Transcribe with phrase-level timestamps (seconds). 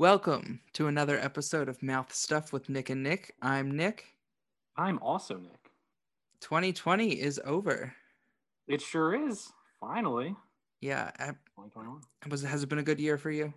[0.00, 3.34] Welcome to another episode of Mouth Stuff with Nick and Nick.
[3.42, 4.06] I'm Nick.
[4.74, 5.72] I'm also Nick.
[6.40, 7.92] 2020 is over.
[8.66, 9.52] It sure is.
[9.78, 10.34] Finally.
[10.80, 11.10] Yeah.
[11.18, 12.00] I- 2021.
[12.30, 13.52] Was has it been a good year for you?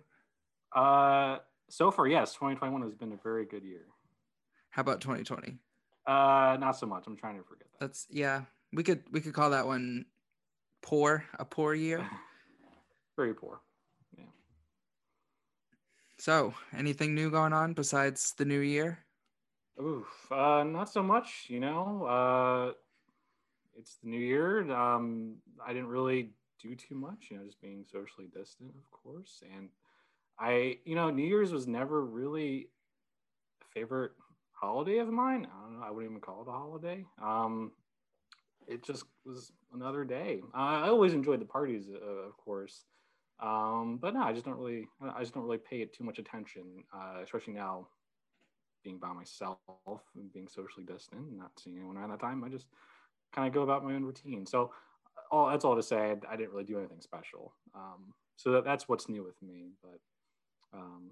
[0.76, 1.38] Uh,
[1.70, 3.86] so far, yes, 2021 has been a very good year.
[4.68, 5.56] How about 2020?
[6.06, 7.04] Uh, not so much.
[7.06, 7.80] I'm trying to forget that.
[7.80, 8.42] That's yeah.
[8.70, 10.04] We could we could call that one
[10.82, 12.06] poor, a poor year.
[13.16, 13.62] very poor.
[16.24, 19.04] So, anything new going on besides the new year?
[19.78, 20.06] Oof.
[20.32, 21.48] Uh, not so much.
[21.48, 22.06] You know.
[22.06, 22.72] Uh,
[23.76, 24.72] it's the new year.
[24.72, 27.26] Um, I didn't really do too much.
[27.30, 29.68] You know, just being socially distant, of course, and
[30.38, 32.70] I, you know, New Year's was never really
[33.60, 34.12] a favorite
[34.52, 35.46] holiday of mine.
[35.54, 35.84] I don't know.
[35.86, 37.04] I wouldn't even call it a holiday.
[37.22, 37.72] Um,
[38.66, 40.40] it just was another day.
[40.54, 42.86] I always enjoyed the parties, uh, of course,
[43.40, 44.86] um, but no, I just don't really.
[45.02, 47.88] I just don't really pay it too much attention, uh, especially now,
[48.82, 49.58] being by myself
[50.16, 52.44] and being socially distant, and not seeing anyone around that time.
[52.44, 52.66] I just
[53.34, 54.46] kind of go about my own routine.
[54.46, 54.72] So,
[55.30, 55.96] all that's all to say.
[55.96, 57.54] I, I didn't really do anything special.
[57.74, 59.70] Um, so that, that's what's new with me.
[59.82, 61.10] But um,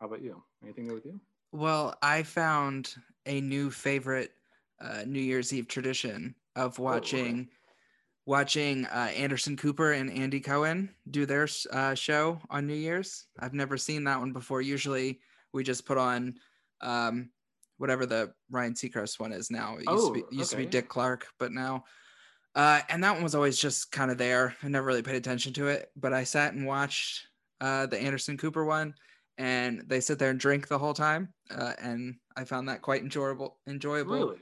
[0.00, 0.42] how about you?
[0.62, 1.20] Anything new with you?
[1.52, 2.94] Well, I found
[3.26, 4.32] a new favorite
[4.80, 7.48] uh, New Year's Eve tradition of watching
[8.26, 13.26] watching uh, Anderson Cooper and Andy Cohen do their uh, show on New Year's.
[13.38, 14.62] I've never seen that one before.
[14.62, 15.20] Usually,
[15.52, 16.34] we just put on
[16.80, 17.30] um,
[17.78, 19.76] whatever the Ryan Seacrest one is now.
[19.76, 20.66] It used, to, be, Oh, used to be.
[20.66, 21.84] Dick Clark, but now.
[22.54, 24.54] Uh, and that one was always just kind of there.
[24.62, 27.26] I never really paid attention to it, but I sat and watched
[27.60, 28.94] uh, the Anderson Cooper one,
[29.38, 33.02] and they sit there and drink the whole time, uh, and I found that quite
[33.02, 33.58] enjoyable.
[33.66, 34.14] Enjoyable.
[34.14, 34.38] Really?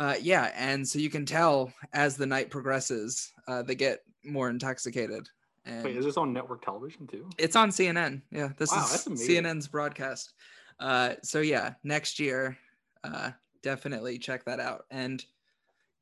[0.00, 4.48] Uh, yeah, and so you can tell as the night progresses, uh, they get more
[4.48, 5.28] intoxicated.
[5.66, 7.28] And Wait, is this on network television too?
[7.36, 8.22] it's on CNN.
[8.32, 9.06] Yeah, this Wow, is.
[9.06, 10.32] CNN's broadcast.
[10.80, 12.56] Uh, so yeah, next year,
[13.04, 14.86] uh, definitely check that out.
[14.90, 15.22] And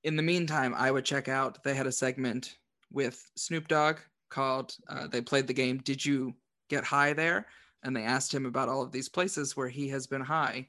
[0.04, 1.64] in the meantime, I would check out.
[1.64, 2.56] They had a segment
[2.92, 3.96] with Snoop Dogg
[4.28, 4.76] called.
[4.88, 5.78] Uh, they played the game.
[5.78, 6.34] Did you
[6.68, 7.46] get high there?
[7.82, 10.68] And they asked him about all of these places where he has been high.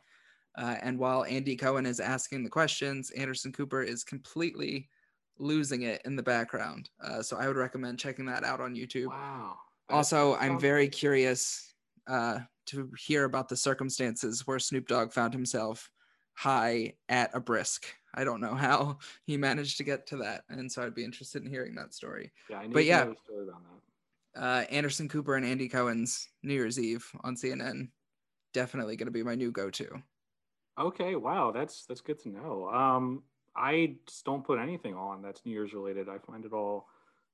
[0.59, 4.89] Uh, and while Andy Cohen is asking the questions, Anderson Cooper is completely
[5.37, 6.89] losing it in the background.
[7.01, 9.07] Uh, so I would recommend checking that out on YouTube.
[9.07, 9.55] Wow.
[9.89, 11.73] Also, I'm very curious
[12.07, 15.89] uh, to hear about the circumstances where Snoop Dogg found himself
[16.33, 17.79] high at a bris.
[18.13, 21.43] I don't know how he managed to get to that, and so I'd be interested
[21.43, 22.33] in hearing that story.
[22.49, 23.13] Yeah, I need but to yeah.
[23.23, 24.41] story about that.
[24.41, 27.87] Uh, Anderson Cooper and Andy Cohen's New Year's Eve on CNN
[28.53, 30.01] definitely going to be my new go-to.
[30.79, 32.69] Okay, wow, that's that's good to know.
[32.69, 33.23] Um,
[33.55, 36.07] I just don't put anything on that's New Year's related.
[36.07, 36.87] I find it all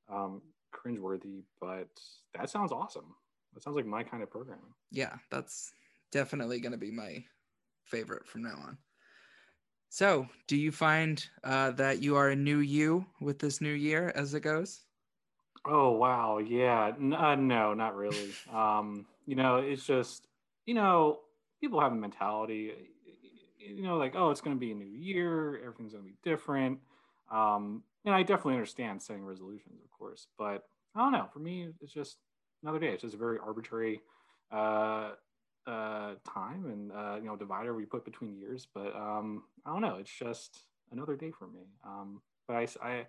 [0.10, 0.42] um,
[0.74, 1.90] cringeworthy, but
[2.34, 3.16] that sounds awesome.
[3.54, 4.74] That sounds like my kind of programming.
[4.92, 5.72] Yeah, that's
[6.12, 7.24] definitely going to be my
[7.84, 8.78] favorite from now on.
[9.90, 14.12] So, do you find uh, that you are a new you with this new year
[14.16, 14.82] as it goes?
[15.66, 18.34] Oh wow, yeah, N- uh, no, not really.
[18.54, 20.28] um, you know, it's just
[20.66, 21.22] you know,
[21.62, 22.74] people have a mentality,
[23.68, 26.18] you know, like oh, it's going to be a new year, everything's going to be
[26.24, 26.80] different.
[27.32, 30.64] Um, and I definitely understand setting resolutions, of course, but
[30.96, 31.28] I don't know.
[31.34, 32.18] For me, it's just
[32.64, 32.90] another day.
[32.90, 34.02] It's just a very arbitrary
[34.52, 35.12] uh,
[35.66, 38.68] uh, time and uh, you know divider we put between years.
[38.74, 39.96] But um, I don't know.
[39.96, 41.68] It's just another day for me.
[41.84, 43.08] Um, but i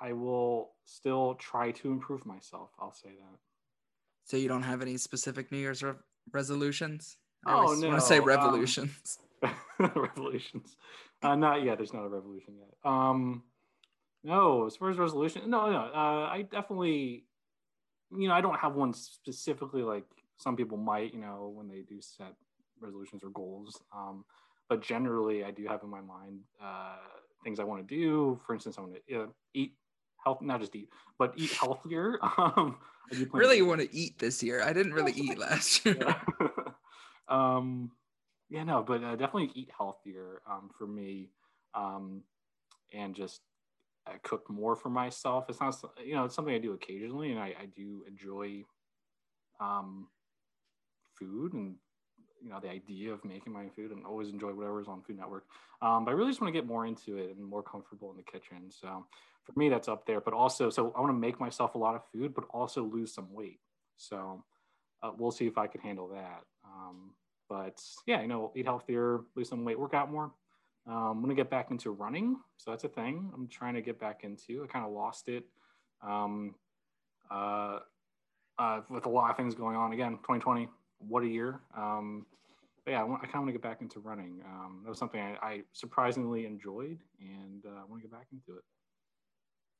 [0.00, 2.70] i will still try to improve myself.
[2.78, 3.38] I'll say that.
[4.24, 5.94] So you don't have any specific New Year's re-
[6.32, 7.16] resolutions?
[7.46, 9.18] I Oh, always want to say revolutions.
[9.20, 9.26] um,
[9.78, 10.76] revolutions.
[11.22, 11.78] Uh, not yet.
[11.78, 12.74] There's not a revolution yet.
[12.84, 13.42] Um,
[14.24, 15.90] no, as far as resolution, no, no.
[15.92, 17.24] Uh, I definitely,
[18.16, 20.04] you know, I don't have one specifically like
[20.36, 22.34] some people might, you know, when they do set
[22.80, 23.82] resolutions or goals.
[23.94, 24.24] Um,
[24.68, 26.96] but generally, I do have in my mind uh,
[27.44, 28.40] things I want to do.
[28.46, 29.74] For instance, I want to uh, eat
[30.22, 30.88] health, not just eat,
[31.18, 32.18] but eat healthier.
[32.38, 32.78] Um,
[33.10, 34.62] I do to really want to eat this year.
[34.62, 36.16] I didn't really eat last year.
[37.28, 37.90] um,
[38.52, 41.30] yeah, no, but uh, definitely eat healthier um, for me,
[41.74, 42.22] um,
[42.92, 43.40] and just
[44.06, 45.46] uh, cook more for myself.
[45.48, 48.64] It's not, you know, it's something I do occasionally, and I, I do enjoy
[49.58, 50.08] um,
[51.18, 51.76] food and
[52.42, 55.16] you know the idea of making my own food, and always enjoy whatever's on Food
[55.16, 55.46] Network.
[55.80, 58.18] Um, but I really just want to get more into it and more comfortable in
[58.18, 58.70] the kitchen.
[58.70, 59.06] So
[59.44, 60.20] for me, that's up there.
[60.20, 63.14] But also, so I want to make myself a lot of food, but also lose
[63.14, 63.60] some weight.
[63.96, 64.44] So
[65.02, 66.42] uh, we'll see if I can handle that.
[66.66, 67.14] Um,
[67.52, 70.32] but yeah, you know, eat healthier, lose some weight, work out more.
[70.86, 74.00] Um, I'm gonna get back into running, so that's a thing I'm trying to get
[74.00, 74.64] back into.
[74.64, 75.44] I kind of lost it
[76.00, 76.54] um,
[77.30, 77.80] uh,
[78.58, 79.92] uh, with a lot of things going on.
[79.92, 80.66] Again, 2020
[81.06, 81.60] what a year.
[81.76, 82.24] Um,
[82.86, 84.40] but yeah, I, I kind of want to get back into running.
[84.46, 88.28] Um, that was something I, I surprisingly enjoyed, and uh, I want to get back
[88.32, 88.64] into it.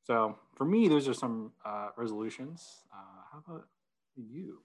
[0.03, 2.83] So for me, those are some uh, resolutions.
[2.93, 3.65] Uh, how about
[4.15, 4.59] you?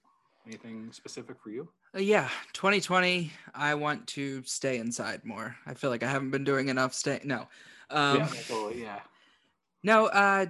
[0.49, 1.69] Anything specific for you?
[1.95, 3.31] Uh, yeah, 2020.
[3.55, 5.55] I want to stay inside more.
[5.67, 7.21] I feel like I haven't been doing enough stay.
[7.23, 7.47] No.
[7.91, 8.83] Um, yeah, totally.
[8.83, 9.01] Yeah.
[9.83, 10.47] No, uh,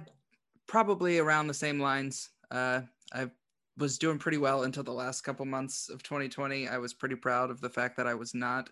[0.67, 2.29] probably around the same lines.
[2.49, 2.81] Uh,
[3.13, 3.29] I
[3.77, 6.69] was doing pretty well until the last couple months of 2020.
[6.69, 8.69] I was pretty proud of the fact that I was not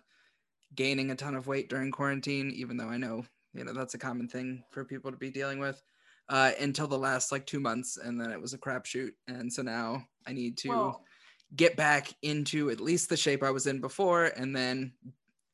[0.74, 3.98] gaining a ton of weight during quarantine, even though I know you know that's a
[3.98, 5.82] common thing for people to be dealing with.
[6.30, 9.62] Uh, until the last like two months, and then it was a crapshoot, and so
[9.62, 11.04] now I need to well,
[11.56, 14.92] get back into at least the shape I was in before, and then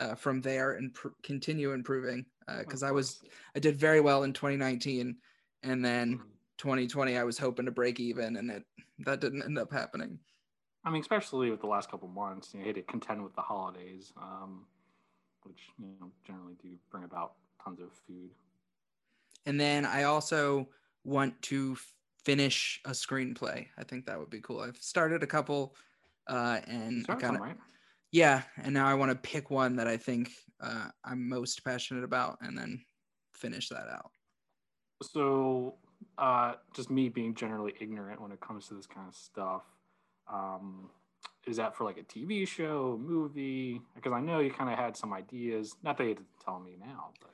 [0.00, 2.26] uh, from there and pr- continue improving.
[2.58, 3.22] Because uh, I was
[3.56, 5.16] I did very well in 2019,
[5.62, 6.20] and then
[6.58, 7.20] 2020 mm-hmm.
[7.20, 8.64] I was hoping to break even, and it
[9.00, 10.18] that didn't end up happening.
[10.84, 14.12] I mean, especially with the last couple months, you had to contend with the holidays,
[14.20, 14.66] um,
[15.44, 17.32] which you know generally do bring about
[17.62, 18.30] tons of food.
[19.46, 20.68] And then I also
[21.04, 21.76] want to
[22.24, 23.66] finish a screenplay.
[23.78, 24.60] I think that would be cool.
[24.60, 25.76] I've started a couple,
[26.26, 27.56] uh, and I right?
[28.12, 30.30] yeah, and now I want to pick one that I think
[30.60, 32.80] uh, I'm most passionate about, and then
[33.34, 34.10] finish that out.
[35.02, 35.74] So
[36.18, 39.62] uh, just me being generally ignorant when it comes to this kind of stuff.
[40.32, 40.90] Um,
[41.46, 43.80] is that for like a TV show, movie?
[43.94, 45.76] Because I know you kind of had some ideas.
[45.82, 47.30] Not that you had to tell me now, but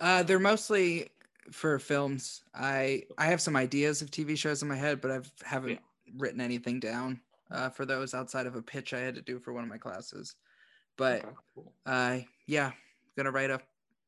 [0.00, 1.10] uh, they're mostly
[1.50, 2.42] for films.
[2.54, 6.12] I I have some ideas of TV shows in my head, but I haven't yeah.
[6.16, 9.52] written anything down uh, for those outside of a pitch I had to do for
[9.52, 10.36] one of my classes.
[10.96, 11.72] But okay, cool.
[11.86, 12.72] uh, yeah,
[13.16, 13.60] gonna write a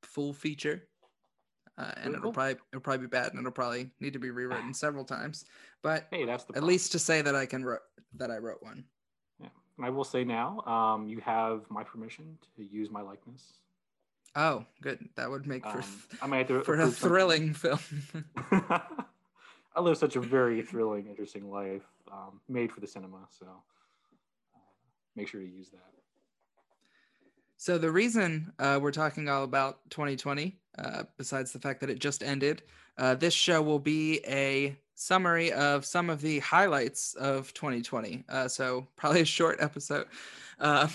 [0.03, 0.87] full feature
[1.77, 4.73] uh, and it'll probably it'll probably be bad and it'll probably need to be rewritten
[4.75, 5.45] several times.
[5.83, 7.79] But hey, that's the at least to say that I can ro-
[8.15, 8.85] that I wrote one.
[9.41, 13.43] Yeah, and I will say now, um, you have my permission to use my likeness.
[14.37, 15.09] Oh, good.
[15.17, 17.79] That would make for um, I might have for a thrilling film.
[18.51, 21.83] I live such a very thrilling, interesting life,
[22.13, 23.27] um, made for the cinema.
[23.31, 24.59] So uh,
[25.17, 25.81] make sure to use that.
[27.57, 31.99] So the reason uh, we're talking all about 2020, uh, besides the fact that it
[31.99, 32.63] just ended,
[32.99, 38.25] uh, this show will be a summary of some of the highlights of 2020.
[38.29, 40.07] Uh, so probably a short episode.
[40.59, 40.89] Uh,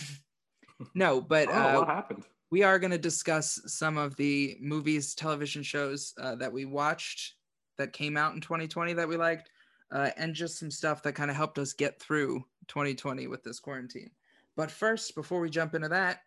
[0.94, 2.24] no, but oh, what uh, happened?
[2.52, 7.36] We are going to discuss some of the movies, television shows that we watched
[7.78, 9.52] that came out in 2020 that we liked,
[9.92, 14.10] and just some stuff that kind of helped us get through 2020 with this quarantine.
[14.56, 16.22] But first, before we jump into that,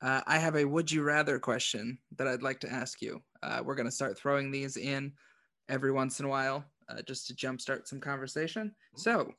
[0.00, 3.22] uh, I have a would you rather question that I'd like to ask you.
[3.42, 5.12] Uh, we're going to start throwing these in
[5.68, 8.74] every once in a while uh, just to jumpstart some conversation.
[8.96, 9.32] So,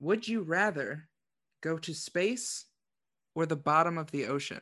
[0.00, 1.08] would you rather
[1.62, 2.66] go to space
[3.34, 4.60] or the bottom of the ocean?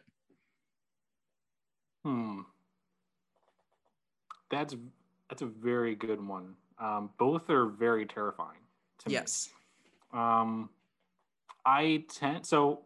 [2.04, 2.40] Hmm.
[4.50, 4.74] That's
[5.28, 6.54] that's a very good one.
[6.78, 8.58] Um, both are very terrifying.
[9.06, 9.48] yes.
[10.12, 10.20] Me.
[10.20, 10.70] Um,
[11.64, 12.80] I tend so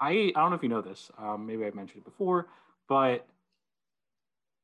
[0.00, 1.10] I I don't know if you know this.
[1.18, 2.48] Um, maybe I've mentioned it before,
[2.88, 3.26] but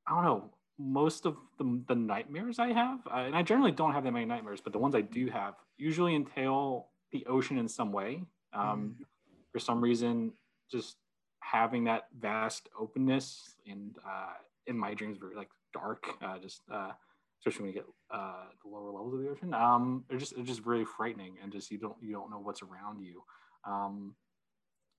[0.07, 0.51] I don't know.
[0.79, 4.25] Most of the, the nightmares I have, uh, and I generally don't have that many
[4.25, 8.23] nightmares, but the ones I do have usually entail the ocean in some way.
[8.53, 9.05] Um, mm.
[9.53, 10.33] For some reason,
[10.71, 10.97] just
[11.43, 14.35] having that vast openness and uh,
[14.67, 16.93] in my dreams, very like dark, uh, just uh,
[17.41, 19.55] especially when you get uh, the lower levels of the ocean.
[19.55, 22.63] Um, they're just they're just very frightening, and just you don't you don't know what's
[22.63, 23.23] around you.
[23.65, 24.15] Um,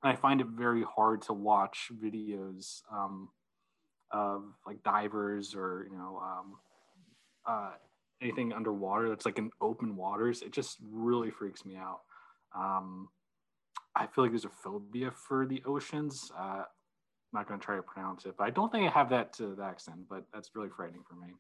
[0.02, 3.30] I find it very hard to watch videos um,
[4.12, 6.58] of like divers or you know um,
[7.46, 7.72] uh,
[8.22, 10.42] anything underwater that's like in open waters.
[10.42, 12.02] It just really freaks me out.
[12.56, 13.10] Um,
[13.96, 16.32] I feel like there's a phobia for the oceans.
[16.38, 19.10] Uh, I'm not going to try to pronounce it, but I don't think I have
[19.10, 20.00] that to that extent.
[20.10, 21.34] But that's really frightening for me.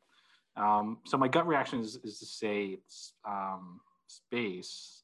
[0.56, 2.80] Um, so my gut reaction is, is to say
[3.26, 5.04] um, space,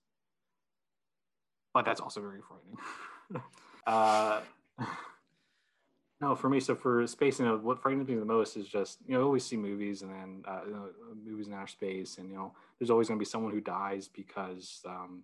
[1.74, 3.44] but that's also very frightening.
[3.88, 4.42] uh,
[6.22, 9.00] no, for me, so for space, you know, what frightens me the most is just,
[9.08, 10.90] you know, we always see movies and then uh, you know,
[11.26, 14.08] movies in outer space, and you know, there's always going to be someone who dies
[14.08, 15.24] because um,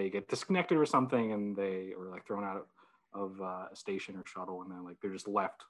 [0.00, 2.66] they get disconnected or something, and they are like thrown out
[3.12, 5.64] of uh, a station or shuttle, and then like they're just left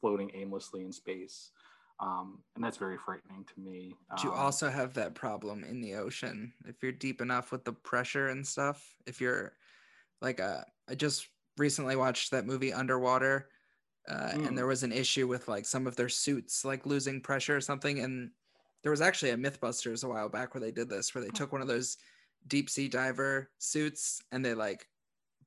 [0.00, 1.50] floating aimlessly in space.
[1.98, 3.96] Um, and that's very frightening to me.
[4.10, 7.72] Um, you also have that problem in the ocean if you're deep enough with the
[7.72, 8.84] pressure and stuff.
[9.06, 9.54] If you're
[10.20, 13.48] like uh, I just recently watched that movie Underwater,
[14.08, 14.46] uh, mm.
[14.46, 17.60] and there was an issue with like some of their suits like losing pressure or
[17.60, 17.98] something.
[17.98, 18.30] And
[18.82, 21.50] there was actually a MythBusters a while back where they did this, where they took
[21.50, 21.96] one of those
[22.48, 24.86] deep sea diver suits and they like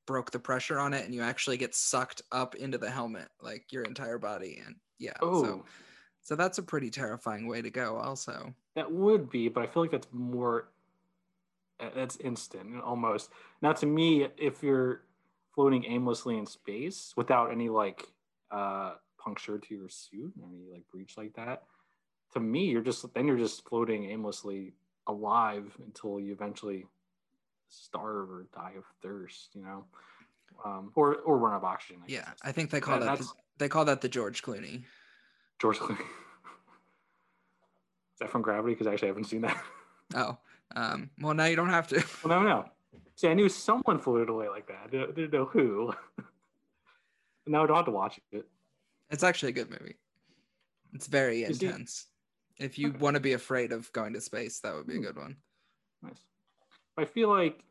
[0.05, 3.71] broke the pressure on it and you actually get sucked up into the helmet like
[3.71, 5.65] your entire body and yeah Oh, so
[6.21, 9.83] so that's a pretty terrifying way to go also that would be, but I feel
[9.83, 10.69] like that's more.
[11.79, 13.29] uh, That's instant almost.
[13.61, 15.01] Now, to me, if you're
[15.53, 18.05] floating aimlessly in space without any like
[18.51, 21.63] uh, puncture to your suit, any like breach like that,
[22.33, 24.73] to me, you're just then you're just floating aimlessly
[25.09, 26.85] alive until you eventually
[27.67, 29.49] starve or die of thirst.
[29.53, 29.83] You know,
[30.63, 32.01] um, or or run out of oxygen.
[32.03, 34.41] I yeah that's i think they call that- that the, they call that the george
[34.41, 34.83] clooney
[35.59, 35.99] George Clooney.
[35.99, 36.05] Is
[38.21, 38.73] that from Gravity?
[38.73, 39.61] Because I actually haven't seen that.
[40.15, 40.37] oh
[40.75, 42.65] um well now you don't have to Well, no, no.
[43.15, 44.79] See, I knew someone floated away like that.
[44.85, 45.93] I didn't, know who.
[47.47, 48.45] now I don't have to watch it.
[49.09, 49.95] it's actually a good movie
[50.93, 52.07] it's very intense
[52.59, 52.99] if you Okay.
[52.99, 55.01] want to be afraid of going to space that would be a Hmm.
[55.01, 55.37] good one
[56.01, 56.25] Nice.
[56.97, 57.65] I feel like,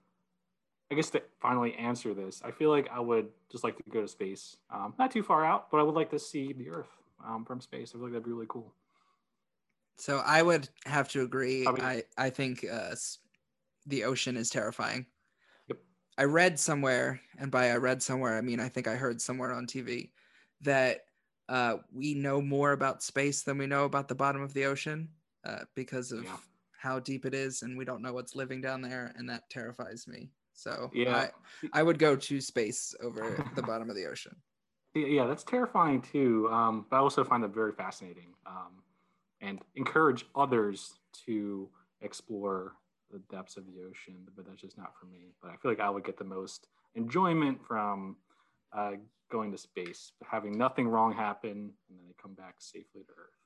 [0.90, 4.02] I guess to finally answer this, I feel like I would just like to go
[4.02, 4.56] to space.
[4.70, 6.90] Um, not too far out, but I would like to see the Earth
[7.24, 7.90] um, from space.
[7.90, 8.74] I feel like that'd be really cool.
[9.98, 11.70] So I would have to agree.
[11.76, 12.94] I I think uh,
[13.86, 15.06] the ocean is terrifying.
[15.68, 15.78] Yep.
[16.16, 19.52] I read somewhere, and by I read somewhere, I mean I think I heard somewhere
[19.52, 20.12] on TV
[20.62, 21.07] that
[21.48, 25.08] uh, we know more about space than we know about the bottom of the ocean
[25.44, 26.36] uh, because of Yeah.
[26.78, 30.06] how deep it is, and we don't know what's living down there, and that terrifies
[30.06, 30.30] me.
[30.52, 31.28] So Yeah.
[31.72, 34.36] I, I would go to space over the bottom of the ocean.
[34.94, 36.48] Yeah, that's terrifying too.
[36.50, 38.82] Um, but I also find that very fascinating um,
[39.40, 40.94] and encourage others
[41.26, 41.68] to
[42.00, 42.72] explore
[43.12, 44.26] the depths of the ocean.
[44.34, 45.34] But that's just not for me.
[45.40, 48.16] But I feel like I would get the most enjoyment from
[48.76, 48.92] uh,
[49.30, 53.38] going to space, having nothing wrong happen, and then they come back safely to Earth.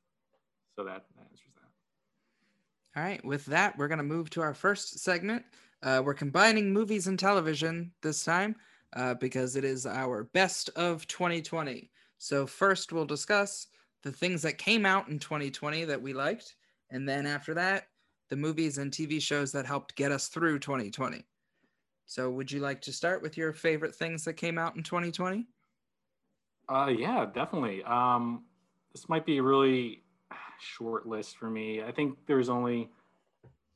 [0.76, 3.00] So that, that answers that.
[3.00, 5.44] All right, with that, we're going to move to our first segment.
[5.82, 8.54] Uh, we're combining movies and television this time
[8.94, 11.90] uh, because it is our best of 2020.
[12.18, 13.66] So, first, we'll discuss
[14.02, 16.54] the things that came out in 2020 that we liked.
[16.90, 17.88] And then after that,
[18.28, 21.24] the movies and TV shows that helped get us through 2020.
[22.06, 25.46] So, would you like to start with your favorite things that came out in 2020?
[26.72, 27.82] Uh, yeah, definitely.
[27.84, 28.44] Um,
[28.92, 30.04] this might be a really
[30.58, 31.82] short list for me.
[31.82, 32.88] I think there's only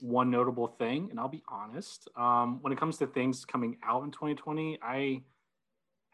[0.01, 2.09] one notable thing, and I'll be honest.
[2.17, 5.23] Um, when it comes to things coming out in 2020, I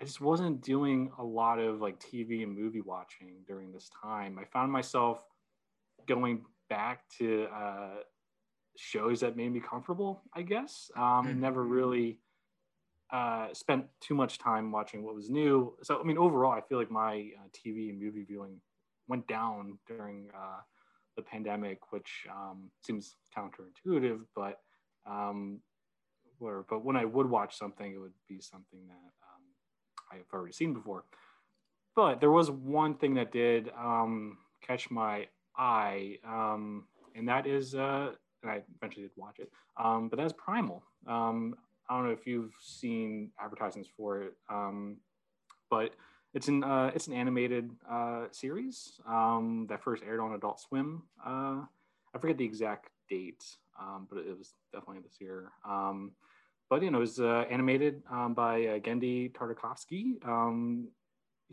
[0.00, 4.36] I just wasn't doing a lot of like TV and movie watching during this time.
[4.36, 5.24] I found myself
[6.08, 7.96] going back to uh,
[8.76, 10.22] shows that made me comfortable.
[10.34, 11.36] I guess um, Mhm.
[11.36, 12.18] never really
[13.12, 15.74] uh, spent too much time watching what was new.
[15.82, 18.60] So, I mean, overall, I feel like my uh, TV and movie viewing
[19.06, 20.60] went down during uh,
[21.16, 24.60] the pandemic, which um, seems counterintuitive, but
[25.06, 25.60] um,
[26.38, 26.64] whatever.
[26.68, 29.42] But when I would watch something, it would be something that um,
[30.10, 31.04] I've already seen before.
[31.94, 35.26] But there was one thing that did um, catch my
[35.58, 40.32] eye, um, and that is, uh, and I eventually did watch it, um, but that's
[40.32, 40.82] Primal.
[41.06, 41.56] Um,
[41.92, 44.96] I don't know if you've seen advertisements for it, um,
[45.68, 45.90] but
[46.32, 51.02] it's an uh, it's an animated uh, series um, that first aired on Adult Swim.
[51.22, 51.60] Uh,
[52.14, 53.44] I forget the exact date,
[53.78, 55.52] um, but it was definitely this year.
[55.68, 56.12] Um,
[56.70, 60.26] but you know, it was uh, animated um, by uh, Genndy Tartakovsky.
[60.26, 60.88] Um,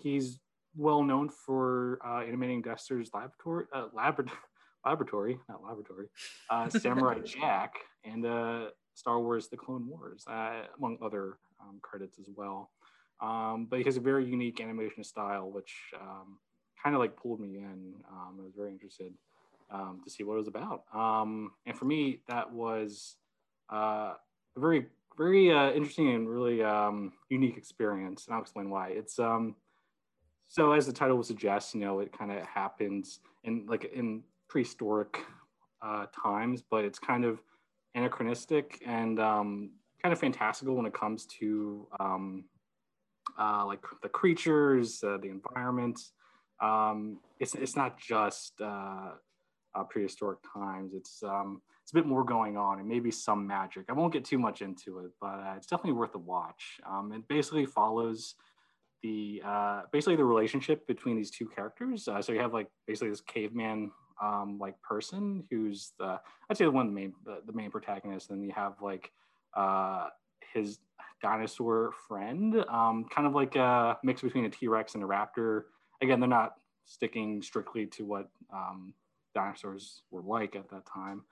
[0.02, 0.40] he's
[0.78, 3.88] well known for uh, animating Dexter's Laboratory, uh,
[4.86, 6.08] Laboratory, not Laboratory,
[6.50, 7.74] uh, Samurai Jack,
[8.06, 8.68] and uh,
[9.00, 12.72] Star Wars: The Clone Wars, uh, among other um, credits as well.
[13.22, 16.38] Um, but he has a very unique animation style, which um,
[16.82, 17.94] kind of like pulled me in.
[18.10, 19.14] Um, I was very interested
[19.72, 20.84] um, to see what it was about.
[20.94, 23.16] Um, and for me, that was
[23.72, 24.14] uh,
[24.56, 24.88] a very,
[25.18, 26.64] very uh, interesting and really
[27.30, 28.26] unique experience.
[28.26, 28.90] And I'll explain why.
[28.90, 29.56] It's um,
[30.50, 34.24] so as the title would suggest, you know, it kind of happens in like in
[34.48, 35.24] prehistoric
[35.84, 37.40] uh, times, but it's kind of
[37.96, 42.46] anachronistic and um, kind of fantastical when it comes to um,
[43.40, 46.00] uh, like the creatures, uh, the environment.
[46.62, 49.12] Um, it's it's not just uh,
[49.76, 50.94] uh, prehistoric times.
[50.94, 53.86] It's um, it's a bit more going on and maybe some magic.
[53.90, 56.80] I won't get too much into it, but uh, it's definitely worth a watch.
[56.88, 58.36] Um, it basically follows
[59.02, 62.06] the uh, basically the relationship between these two characters.
[62.06, 66.72] So you have like basically this caveman um, like person who's the I'd say the
[66.72, 68.30] one the main the, the main protagonist.
[68.30, 69.12] And you have like
[69.56, 70.08] uh,
[70.54, 70.80] his
[71.22, 75.64] dinosaur friend, um, kind of like a mix between a T Rex and a raptor.
[76.02, 78.94] Again, they're not sticking strictly to what um,
[79.36, 81.24] dinosaurs were like at that time,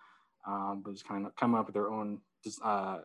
[0.45, 2.19] um, but it's kind of coming up with their own
[2.63, 2.99] uh,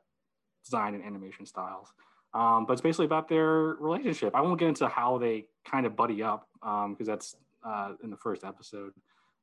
[0.64, 1.92] design and animation styles.
[2.34, 4.34] Um, but it's basically about their relationship.
[4.34, 8.10] I won't get into how they kind of buddy up because um, that's uh, in
[8.10, 8.92] the first episode.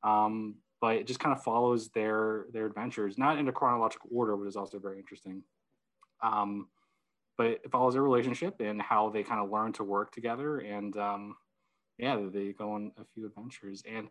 [0.03, 4.36] Um, but it just kind of follows their their adventures, not in a chronological order,
[4.36, 5.44] which is also very interesting.
[6.24, 6.68] Um,
[7.38, 10.96] but it follows their relationship and how they kind of learn to work together, and
[10.98, 11.36] um,
[11.98, 13.84] yeah, they go on a few adventures.
[13.89, 14.08] And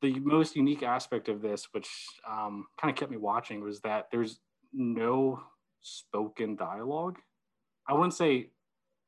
[0.00, 1.88] the most unique aspect of this, which
[2.28, 4.40] um, kind of kept me watching, was that there's
[4.72, 5.40] no
[5.80, 7.18] spoken dialogue.
[7.88, 8.50] I wouldn't say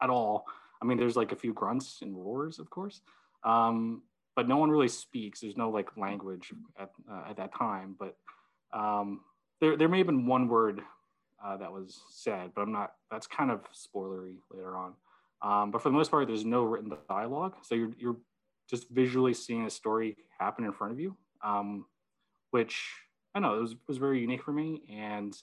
[0.02, 0.46] at all.
[0.82, 3.00] I mean, there's like a few grunts and roars, of course,
[3.44, 4.02] um,
[4.36, 5.40] but no one really speaks.
[5.40, 7.96] There's no like language at, uh, at that time.
[7.98, 8.16] But
[8.72, 9.20] um,
[9.60, 10.80] there, there may have been one word
[11.44, 12.92] uh, that was said, but I'm not.
[13.10, 14.94] That's kind of spoilery later on.
[15.42, 18.16] Um, but for the most part, there's no written dialogue, so you're you're
[18.68, 21.84] just visually seeing a story happen in front of you, um,
[22.50, 22.90] which
[23.34, 25.36] I know it was was very unique for me, and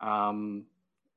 [0.00, 0.66] um,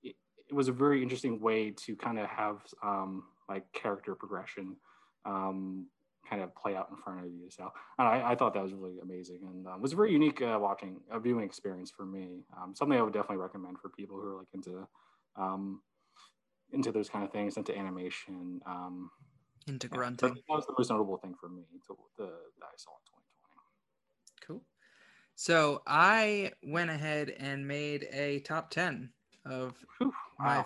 [0.01, 0.15] it,
[0.50, 4.77] it, was a very interesting way to kind of have um, like character progression
[5.25, 5.88] um,
[6.29, 7.50] kind of play out in front of you.
[7.50, 10.58] So I, I, thought that was really amazing and um, was a very unique uh,
[10.60, 12.44] watching a viewing experience for me.
[12.58, 14.88] Um, something I would definitely recommend for people who are like into
[15.36, 15.82] um,
[16.72, 18.62] into those kind of things, into animation.
[18.65, 19.12] Um,
[19.67, 20.29] into grunting.
[20.29, 24.48] That was the most notable thing for me to, the, that I saw in 2020.
[24.48, 24.62] Cool.
[25.36, 29.10] So I went ahead and made a top 10
[29.46, 30.65] of Whew, my wow.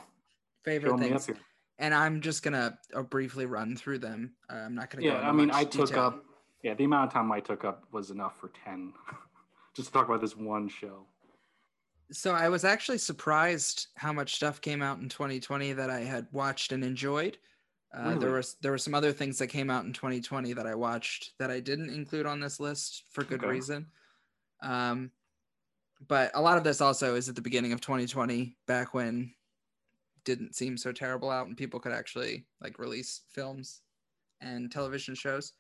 [0.64, 1.30] favorite Show things.
[1.80, 4.34] And I'm just gonna uh, briefly run through them.
[4.50, 5.04] Uh, I'm not gonna.
[5.04, 6.04] Go into yeah, I mean, I took detail.
[6.04, 6.26] up.
[6.62, 8.94] Yeah, the amount of time I took up was enough for ten,
[9.76, 11.06] just to talk about this one show.
[12.12, 16.28] So I was actually surprised how much stuff came out in 2020 that I had
[16.32, 17.38] watched and enjoyed.
[17.96, 18.20] Uh, really?
[18.20, 21.34] There was there were some other things that came out in 2020 that I watched
[21.40, 23.52] that I didn't include on this list for good okay.
[23.52, 23.88] reason.
[24.62, 25.12] Um,
[26.08, 29.34] but a lot of this also is at the beginning of 2020, back when
[30.26, 33.82] didn't seem so terrible out and people could actually like release films
[34.42, 35.54] and television shows.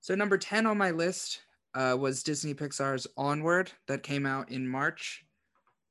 [0.00, 1.40] So number 10 on my list
[1.74, 5.24] uh, was Disney Pixar's Onward that came out in March.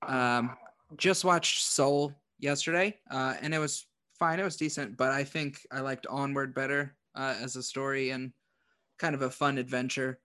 [0.06, 0.56] Um,
[0.98, 3.86] just watched Soul yesterday, uh, and it was
[4.20, 4.40] fine.
[4.40, 8.32] It was decent, but I think I liked Onward better uh, as a story and
[9.00, 10.20] kind of a fun adventure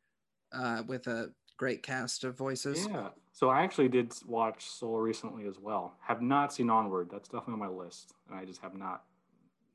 [0.53, 2.87] uh, with a great cast of voices.
[2.87, 3.09] Yeah.
[3.38, 5.94] So I actually did watch Soul recently as well.
[6.01, 7.09] Have not seen Onward.
[7.09, 9.05] That's definitely on my list, and I just have not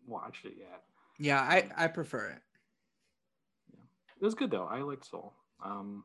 [0.06, 0.84] watched it yet.
[1.18, 2.42] Yeah, I I prefer it.
[3.72, 3.80] Yeah,
[4.20, 4.66] it was good though.
[4.66, 5.32] I liked Soul.
[5.64, 6.04] Um,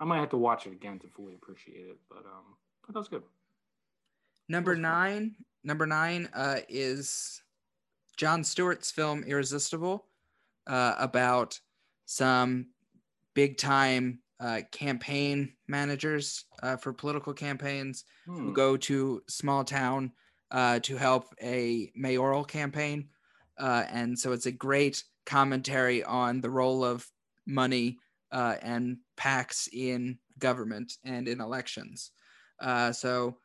[0.00, 2.98] I might have to watch it again to fully appreciate it, but um, but that
[2.98, 3.22] was good.
[4.48, 5.20] Number was nine.
[5.20, 5.44] Fun.
[5.62, 7.42] Number nine uh, is
[8.16, 10.04] Jon Stewart's film Irresistible,
[10.66, 11.60] uh, about
[12.06, 12.70] some
[13.34, 18.46] big time uh, campaign managers uh, for political campaigns hmm.
[18.46, 20.12] who go to small town
[20.50, 23.08] uh, to help a mayoral campaign.
[23.58, 27.06] Uh, and so it's a great commentary on the role of
[27.46, 27.96] money
[28.32, 32.10] uh, and PACs in government and in elections.
[32.60, 33.38] Uh, so,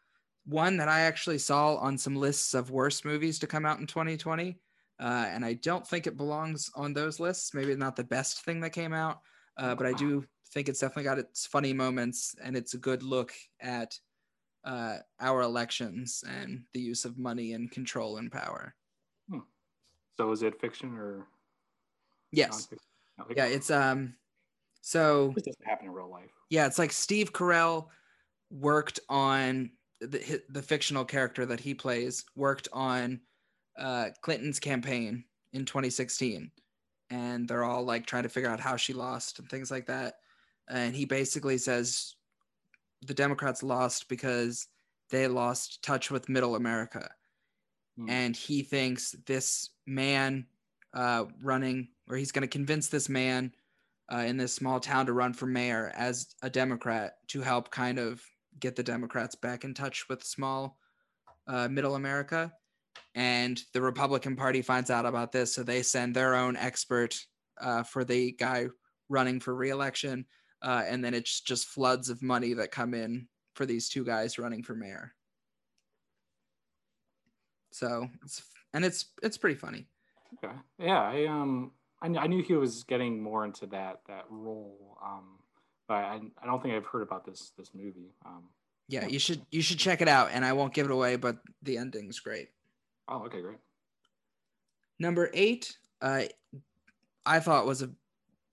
[0.46, 3.86] one that I actually saw on some lists of worst movies to come out in
[3.86, 4.58] 2020.
[5.00, 7.54] and I don't think it belongs on those lists.
[7.54, 9.20] Maybe not the best thing that came out,
[9.56, 13.34] but I do think it's definitely got its funny moments and it's a good look
[13.62, 13.98] at
[14.64, 18.76] uh, our elections and the use of money and control and power.
[19.30, 19.40] Hmm.
[20.18, 21.28] So is it fiction or?
[22.32, 22.70] Yes.
[23.36, 24.16] Yeah, it's um.
[24.82, 26.32] So this doesn't happen in real life.
[26.50, 27.88] Yeah, it's like Steve Carell
[28.50, 33.20] worked on the the fictional character that he plays worked on
[33.78, 36.50] uh, Clinton's campaign in 2016,
[37.10, 40.16] and they're all like trying to figure out how she lost and things like that
[40.72, 42.16] and he basically says
[43.02, 44.68] the Democrats lost because
[45.10, 47.10] they lost touch with middle America.
[48.00, 48.10] Mm.
[48.10, 50.46] And he thinks this man
[50.94, 53.54] uh, running, or he's going to convince this man
[54.12, 58.00] uh, in this small town to run for mayor as a Democrat to help kind
[58.00, 58.22] of
[58.60, 60.78] get the Democrats back in touch with small
[61.48, 62.52] uh, middle America.
[63.16, 67.20] And the Republican Party finds out about this, so they send their own expert
[67.60, 68.68] uh, for the guy
[69.10, 70.26] running for reelection
[70.62, 74.40] uh, and then it's just floods of money that come in for these two guys
[74.40, 75.14] running for mayor.
[77.72, 78.44] So it's
[78.74, 79.88] and it's it's pretty funny.
[80.44, 80.54] Okay.
[80.78, 81.72] Yeah, I um
[82.02, 84.98] I, I knew he was getting more into that that role.
[85.04, 85.40] Um,
[85.88, 88.14] but I I don't think I've heard about this this movie.
[88.26, 88.44] Um,
[88.88, 91.38] yeah, you should you should check it out, and I won't give it away, but
[91.62, 92.50] the ending's great.
[93.08, 93.58] Oh, okay, great.
[95.00, 96.24] Number eight, uh,
[97.26, 97.90] I thought was a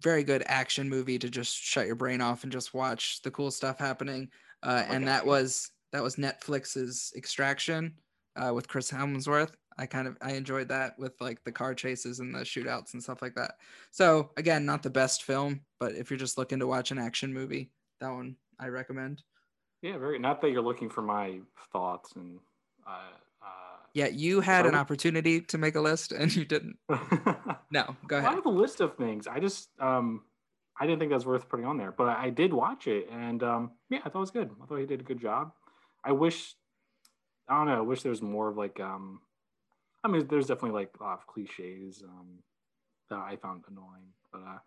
[0.02, 3.50] very good action movie to just shut your brain off and just watch the cool
[3.50, 4.28] stuff happening.
[4.62, 7.94] Uh, and that was that was Netflix's Extraction
[8.36, 9.52] uh, with Chris Hemsworth.
[9.78, 13.02] I kind of I enjoyed that with like the car chases and the shootouts and
[13.02, 13.52] stuff like that.
[13.90, 17.32] So again, not the best film, but if you're just looking to watch an action
[17.32, 19.22] movie, that one I recommend.
[19.82, 20.18] Yeah, very.
[20.18, 21.40] Not that you're looking for my
[21.72, 22.38] thoughts and.
[22.86, 23.18] Uh, uh,
[23.94, 26.76] yeah, you had an opportunity to make a list and you didn't.
[27.70, 28.30] no, go ahead.
[28.30, 29.26] I have a list of things.
[29.26, 30.22] I just um,
[30.78, 33.42] I didn't think that was worth putting on there, but I did watch it, and
[33.42, 34.50] um, yeah, I thought it was good.
[34.62, 35.52] I thought he did a good job.
[36.04, 36.54] I wish,
[37.48, 39.20] I don't know, I wish there was more of like um,
[40.04, 42.38] I mean, there's definitely like a lot of cliches um,
[43.10, 44.58] that I found annoying, but uh,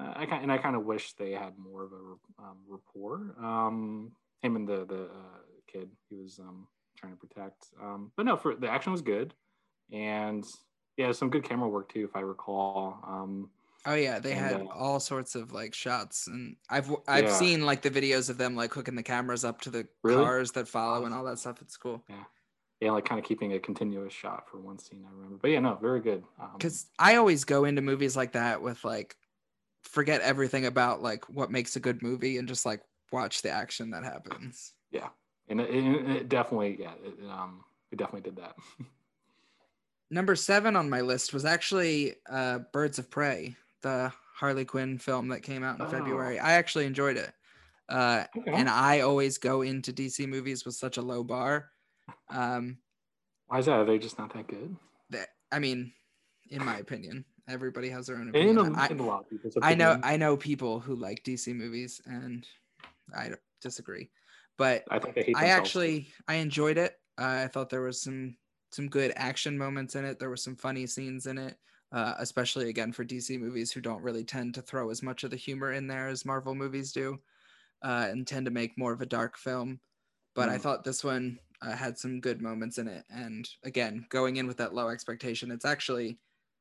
[0.00, 3.34] uh I kind and I kind of wish they had more of a um, rapport.
[3.42, 5.38] Um, him and the the uh,
[5.72, 6.66] kid he was um,
[6.98, 7.66] trying to protect.
[7.82, 9.34] Um, but no, for the action was good,
[9.92, 10.44] and
[10.96, 12.98] yeah, some good camera work too, if I recall.
[13.06, 13.50] Um,
[13.86, 17.32] oh yeah, they and, had uh, all sorts of like shots, and I've I've yeah.
[17.34, 20.24] seen like the videos of them like hooking the cameras up to the really?
[20.24, 21.62] cars that follow and all that stuff.
[21.62, 22.02] It's cool.
[22.08, 22.24] Yeah
[22.80, 25.04] yeah, like kind of keeping a continuous shot for one scene.
[25.06, 26.22] I remember, but yeah, no, very good.
[26.56, 29.16] Because um, I always go into movies like that with like
[29.82, 33.90] forget everything about like what makes a good movie and just like watch the action
[33.90, 34.74] that happens.
[34.92, 35.08] Yeah,
[35.48, 38.54] and it, it definitely, yeah, it, um, it definitely did that.
[40.10, 45.28] Number seven on my list was actually uh, Birds of Prey, the Harley Quinn film
[45.28, 45.88] that came out in oh.
[45.88, 46.38] February.
[46.38, 47.32] I actually enjoyed it.
[47.88, 48.52] Uh, okay.
[48.52, 51.70] And I always go into DC movies with such a low bar
[52.30, 52.78] um,
[53.46, 53.78] Why is that?
[53.78, 54.76] Are they just not that good?
[55.10, 55.92] That I mean,
[56.50, 58.58] in my opinion, everybody has their own opinion.
[58.58, 61.24] In a, I, in a lot of people's I know I know people who like
[61.24, 62.46] DC movies, and
[63.16, 63.30] I
[63.60, 64.10] disagree.
[64.58, 66.94] But I think I actually I enjoyed it.
[67.16, 68.36] Uh, I thought there was some
[68.70, 70.18] some good action moments in it.
[70.18, 71.56] There were some funny scenes in it.
[71.90, 75.30] Uh, especially again for DC movies who don't really tend to throw as much of
[75.30, 77.18] the humor in there as Marvel movies do,
[77.82, 79.80] uh, and tend to make more of a dark film.
[80.34, 80.52] But mm.
[80.52, 83.04] I thought this one uh, had some good moments in it.
[83.10, 86.18] And again, going in with that low expectation, it's actually,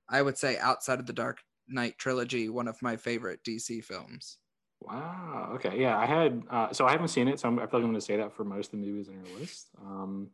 [0.09, 4.37] I would say, outside of the Dark Knight trilogy, one of my favorite DC films.
[4.81, 5.51] Wow.
[5.55, 5.79] Okay.
[5.79, 6.43] Yeah, I had.
[6.49, 8.17] Uh, so I haven't seen it, so I'm, I feel like I'm going to say
[8.17, 9.67] that for most of the movies on your list.
[9.81, 10.29] Um,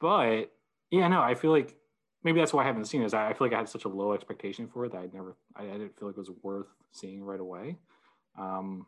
[0.00, 0.52] but
[0.90, 1.76] yeah, no, I feel like
[2.24, 3.06] maybe that's why I haven't seen it.
[3.06, 5.14] Is I, I feel like I had such a low expectation for it that I'd
[5.14, 7.76] never, I, I didn't feel like it was worth seeing right away.
[8.38, 8.86] Um,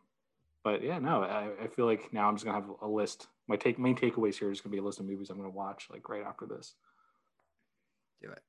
[0.65, 3.29] but yeah, no, I, I feel like now I'm just gonna have a list.
[3.47, 5.87] My take main takeaways here is gonna be a list of movies I'm gonna watch
[5.93, 6.75] like right after this.
[8.21, 8.43] Do it.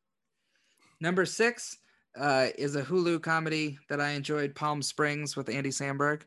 [0.99, 1.77] Number six
[2.17, 6.23] uh, is a Hulu comedy that I enjoyed, Palm Springs with Andy Samberg.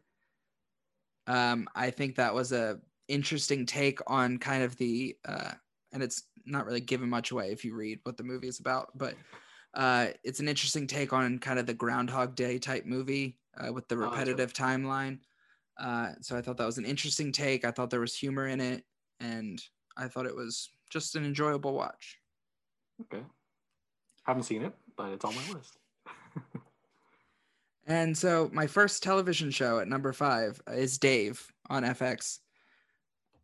[1.27, 5.53] Um, I think that was a interesting take on kind of the, uh,
[5.93, 8.97] and it's not really given much away if you read what the movie is about,
[8.97, 9.15] but
[9.75, 13.89] uh, it's an interesting take on kind of the Groundhog Day type movie uh, with
[13.89, 15.19] the oh, repetitive oh, timeline.
[15.79, 17.65] Uh, so I thought that was an interesting take.
[17.65, 18.85] I thought there was humor in it,
[19.19, 19.63] and
[19.97, 22.19] I thought it was just an enjoyable watch.
[23.03, 23.23] Okay,
[24.25, 25.80] haven't seen it, but it's on my list.
[27.91, 32.39] And so my first television show at number five is Dave on FX.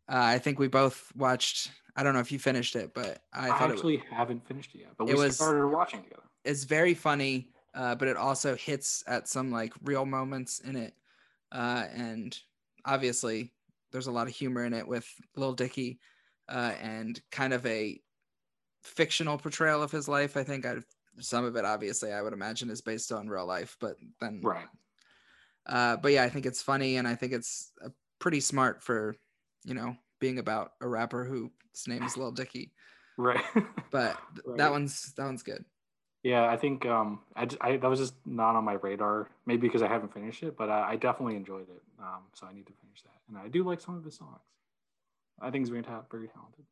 [0.09, 1.71] Uh, I think we both watched.
[1.95, 4.91] I don't know if you finished it, but I, I actually haven't finished it yet.
[4.97, 6.23] But we was, started watching together.
[6.45, 10.93] It's very funny, uh, but it also hits at some like real moments in it
[11.51, 12.37] uh, and
[12.85, 13.53] obviously
[13.91, 15.99] there's a lot of humor in it with Lil Dicky,
[16.49, 17.99] uh, and kind of a
[18.83, 20.37] fictional portrayal of his life.
[20.37, 20.75] I think i
[21.19, 24.67] some of it obviously I would imagine is based on real life, but then right.
[25.65, 27.71] Uh, but yeah, I think it's funny, and I think it's
[28.19, 29.15] pretty smart for
[29.65, 31.49] you know being about a rapper whose
[31.87, 32.71] name is Lil Dicky.
[33.17, 33.43] Right.
[33.91, 34.57] but right.
[34.57, 35.65] that one's that one's good.
[36.23, 39.29] Yeah, I think um, I, just, I, that was just not on my radar.
[39.45, 41.81] Maybe because I haven't finished it, but I, I definitely enjoyed it.
[41.99, 44.39] Um, so I need to finish that, and I do like some of his songs.
[45.39, 46.65] I think he's very, very talented.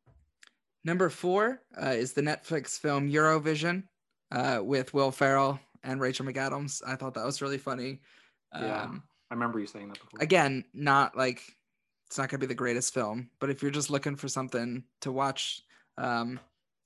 [0.84, 3.84] Number four uh, is the Netflix film Eurovision
[4.32, 6.82] uh, with Will Ferrell and Rachel McAdams.
[6.86, 8.00] I thought that was really funny.
[8.52, 8.88] Um, yeah,
[9.30, 10.20] I remember you saying that before.
[10.20, 11.42] Again, not like
[12.06, 15.12] it's not gonna be the greatest film, but if you're just looking for something to
[15.12, 15.62] watch
[15.98, 16.38] um,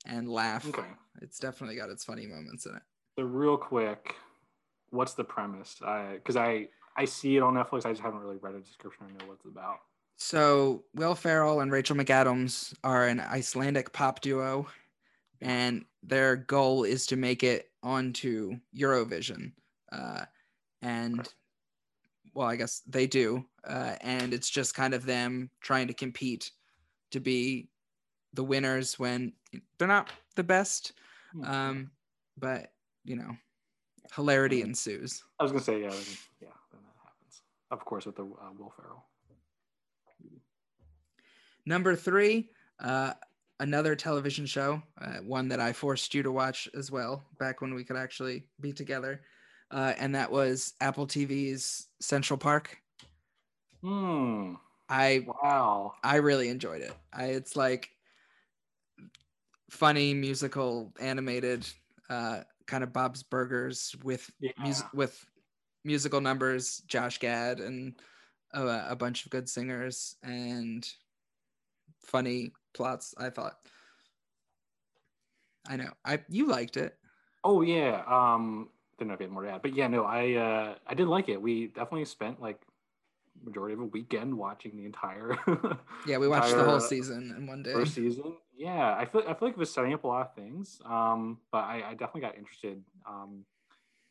[0.06, 0.82] and laugh, okay
[1.20, 2.82] it's definitely got its funny moments in it.
[3.18, 4.14] So real quick,
[4.90, 5.76] what's the premise?
[5.78, 7.86] Because I, I I see it on Netflix.
[7.86, 9.06] I just haven't really read a description.
[9.08, 9.78] I know what it's about.
[10.16, 14.66] So Will Ferrell and Rachel McAdams are an Icelandic pop duo,
[15.40, 19.52] and their goal is to make it onto Eurovision.
[19.90, 20.24] Uh,
[20.82, 21.28] and
[22.34, 23.44] well, I guess they do.
[23.64, 26.50] Uh, and it's just kind of them trying to compete
[27.10, 27.68] to be
[28.34, 29.32] the winners when
[29.78, 30.92] they're not the best.
[31.32, 31.44] Hmm.
[31.44, 31.90] Um,
[32.38, 32.72] but
[33.04, 33.36] you know,
[34.14, 35.22] hilarity ensues.
[35.38, 35.88] I was gonna say, yeah,
[36.40, 37.42] yeah, then that happens.
[37.70, 39.04] Of course, with the uh, Will Ferrell.
[41.66, 42.50] Number three,
[42.80, 43.12] uh,
[43.60, 47.74] another television show, uh, one that I forced you to watch as well back when
[47.74, 49.22] we could actually be together,
[49.70, 52.76] uh, and that was Apple TV's Central Park.
[53.82, 54.54] Hmm.
[54.88, 55.94] I Wow.
[56.02, 56.92] I really enjoyed it.
[57.12, 57.90] I, it's like
[59.70, 61.66] funny musical animated
[62.08, 64.50] uh, kind of Bob's Burgers with Yeah.
[64.58, 65.24] mus- with
[65.84, 67.94] musical numbers, Josh Gad and
[68.52, 70.86] a, a bunch of good singers and
[72.04, 73.14] funny plots.
[73.18, 73.56] I thought.
[75.68, 75.90] I know.
[76.04, 76.96] I you liked it.
[77.44, 78.02] Oh yeah.
[78.06, 78.70] Um.
[78.98, 81.08] Didn't know if you had more to add, but yeah, no, I uh, I did
[81.08, 81.40] like it.
[81.40, 82.60] We definitely spent like
[83.42, 85.38] majority of a weekend watching the entire
[86.06, 87.72] Yeah, we watched the whole season in one day.
[87.72, 88.34] first season.
[88.56, 90.80] Yeah, I feel I feel like it was setting up a lot of things.
[90.84, 93.44] Um, but I, I definitely got interested um,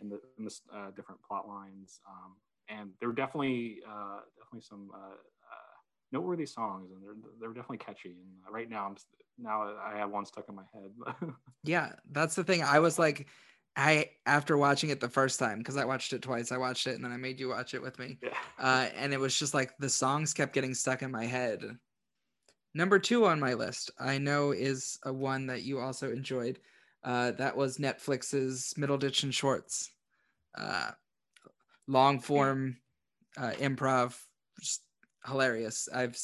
[0.01, 1.99] in the in the uh, different plot lines.
[2.07, 2.35] Um,
[2.67, 5.15] and there were definitely uh, definitely some uh,
[6.11, 8.09] noteworthy songs, and they're they're definitely catchy.
[8.09, 8.95] And right now, I'm
[9.37, 11.33] now I have one stuck in my head.
[11.63, 12.63] Yeah, that's the thing.
[12.63, 13.27] I was like,
[13.75, 16.51] I after watching it the first time because I watched it twice.
[16.51, 18.17] I watched it and then I made you watch it with me.
[18.21, 18.29] yeah.
[18.59, 21.63] uh, and it was just like the songs kept getting stuck in my head.
[22.73, 26.59] Number two on my list, I know, is a one that you also enjoyed.
[27.03, 29.89] Uh, that was Netflix's Middleditch and Schwartz,
[30.57, 30.91] uh,
[31.87, 32.77] long form
[33.37, 34.17] uh, improv,
[34.59, 34.81] just
[35.25, 35.89] hilarious.
[35.93, 36.17] I've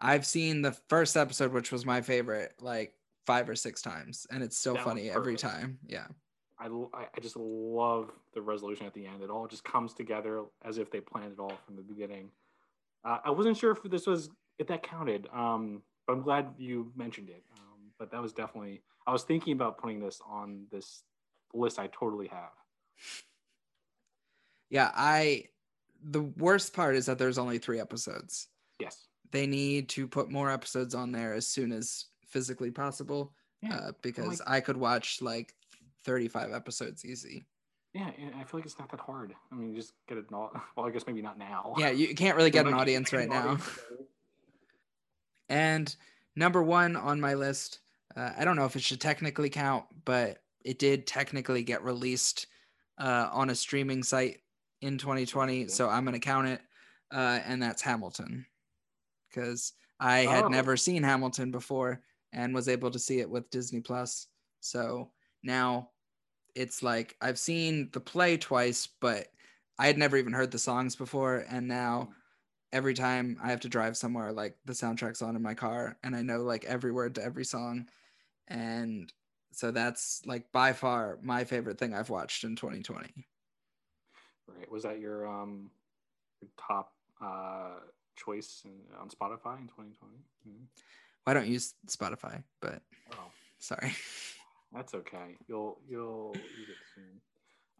[0.00, 2.94] I've seen the first episode, which was my favorite, like
[3.26, 5.78] five or six times, and it's still That funny every time.
[5.86, 6.06] Yeah,
[6.58, 9.22] I, I just love the resolution at the end.
[9.22, 12.30] It all just comes together as if they planned it all from the beginning.
[13.04, 16.92] Uh, I wasn't sure if this was if that counted, um, but I'm glad you
[16.96, 17.42] mentioned it.
[17.56, 21.02] Um, but that was definitely I was thinking about putting this on this
[21.52, 21.78] list.
[21.78, 22.52] I totally have.
[24.70, 24.90] yeah.
[24.94, 25.44] I
[26.04, 28.48] the worst part is that there's only three episodes.
[28.80, 29.06] Yes.
[29.30, 33.76] they need to put more episodes on there as soon as physically possible Yeah.
[33.76, 35.54] uh, because like- I could watch like
[36.04, 37.44] 35 episodes easy.
[37.94, 39.32] Yeah, I feel like it's not that hard.
[39.50, 40.26] I mean, you just get it.
[40.30, 41.74] Well, I guess maybe not now.
[41.78, 43.58] Yeah, you can't really get an audience right now.
[45.48, 45.94] And
[46.36, 47.80] number one on my list,
[48.16, 52.46] uh, I don't know if it should technically count, but it did technically get released
[52.98, 54.38] uh, on a streaming site
[54.84, 55.68] in 2020.
[55.68, 56.60] So I'm going to count it.
[57.12, 58.46] Uh, and that's Hamilton.
[59.30, 60.48] Because I had Oh.
[60.48, 64.28] never seen Hamilton before and was able to see it with Disney Plus.
[64.60, 65.10] So
[65.42, 65.90] now
[66.54, 69.28] it's like I've seen the play twice, but
[69.78, 71.44] I had never even heard the songs before.
[71.48, 72.10] And now
[72.72, 76.14] every time I have to drive somewhere, like the soundtrack's on in my car, and
[76.14, 77.88] I know like every word to every song.
[78.48, 79.12] And
[79.52, 83.26] so that's like by far my favorite thing I've watched in 2020.
[84.46, 84.70] Right.
[84.70, 85.70] Was that your um
[86.40, 87.80] your top uh
[88.16, 90.14] choice in, on Spotify in 2020?
[90.48, 90.66] Mhm.
[91.26, 93.92] I don't use Spotify, but Oh, sorry.
[94.72, 95.36] that's okay.
[95.48, 97.20] You'll you'll use it soon.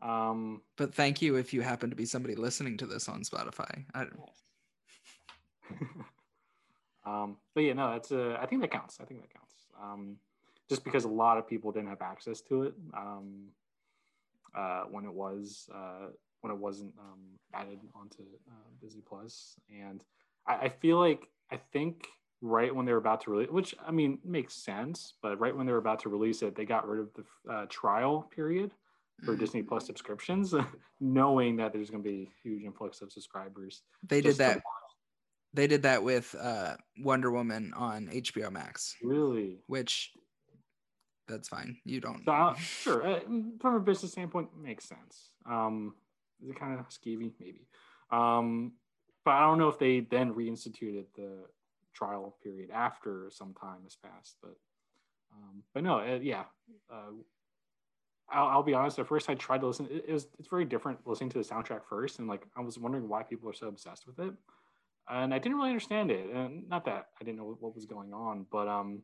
[0.02, 3.84] Um, But thank you if you happen to be somebody listening to this on Spotify.
[3.94, 4.20] I don't,
[7.06, 8.98] um, but yeah, no, that's uh, I think that counts.
[9.00, 9.54] I think that counts.
[9.80, 10.16] Um,
[10.68, 13.48] just because a lot of people didn't have access to it um,
[14.54, 16.08] uh, when it was uh,
[16.44, 17.20] when it wasn't um,
[17.54, 20.04] added onto uh, Disney Plus, and
[20.46, 22.06] I, I feel like I think
[22.42, 25.64] right when they were about to release, which I mean makes sense, but right when
[25.64, 28.72] they were about to release it, they got rid of the uh, trial period
[29.24, 29.38] for Mm.
[29.38, 30.52] Disney Plus subscriptions,
[31.00, 33.82] knowing that there's going to be a huge influx of subscribers.
[34.06, 34.60] They did that.
[35.54, 39.60] They did that with uh, Wonder Woman on HBO Max, Really?
[39.66, 40.10] which
[41.28, 41.78] that's fine.
[41.84, 42.22] You don't.
[42.24, 43.20] So, uh, sure, uh,
[43.60, 45.30] from a business standpoint, makes sense.
[45.46, 45.94] Um,
[46.44, 47.32] is it kind of skeevy?
[47.40, 47.66] Maybe.
[48.10, 48.72] Um,
[49.24, 51.46] but I don't know if they then reinstituted the
[51.94, 54.36] trial period after some time has passed.
[54.42, 54.56] But,
[55.32, 56.44] um, but no, uh, yeah.
[56.92, 57.12] Uh,
[58.28, 58.98] I'll, I'll be honest.
[58.98, 59.88] At first, I tried to listen.
[59.90, 62.78] It, it was it's very different listening to the soundtrack first, and like I was
[62.78, 64.32] wondering why people are so obsessed with it,
[65.08, 66.30] and I didn't really understand it.
[66.32, 69.02] And not that I didn't know what, was going on, but um,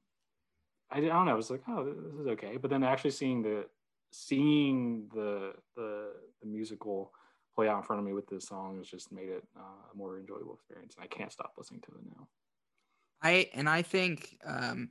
[0.90, 1.32] I, I don't know.
[1.32, 2.56] I was like, oh, this is okay.
[2.56, 3.66] But then actually seeing the
[4.10, 7.12] seeing the the, the musical
[7.60, 9.96] play out in front of me with this song has just made it uh, a
[9.96, 10.94] more enjoyable experience.
[10.94, 12.26] And I can't stop listening to it now.
[13.22, 14.88] I and I think um,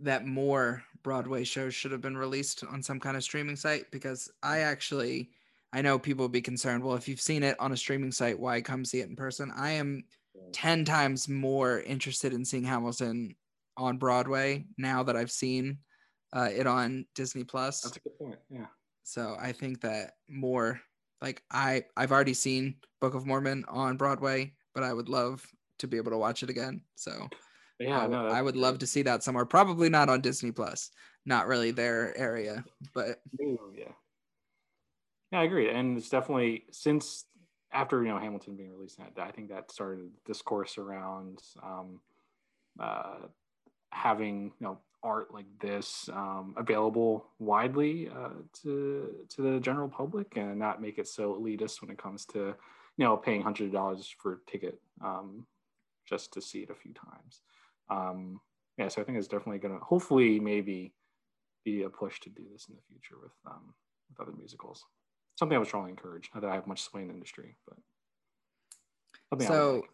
[0.00, 4.30] that more Broadway shows should have been released on some kind of streaming site because
[4.42, 5.28] I actually
[5.74, 6.82] I know people would be concerned.
[6.82, 9.52] Well, if you've seen it on a streaming site, why come see it in person?
[9.54, 10.04] I am
[10.52, 13.36] ten times more interested in seeing Hamilton
[13.76, 15.76] on Broadway now that I've seen
[16.32, 17.82] uh, it on Disney Plus.
[17.82, 18.38] That's a good point.
[18.48, 18.66] Yeah.
[19.02, 20.80] So I think that more
[21.22, 25.46] like I I've already seen Book of Mormon on Broadway, but I would love
[25.78, 26.82] to be able to watch it again.
[26.96, 27.28] So
[27.78, 29.46] Yeah, I, no, I would love to see that somewhere.
[29.46, 30.90] Probably not on Disney Plus.
[31.24, 33.92] Not really their area, but Ooh, yeah.
[35.30, 35.70] Yeah, I agree.
[35.70, 37.24] And it's definitely since
[37.72, 42.00] after you know Hamilton being released, I think that started discourse around um,
[42.78, 43.18] uh,
[43.90, 48.30] having you know art like this um, available widely uh,
[48.62, 52.54] to to the general public and not make it so elitist when it comes to
[52.96, 55.46] you know paying hundred dollars for a ticket um,
[56.08, 57.40] just to see it a few times.
[57.90, 58.40] Um,
[58.78, 60.94] yeah, so I think it's definitely going to hopefully maybe
[61.64, 63.74] be a push to do this in the future with um,
[64.08, 64.84] with other musicals.
[65.38, 66.30] Something I would strongly encourage.
[66.34, 67.76] Not that I have much sway in the industry, but
[69.40, 69.86] so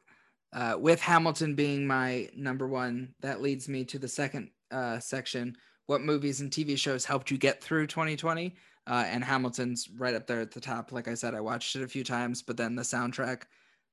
[0.52, 5.56] uh, with Hamilton being my number one, that leads me to the second uh, section.
[5.86, 8.54] What movies and TV shows helped you get through 2020?
[8.86, 10.92] Uh, and Hamilton's right up there at the top.
[10.92, 13.42] Like I said, I watched it a few times, but then the soundtrack,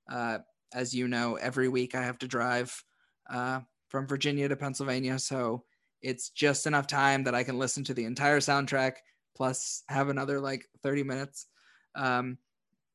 [0.09, 0.39] uh,
[0.73, 2.81] as you know, every week I have to drive
[3.29, 3.59] uh,
[3.89, 5.19] from Virginia to Pennsylvania.
[5.19, 5.63] So
[6.01, 8.93] it's just enough time that I can listen to the entire soundtrack
[9.35, 11.47] plus have another like 30 minutes.
[11.95, 12.37] Um,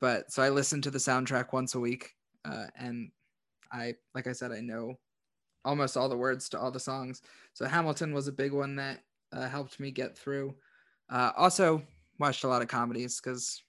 [0.01, 2.11] but so I listen to the soundtrack once a week.
[2.45, 3.11] Uh, and
[3.71, 4.95] I, like I said, I know
[5.65, 7.23] almost all the words to all the songs.
[7.55, 9.01] So Hamilton was a big one that
[9.33, 10.55] uh, helped me get through.
[11.11, 11.83] Uh, also,
[12.19, 13.63] watched a lot of comedies because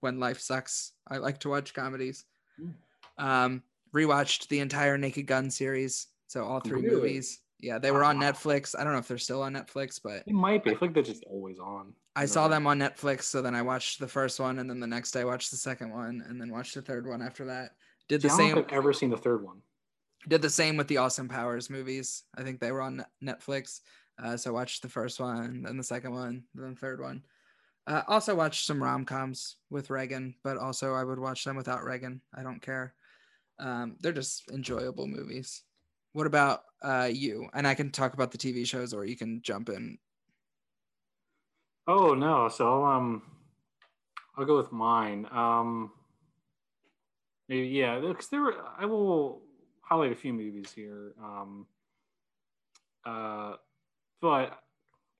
[0.00, 2.24] when life sucks, I like to watch comedies.
[2.60, 2.74] Mm.
[3.18, 3.62] Um,
[3.94, 6.94] rewatched the entire Naked Gun series, so all three really?
[6.94, 7.40] movies.
[7.60, 8.78] Yeah, they were on Netflix.
[8.78, 10.70] I don't know if they're still on Netflix, but it might be.
[10.70, 11.92] I feel like they're just always on.
[12.14, 14.86] I saw them on Netflix, so then I watched the first one, and then the
[14.86, 17.70] next day I watched the second one, and then watched the third one after that.
[18.08, 18.56] Did the same.
[18.56, 19.60] I've ever seen the third one.
[20.26, 22.24] Did the same with the Austin Powers movies.
[22.36, 23.80] I think they were on Netflix.
[24.22, 27.22] Uh, so I watched the first one, then the second one, then the third one.
[27.86, 31.84] Uh, also watched some rom coms with Reagan, but also I would watch them without
[31.84, 32.20] Reagan.
[32.34, 32.94] I don't care.
[33.58, 35.62] Um, they're just enjoyable movies.
[36.12, 37.48] What about uh, you?
[37.54, 39.98] And I can talk about the TV shows, or you can jump in.
[41.86, 42.48] Oh no!
[42.48, 43.22] So um,
[44.36, 45.26] I'll go with mine.
[45.30, 45.90] Um,
[47.48, 48.54] maybe yeah, because there were.
[48.78, 49.42] I will
[49.88, 51.14] highlight a few movies here.
[51.22, 51.66] Um,
[53.04, 53.54] uh,
[54.20, 54.58] but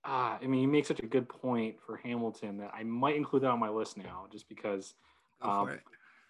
[0.04, 3.42] uh, I mean, you make such a good point for Hamilton that I might include
[3.42, 4.94] that on my list now, just because.
[5.40, 5.78] Um,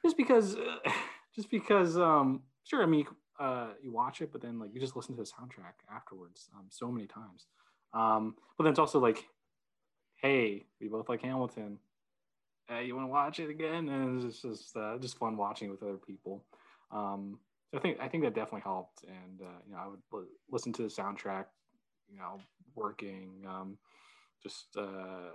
[0.04, 0.90] just because, uh,
[1.34, 1.96] just because.
[1.96, 3.06] Um, sure, I mean,
[3.38, 6.66] uh, you watch it, but then like you just listen to the soundtrack afterwards um,
[6.68, 7.46] so many times.
[7.92, 9.24] Um, but then it's also like,
[10.16, 11.78] hey, we both like Hamilton.
[12.66, 13.88] Hey, you want to watch it again?
[13.88, 16.44] And it's just uh, just fun watching with other people.
[16.90, 17.38] Um,
[17.70, 20.24] so I think I think that definitely helped, and uh, you know I would l-
[20.50, 21.46] listen to the soundtrack,
[22.10, 22.40] you know,
[22.74, 23.78] working, um,
[24.42, 25.32] just uh,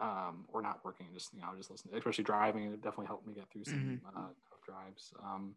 [0.00, 2.64] um, or not working, just you know, just listen, especially driving.
[2.64, 4.06] It definitely helped me get through some mm-hmm.
[4.06, 5.12] uh, tough drives.
[5.22, 5.54] Um,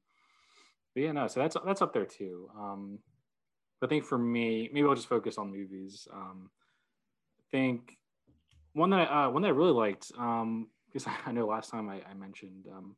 [0.93, 2.49] but yeah, no, so that's that's up there too.
[2.57, 2.99] Um,
[3.79, 6.07] but I think for me, maybe I'll just focus on movies.
[6.11, 6.49] Um,
[7.39, 7.97] I think
[8.73, 11.89] one that I, uh, one that I really liked um, because I know last time
[11.89, 12.95] I, I mentioned um,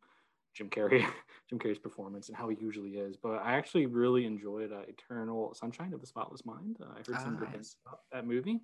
[0.57, 1.05] Jim Carrey,
[1.49, 3.15] Jim Carrey's performance and how he usually is.
[3.15, 6.77] But I actually really enjoyed uh, Eternal Sunshine of the Spotless Mind.
[6.81, 8.59] Uh, I heard some good things about that movie.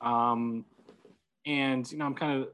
[0.00, 0.64] Um,
[1.44, 2.48] and you know, I'm kind of,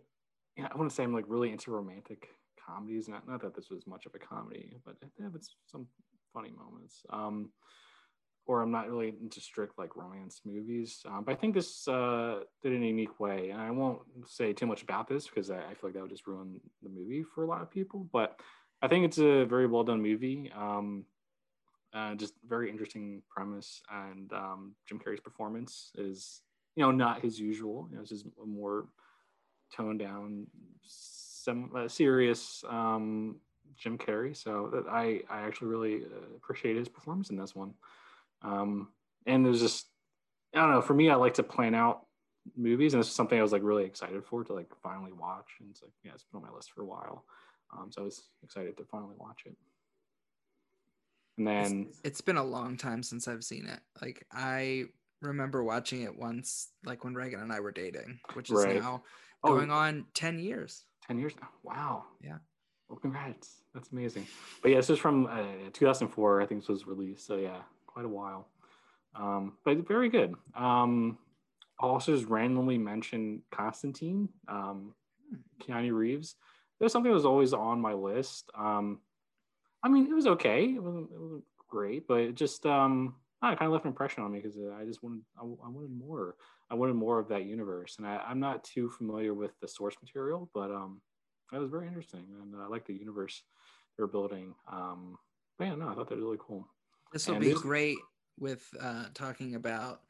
[0.57, 2.29] you know, I want to say I'm like really into romantic
[2.67, 3.09] comedies.
[3.09, 5.87] Not not that this was much of a comedy, but it have some
[6.33, 7.03] funny moments.
[7.11, 7.51] Um,
[8.47, 11.03] or I'm not really into strict like romance movies.
[11.07, 13.51] Um, but I think this uh, did in a unique way.
[13.51, 16.11] And I won't say too much about this because I, I, feel like that would
[16.11, 18.09] just ruin the movie for a lot of people.
[18.13, 18.41] But
[18.83, 20.51] I think it's a very well done movie.
[20.57, 21.05] Um,
[21.93, 26.43] uh, just very interesting premise, and um, Jim Carrey's performance is,
[26.77, 27.89] you know, not his usual.
[27.91, 28.87] You know, it's just a more
[29.75, 30.47] toned down,
[30.87, 33.37] some uh, serious um,
[33.77, 34.37] Jim Carrey.
[34.37, 37.75] So I I actually really uh, appreciate his performance in this one.
[38.43, 38.89] Um,
[39.27, 39.87] and there's just
[40.55, 40.83] I don't know.
[40.83, 42.07] For me, I like to plan out
[42.57, 45.49] movies, and this is something I was like really excited for to like finally watch.
[45.61, 47.25] And it's like yeah, it's been on my list for a while.
[47.73, 49.57] Um, so I was excited to finally watch it.
[51.39, 53.81] And then it's, it's been a long time since I've seen it.
[54.03, 54.85] Like I
[55.23, 58.81] remember watching it once, like when Reagan and I were dating, which is right.
[58.81, 59.03] now
[59.43, 60.85] oh, going on 10 years.
[61.07, 61.49] 10 years now.
[61.63, 62.05] Wow.
[62.23, 62.39] Yeah.
[62.89, 63.63] Well, congrats.
[63.73, 64.27] That's amazing.
[64.63, 67.27] But yeah, this is from uh, 2004, I think this was released.
[67.27, 68.49] So yeah, quite a while.
[69.15, 70.35] Um, but very good.
[70.55, 71.19] Um,
[71.81, 74.95] I'll also just randomly mention Constantine, um,
[75.31, 75.37] hmm.
[75.63, 76.35] Keanu Reeves
[76.81, 78.51] it was something that was always on my list.
[78.59, 79.01] Um,
[79.83, 80.65] I mean, it was okay.
[80.65, 84.23] It wasn't, it wasn't great, but it just um, it kind of left an impression
[84.23, 86.37] on me because I just wanted I, I, wanted more.
[86.71, 89.97] I wanted more of that universe, and I, am not too familiar with the source
[90.03, 91.01] material, but um,
[91.53, 93.43] it was very interesting, and I like the universe
[93.97, 94.55] they're building.
[94.71, 95.19] Um,
[95.59, 96.67] but yeah, no, I thought that was really cool.
[97.13, 97.99] This will be this, great
[98.39, 100.01] with uh, talking about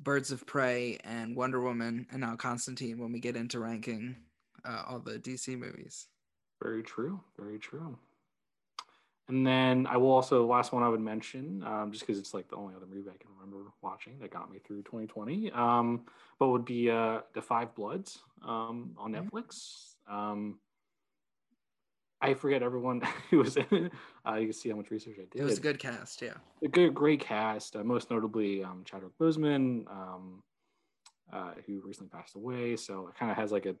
[0.00, 4.16] Birds of Prey and Wonder Woman and now Constantine when we get into ranking
[4.64, 6.06] uh, all the DC movies.
[6.62, 7.20] Very true.
[7.38, 7.98] Very true.
[9.28, 12.32] And then I will also the last one I would mention, um, just because it's
[12.32, 16.02] like the only other movie I can remember watching that got me through 2020, um,
[16.38, 19.94] but would be uh, the Five Bloods um, on Netflix.
[20.08, 20.60] Um,
[22.20, 23.92] I forget everyone who was in it.
[24.26, 25.42] Uh, you can see how much research I did.
[25.42, 26.34] It was a good cast, yeah.
[26.62, 27.74] A good, great cast.
[27.74, 30.42] Uh, most notably, um, Chadwick Boseman, um,
[31.32, 32.76] uh, who recently passed away.
[32.76, 33.74] So it kind of has like a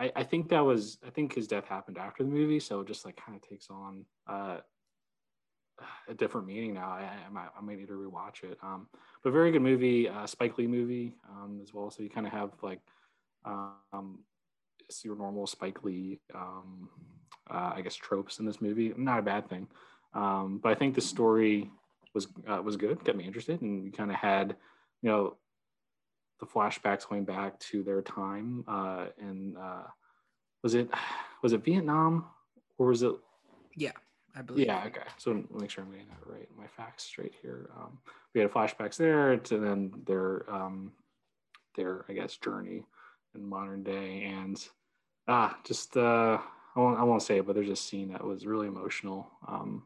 [0.00, 2.88] I, I think that was I think his death happened after the movie, so it
[2.88, 4.58] just like kind of takes on uh,
[6.08, 6.88] a different meaning now.
[6.88, 8.58] I, I, might, I might need to rewatch it.
[8.62, 8.88] Um,
[9.22, 11.90] but very good movie, uh, Spike Lee movie um, as well.
[11.90, 12.80] So you kind of have like
[13.44, 14.20] um,
[15.04, 16.88] your normal Spike Lee, um,
[17.50, 18.94] uh, I guess tropes in this movie.
[18.96, 19.68] Not a bad thing,
[20.14, 21.70] um, but I think the story
[22.14, 24.56] was uh, was good, got me interested, and you kind of had
[25.02, 25.36] you know
[26.40, 29.84] the flashbacks going back to their time uh, in uh,
[30.62, 30.90] was it
[31.42, 32.24] was it Vietnam
[32.78, 33.12] or was it?
[33.76, 33.92] Yeah,
[34.34, 34.66] I believe.
[34.66, 35.02] Yeah, okay.
[35.18, 36.48] So make sure I'm getting that right.
[36.58, 37.70] My facts straight here.
[37.76, 37.98] Um,
[38.34, 40.92] we had flashbacks there to then their um,
[41.76, 42.84] their I guess journey
[43.34, 44.62] in modern day and
[45.28, 46.38] ah just uh,
[46.76, 49.84] I won't I won't say it, but there's a scene that was really emotional um,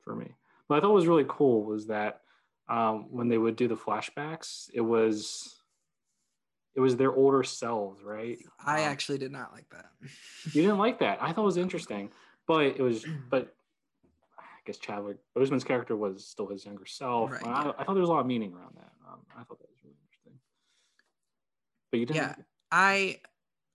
[0.00, 0.34] for me.
[0.66, 2.20] What I thought was really cool was that
[2.68, 5.57] um, when they would do the flashbacks, it was
[6.74, 8.38] it was their older selves, right?
[8.64, 9.86] I um, actually did not like that.
[10.52, 11.18] you didn't like that.
[11.20, 12.10] I thought it was interesting,
[12.46, 13.54] but it was, but
[14.38, 17.32] I guess Chadwick Boseman's character was still his younger self.
[17.32, 18.92] Right, I, I, thought there was a lot of meaning around that.
[19.08, 20.40] Um, I thought that was really interesting.
[21.90, 22.16] But you didn't.
[22.16, 22.34] Yeah,
[22.70, 23.20] I,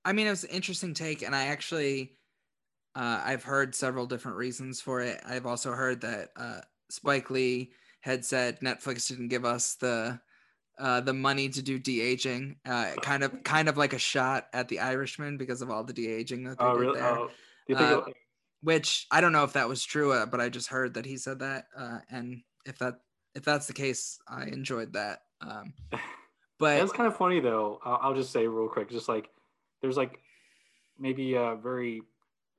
[0.06, 2.14] I mean, it was an interesting take, and I actually,
[2.96, 5.22] uh, I've heard several different reasons for it.
[5.26, 7.72] I've also heard that uh, Spike Lee
[8.02, 10.20] had said Netflix didn't give us the
[10.80, 14.48] uh, the money to do de aging, uh, kind of kind of like a shot
[14.54, 17.00] at the Irishman because of all the de aging that they oh, did really?
[17.00, 17.18] there.
[17.18, 17.30] Oh,
[17.76, 18.06] uh,
[18.62, 21.18] which I don't know if that was true, uh, but I just heard that he
[21.18, 23.02] said that, uh, and if that
[23.36, 25.20] if that's the case, I enjoyed that.
[25.42, 25.74] Um,
[26.60, 27.80] but that's kind of funny though.
[27.84, 29.30] I'll, I'll, just say real quick, just like
[29.82, 30.20] there's like
[30.98, 32.02] maybe a very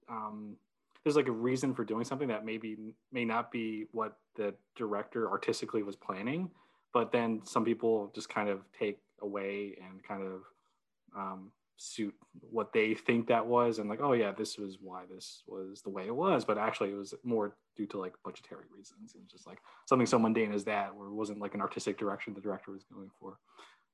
[0.09, 0.57] um,
[1.03, 2.77] there's like a reason for doing something that maybe
[3.13, 6.51] may not be what the director artistically was planning
[6.95, 10.43] but then some people just kind of take away and kind of
[11.17, 12.15] um, suit
[12.51, 15.91] what they think that was and like oh yeah this was why this was the
[15.91, 16.45] way it was.
[16.45, 20.19] But actually it was more due to like budgetary reasons and just like something so
[20.19, 23.39] mundane as that where it wasn't like an artistic direction the director was going for.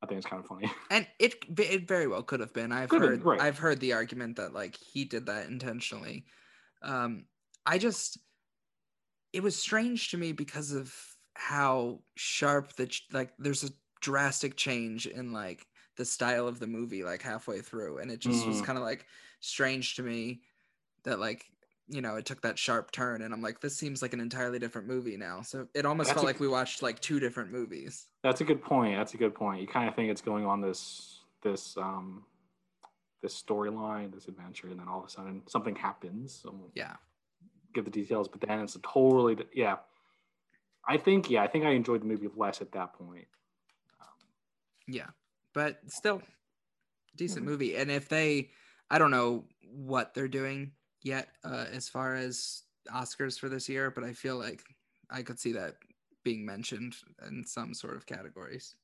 [0.03, 0.71] I think it's kind of funny.
[0.91, 2.73] And it it very well could have been.
[2.73, 3.41] I've could heard right.
[3.41, 6.27] i've heard the argument that like he did that intentionally.
[6.83, 7.25] Um
[7.67, 8.19] i just
[9.33, 10.93] it was strange to me because of
[11.35, 13.71] how sharp the like there's a
[14.01, 15.67] drastic change in like
[15.97, 18.49] the style of the movie like halfway through and it just mm.
[18.49, 19.05] was kind of like
[19.41, 20.41] strange to me
[21.05, 21.45] that like
[21.89, 24.59] you know it took that sharp turn and i'm like this seems like an entirely
[24.59, 25.43] different movie now.
[25.43, 28.07] So it almost that's felt a, like we watched like two different movies.
[28.23, 29.61] That's a good point that's a good point.
[29.61, 32.25] You kind of think it's going on this this um
[33.23, 36.41] this storyline this adventure and then all of a sudden something happens.
[36.43, 36.95] So yeah.
[37.75, 39.77] give the details but then it's a totally yeah
[40.87, 43.27] I think yeah, I think I enjoyed the movie less at that point.
[44.01, 44.29] Um,
[44.89, 45.09] yeah,
[45.55, 46.23] but still,
[47.17, 47.51] decent mm-hmm.
[47.51, 47.77] movie.
[47.77, 48.51] And if they,
[48.91, 50.73] I don't know what they're doing
[51.03, 52.63] yet uh, as far as
[52.93, 54.63] Oscars for this year, but I feel like
[55.11, 55.75] I could see that
[56.25, 58.75] being mentioned in some sort of categories.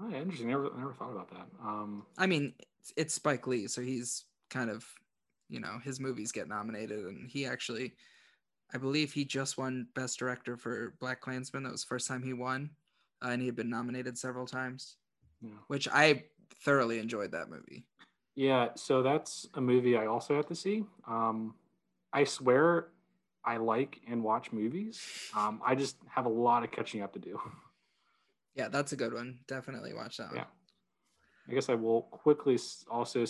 [0.00, 0.48] Oh, yeah, interesting.
[0.48, 1.46] Never, never thought about that.
[1.62, 4.84] Um, I mean, it's, it's Spike Lee, so he's kind of,
[5.48, 7.92] you know, his movies get nominated, and he actually
[8.72, 11.64] I believe he just won Best Director for BlacKkKlansman.
[11.64, 12.70] That was the first time he won,
[13.24, 14.96] uh, and he had been nominated several times,
[15.42, 15.50] yeah.
[15.68, 16.24] which I
[16.62, 17.86] thoroughly enjoyed that movie.
[18.34, 20.84] Yeah, so that's a movie I also have to see.
[21.06, 21.54] Um,
[22.12, 22.88] I swear
[23.44, 25.00] I like and watch movies.
[25.36, 27.40] Um, I just have a lot of catching up to do.
[28.56, 29.40] Yeah, that's a good one.
[29.48, 30.36] Definitely watch that one.
[30.36, 30.44] Yeah.
[31.48, 32.58] I guess I will quickly
[32.90, 33.24] also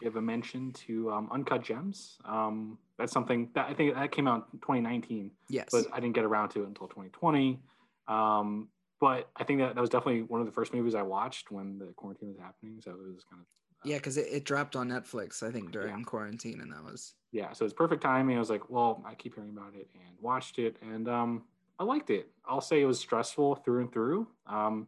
[0.00, 2.18] give a mention to um, Uncut Gems.
[2.24, 5.30] Um, that's something that I think that came out in 2019.
[5.48, 5.68] Yes.
[5.70, 7.60] But I didn't get around to it until 2020.
[8.08, 8.68] Um,
[9.00, 11.78] but I think that that was definitely one of the first movies I watched when
[11.78, 12.80] the quarantine was happening.
[12.80, 13.46] So it was kind of.
[13.84, 16.04] Uh, yeah, because it, it dropped on Netflix, I think, during yeah.
[16.04, 17.14] quarantine, and that was.
[17.32, 18.36] Yeah, so it's perfect timing.
[18.36, 21.42] I was like, well, I keep hearing about it and watched it, and um,
[21.80, 22.28] I liked it.
[22.46, 24.28] I'll say it was stressful through and through.
[24.46, 24.86] Um,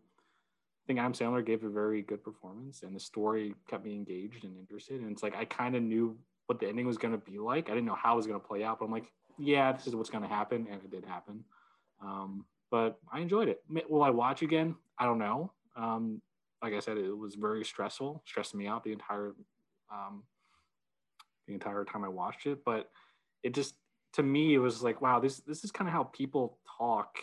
[0.85, 4.45] I think Adam Sandler gave a very good performance, and the story kept me engaged
[4.45, 5.01] and interested.
[5.01, 6.17] And it's like I kind of knew
[6.47, 7.71] what the ending was going to be like.
[7.71, 9.87] I didn't know how it was going to play out, but I'm like, yeah, this
[9.87, 11.43] is what's going to happen, and it did happen.
[12.03, 13.63] Um, but I enjoyed it.
[13.89, 14.75] Will I watch again?
[14.99, 15.53] I don't know.
[15.75, 16.21] Um,
[16.63, 19.35] like I said, it was very stressful, stressed me out the entire
[19.91, 20.23] um,
[21.47, 22.65] the entire time I watched it.
[22.65, 22.91] But
[23.43, 23.75] it just
[24.15, 27.19] to me, it was like, wow, this this is kind of how people talk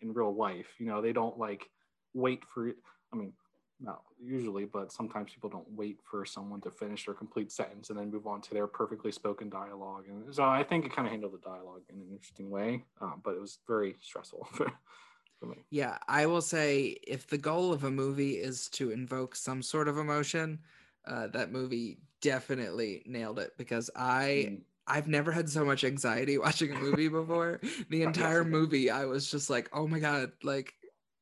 [0.00, 0.68] in real life.
[0.78, 1.68] You know, they don't like
[2.14, 2.70] wait for.
[3.12, 3.32] I mean,
[3.80, 7.98] not usually, but sometimes people don't wait for someone to finish their complete sentence and
[7.98, 10.04] then move on to their perfectly spoken dialogue.
[10.08, 13.12] And so I think it kind of handled the dialogue in an interesting way, uh,
[13.22, 14.72] but it was very stressful for,
[15.40, 15.56] for me.
[15.70, 19.86] Yeah, I will say if the goal of a movie is to invoke some sort
[19.86, 20.60] of emotion,
[21.06, 24.48] uh, that movie definitely nailed it because I.
[24.50, 24.60] Mm.
[24.90, 27.60] I've never had so much anxiety watching a movie before.
[27.90, 30.72] the entire movie, I was just like, "Oh my god, like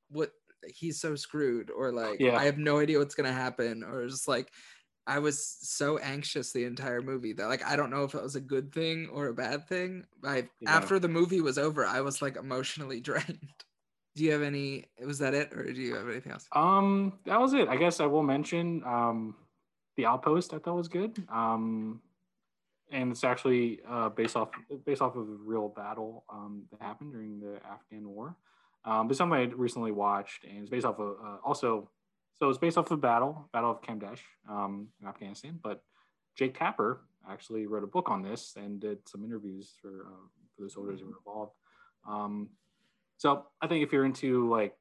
[0.08, 0.30] what
[0.68, 2.36] he's so screwed or like yeah.
[2.36, 4.50] I have no idea what's gonna happen or just like
[5.06, 8.36] I was so anxious the entire movie that like I don't know if it was
[8.36, 10.04] a good thing or a bad thing.
[10.24, 10.76] I yeah.
[10.76, 13.64] after the movie was over, I was like emotionally drained.
[14.16, 16.46] Do you have any was that it or do you have anything else?
[16.52, 17.68] Um that was it.
[17.68, 19.36] I guess I will mention um
[19.96, 21.24] The Outpost I thought was good.
[21.28, 22.00] Um
[22.90, 24.50] and it's actually uh, based off
[24.84, 28.36] based off of a real battle um, that happened during the Afghan War.
[28.86, 31.90] Um, but something I recently watched, and it's based off of uh, also,
[32.34, 35.58] so it's based off of battle, Battle of Kamdesh um, in Afghanistan.
[35.60, 35.82] But
[36.36, 40.62] Jake Tapper actually wrote a book on this and did some interviews for uh, for
[40.62, 41.52] the soldiers who were involved.
[42.08, 42.50] Um,
[43.16, 44.74] so I think if you're into like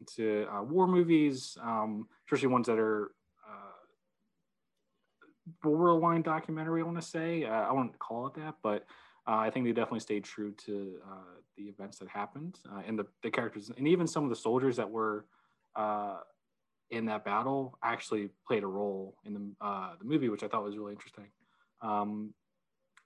[0.00, 3.10] into uh, war movies, um, especially ones that are
[3.46, 3.72] uh,
[5.62, 8.86] borderline documentary, I want to say uh, I wouldn't call it that, but
[9.30, 12.98] uh, I think they definitely stayed true to uh, the events that happened uh, and
[12.98, 15.24] the, the characters, and even some of the soldiers that were
[15.76, 16.16] uh,
[16.90, 20.64] in that battle actually played a role in the, uh, the movie, which I thought
[20.64, 21.26] was really interesting.
[21.80, 22.34] Um,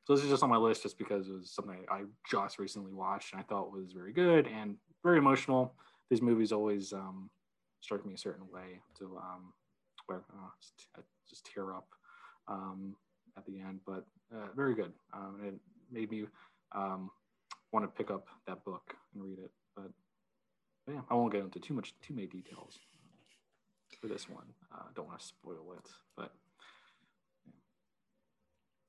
[0.05, 2.95] so this is just on my list just because it was something I just recently
[2.95, 5.75] watched and I thought was very good and very emotional.
[6.09, 7.29] These movies always um,
[7.83, 9.53] strike me a certain way to um,
[10.07, 10.89] where uh, just,
[11.29, 11.89] just tear up
[12.49, 12.97] um,
[13.37, 14.07] at the end, but
[14.57, 14.93] very good.
[15.13, 15.55] Um, it
[15.91, 16.27] made me
[16.73, 17.11] um,
[17.73, 19.51] want to pick up that book and read it.
[19.77, 19.91] But,
[20.89, 22.79] yeah, I won't get into too much, too many details
[24.01, 24.47] for this one.
[24.73, 26.33] I uh, don't want to spoil it, but.
[27.47, 27.53] Yeah.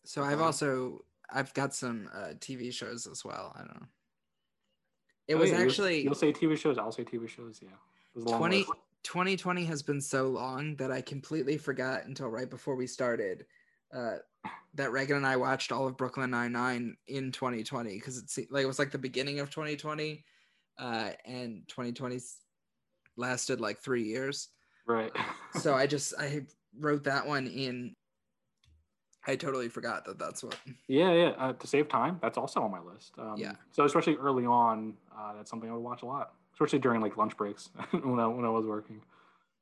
[0.03, 3.53] So I've also I've got some uh, TV shows as well.
[3.55, 3.87] I don't know.
[5.27, 6.77] It oh, was yeah, actually you'll, you'll, say TV shows.
[6.77, 7.59] I'll say TV shows.
[7.61, 7.69] Yeah.
[8.37, 8.63] 20,
[9.03, 13.45] 2020 has been so long that I completely forgot until right before we started
[13.95, 14.17] uh,
[14.75, 18.63] that Reagan and I watched all of Brooklyn Nine Nine in 2020 because it's like
[18.63, 20.23] it was like the beginning of 2020,
[20.77, 22.19] uh, and 2020
[23.17, 24.49] lasted like three years.
[24.85, 25.11] Right.
[25.59, 26.45] so I just I
[26.79, 27.95] wrote that one in.
[29.27, 30.55] I totally forgot that that's what.
[30.87, 31.29] Yeah, yeah.
[31.29, 33.13] Uh, to save time, that's also on my list.
[33.17, 33.53] Um, yeah.
[33.71, 37.17] So especially early on, uh, that's something I would watch a lot, especially during like
[37.17, 39.01] lunch breaks when I when I was working.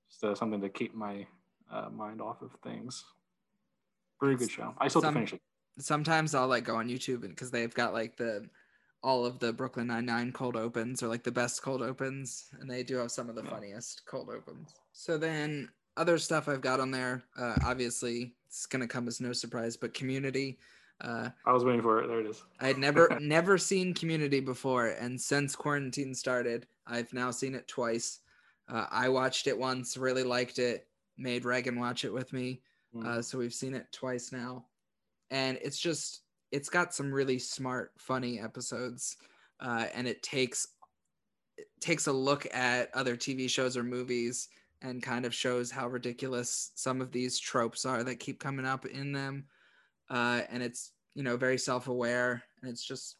[0.09, 1.25] Just uh, something to keep my
[1.71, 3.05] uh, mind off of things.
[4.21, 4.73] Very good show.
[4.77, 5.41] I still Some, finish it.
[5.79, 8.47] Sometimes I'll like go on YouTube because they've got like the
[9.03, 12.69] all of the Brooklyn Nine Nine cold opens or like the best cold opens, and
[12.69, 13.49] they do have some of the yeah.
[13.49, 14.75] funniest cold opens.
[14.93, 19.33] So then other stuff I've got on there, uh, obviously it's gonna come as no
[19.33, 20.57] surprise, but Community.
[21.01, 22.07] Uh, I was waiting for it.
[22.07, 22.43] There it is.
[22.61, 27.67] I had never never seen Community before, and since quarantine started, I've now seen it
[27.67, 28.19] twice.
[28.69, 30.87] Uh, I watched it once, really liked it.
[31.17, 32.61] Made Reagan watch it with me.
[32.95, 33.05] Mm.
[33.05, 34.65] Uh, so we've seen it twice now,
[35.31, 36.21] and it's just
[36.51, 39.17] it's got some really smart, funny episodes,
[39.59, 40.67] uh, and it takes
[41.57, 44.49] it takes a look at other TV shows or movies
[44.81, 48.85] and kind of shows how ridiculous some of these tropes are that keep coming up
[48.85, 49.45] in them.
[50.09, 53.15] Uh, and it's you know very self-aware, and it's just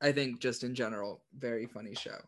[0.00, 2.18] I think just in general very funny show.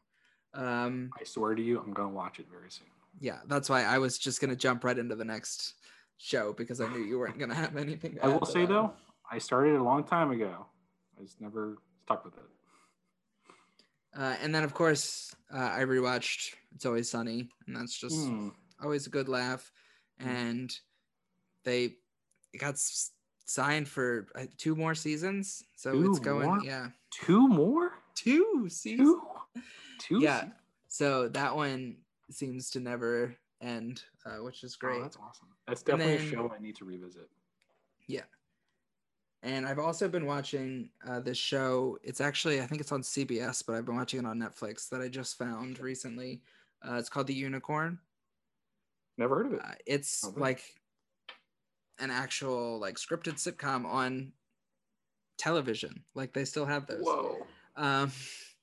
[0.55, 2.87] Um, I swear to you, I'm gonna watch it very soon.
[3.21, 5.75] Yeah, that's why I was just gonna jump right into the next
[6.19, 8.19] show because I knew you weren't going to have anything.
[8.23, 8.93] I will say though,
[9.31, 10.67] I started a long time ago.
[11.19, 12.43] I just never stuck with it.
[14.17, 18.53] Uh, and then of course uh, I rewatched It's Always Sunny, and that's just mm.
[18.83, 19.73] always a good laugh.
[20.23, 20.27] Mm.
[20.27, 20.79] And
[21.65, 21.95] they
[22.59, 22.77] got
[23.45, 26.47] signed for uh, two more seasons, so two it's going.
[26.47, 26.61] More?
[26.62, 27.93] Yeah, two more.
[28.15, 29.09] Two seasons.
[29.09, 29.21] Two.
[29.99, 30.21] Two.
[30.21, 30.41] Yeah.
[30.41, 30.55] Seasons?
[30.89, 31.97] So that one
[32.31, 33.35] seems to never
[33.65, 34.99] end, uh, which is great.
[34.99, 35.49] Oh, that's awesome.
[35.67, 37.29] That's definitely then, a show I need to revisit.
[38.07, 38.23] Yeah.
[39.43, 41.99] And I've also been watching uh, this show.
[42.03, 45.01] It's actually, I think it's on CBS, but I've been watching it on Netflix that
[45.01, 46.41] I just found recently.
[46.87, 47.99] Uh, it's called The Unicorn.
[49.19, 49.61] Never heard of it.
[49.62, 50.41] Uh, it's okay.
[50.41, 50.62] like
[51.99, 54.33] an actual like scripted sitcom on
[55.39, 56.05] television.
[56.15, 57.03] Like they still have those.
[57.03, 57.47] Whoa.
[57.77, 58.11] Um,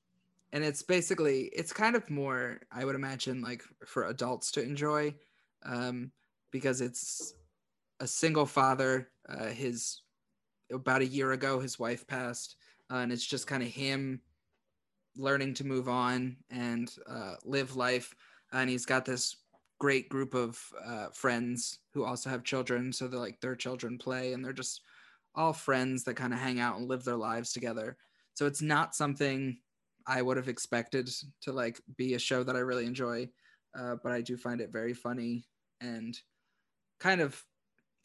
[0.53, 5.15] and it's basically it's kind of more I would imagine like for adults to enjoy,
[5.63, 6.11] um,
[6.51, 7.33] because it's
[7.99, 9.09] a single father.
[9.29, 10.01] Uh, his
[10.71, 12.55] about a year ago, his wife passed,
[12.91, 14.21] uh, and it's just kind of him
[15.17, 18.15] learning to move on and uh, live life.
[18.53, 19.37] And he's got this
[19.79, 24.33] great group of uh, friends who also have children, so they're like their children play,
[24.33, 24.81] and they're just
[25.35, 27.97] all friends that kind of hang out and live their lives together.
[28.33, 29.57] So it's not something
[30.07, 31.09] I would have expected
[31.41, 33.29] to like be a show that I really enjoy,
[33.77, 35.45] uh, but I do find it very funny
[35.79, 36.17] and
[36.99, 37.43] kind of.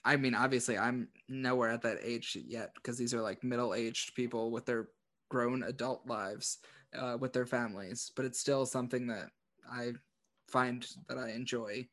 [0.04, 4.52] I mean, obviously, I'm nowhere at that age yet because these are like middle-aged people
[4.52, 4.88] with their
[5.30, 6.58] grown adult lives
[6.96, 9.30] uh, with their families, but it's still something that
[9.68, 9.92] I
[10.48, 11.88] find that I enjoy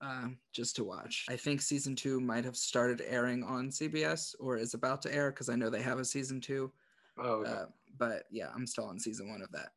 [0.00, 1.26] uh, just to watch.
[1.28, 5.30] I think season two might have started airing on CBS or is about to air
[5.30, 6.72] because I know they have a season two.
[7.18, 7.50] Oh, okay.
[7.50, 7.66] uh,
[7.98, 9.70] but yeah, I'm still on season one of that.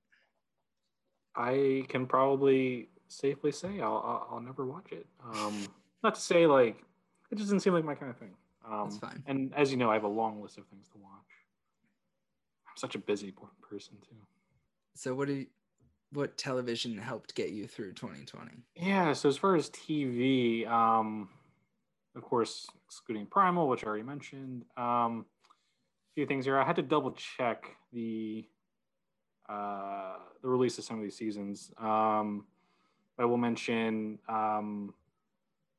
[1.35, 5.05] I can probably safely say I'll, I'll, I'll never watch it.
[5.33, 5.67] Um,
[6.03, 6.77] not to say like
[7.31, 8.33] it just doesn't seem like my kind of thing.
[8.69, 9.23] Um, That's fine.
[9.27, 11.11] And as you know, I have a long list of things to watch.
[12.67, 14.15] I'm such a busy person too.
[14.95, 15.45] So what do you,
[16.11, 18.51] what television helped get you through 2020?
[18.75, 19.13] Yeah.
[19.13, 21.29] So as far as TV, um,
[22.15, 24.63] of course, excluding Primal, which I already mentioned.
[24.75, 26.57] Um, a few things here.
[26.57, 28.45] I had to double check the
[29.49, 31.71] uh, the release of some of these seasons.
[31.77, 32.45] Um,
[33.17, 34.19] I will mention.
[34.29, 34.93] Um,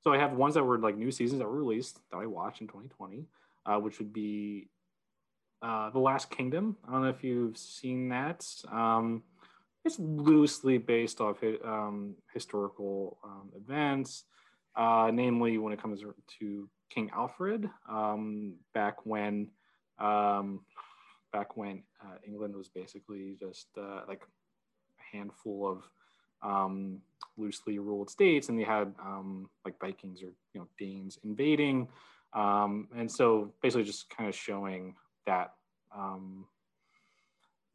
[0.03, 2.61] so I have ones that were like new seasons that were released that I watched
[2.61, 3.27] in 2020,
[3.67, 4.69] uh, which would be
[5.63, 6.77] uh, The Last Kingdom.
[6.87, 8.45] I don't know if you've seen that.
[8.71, 9.23] Um,
[9.85, 14.25] it's loosely based off um, historical um, events,
[14.77, 16.03] uh, namely when it comes
[16.41, 19.49] to King Alfred, um, back when
[19.99, 20.61] um,
[21.33, 25.83] back when uh, England was basically just uh, like a handful of
[26.43, 27.01] um,
[27.37, 31.89] loosely ruled states, and they had um, like Vikings or you know Danes invading,
[32.33, 34.95] um, and so basically just kind of showing
[35.27, 35.55] that
[35.95, 36.45] um,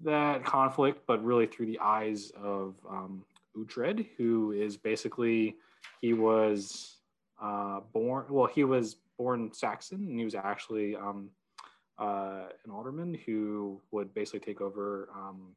[0.02, 3.24] that conflict, but really through the eyes of um,
[3.58, 5.56] Uhtred, who is basically
[6.02, 6.98] he was
[7.42, 11.30] uh, born well he was born Saxon, and he was actually um,
[12.00, 15.56] uh, an alderman who would basically take over um,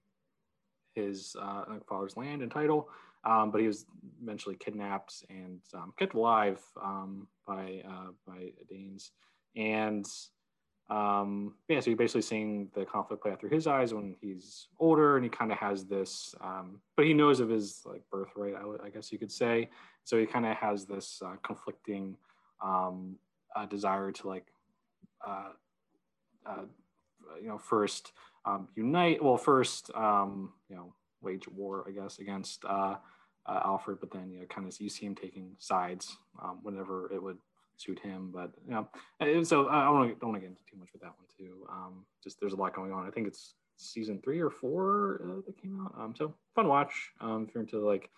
[0.94, 2.88] his uh, father's land and title.
[3.24, 3.86] Um, but he was
[4.22, 9.10] eventually kidnapped and um, kept alive um, by uh, by Danes.
[9.56, 10.06] And
[10.88, 14.68] um, yeah, so you're basically seeing the conflict play out through his eyes when he's
[14.78, 18.54] older, and he kind of has this, um, but he knows of his like birthright,
[18.54, 19.70] I, I guess you could say.
[20.04, 22.16] So he kind of has this uh, conflicting
[22.62, 24.46] uh, desire to like
[25.26, 25.48] uh,
[27.40, 28.12] you know, first
[28.44, 32.96] um, unite, well, first, um, you know, wage war, I guess, against uh,
[33.46, 37.12] uh, Alfred, but then, you know, kind of you see him taking sides um, whenever
[37.12, 37.38] it would
[37.76, 38.30] suit him.
[38.32, 41.26] But, you know, so I don't want to get into too much with that one,
[41.36, 41.66] too.
[41.70, 43.06] Um, just there's a lot going on.
[43.06, 45.94] I think it's season three or four uh, that came out.
[46.00, 48.08] Um, so fun watch um, if you're into like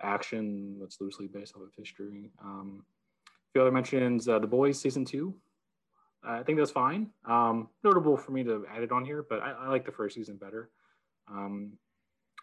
[0.00, 2.30] action that's loosely based off of history.
[2.42, 2.84] Um,
[3.52, 5.34] few other mentions, uh, The Boys season two
[6.22, 7.10] I think that's fine.
[7.24, 10.14] Um, notable for me to add it on here, but I, I like the first
[10.14, 10.70] season better.
[11.28, 11.72] Um,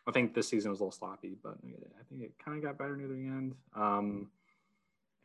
[0.07, 2.77] I think this season was a little sloppy, but I think it kind of got
[2.77, 3.55] better near the end.
[3.75, 4.29] Um,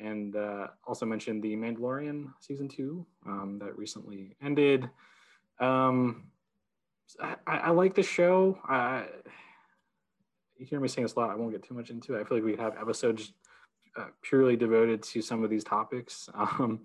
[0.00, 4.90] and uh, also mentioned the Mandalorian season two um, that recently ended.
[5.60, 6.24] Um,
[7.20, 8.58] I, I, like the show.
[8.68, 9.04] I,
[10.56, 11.30] you hear me saying this a lot.
[11.30, 12.20] I won't get too much into it.
[12.20, 13.32] I feel like we have episodes
[13.96, 16.28] uh, purely devoted to some of these topics.
[16.58, 16.80] Um,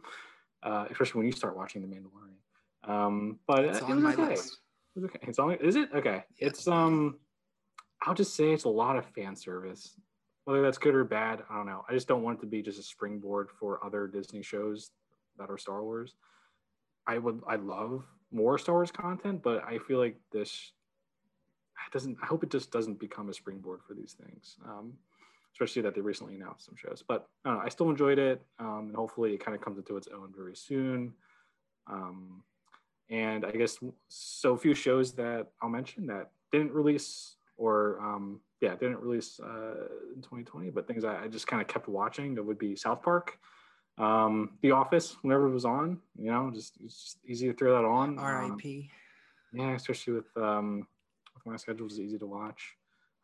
[0.63, 2.89] uh, especially when you start watching The Mandalorian.
[2.89, 4.29] Um, but it's on my okay.
[4.29, 4.59] list.
[4.95, 5.19] It's okay.
[5.23, 5.53] It's on.
[5.55, 6.23] Is it okay?
[6.39, 6.47] Yeah.
[6.47, 7.17] It's um.
[8.03, 9.99] I'll just say it's a lot of fan service.
[10.45, 11.83] Whether that's good or bad, I don't know.
[11.89, 14.91] I just don't want it to be just a springboard for other Disney shows
[15.37, 16.15] that are Star Wars.
[17.05, 17.41] I would.
[17.47, 20.71] I love more Star Wars content, but I feel like this
[21.91, 22.17] doesn't.
[22.21, 24.57] I hope it just doesn't become a springboard for these things.
[24.65, 24.93] Um,
[25.57, 27.03] especially that they recently announced some shows.
[27.07, 30.07] But I, I still enjoyed it, um, and hopefully it kind of comes into its
[30.13, 31.13] own very soon.
[31.87, 32.43] Um,
[33.09, 38.75] and I guess so few shows that I'll mention that didn't release or um, yeah
[38.75, 42.35] didn't release uh, in 2020, but things I, I just kind of kept watching.
[42.35, 43.39] That would be South Park.
[43.97, 47.73] Um, the Office, whenever it was on, you know, just it's just easy to throw
[47.81, 48.19] that on.
[48.19, 48.91] R.I.P.
[49.53, 50.85] Um, yeah, especially with um,
[51.33, 52.75] with my schedule, it's easy to watch.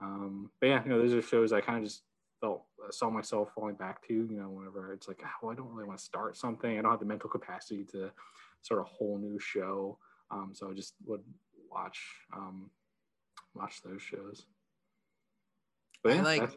[0.01, 2.01] Um, but yeah, you know, those are shows I kind of just
[2.43, 4.13] felt uh, saw myself falling back to.
[4.13, 6.77] You know, whenever it's like, oh, I don't really want to start something.
[6.77, 8.11] I don't have the mental capacity to
[8.61, 9.97] start a whole new show.
[10.29, 11.21] Um, so I just would
[11.71, 11.99] watch
[12.35, 12.69] um,
[13.55, 14.45] watch those shows.
[16.05, 16.49] I yeah, like-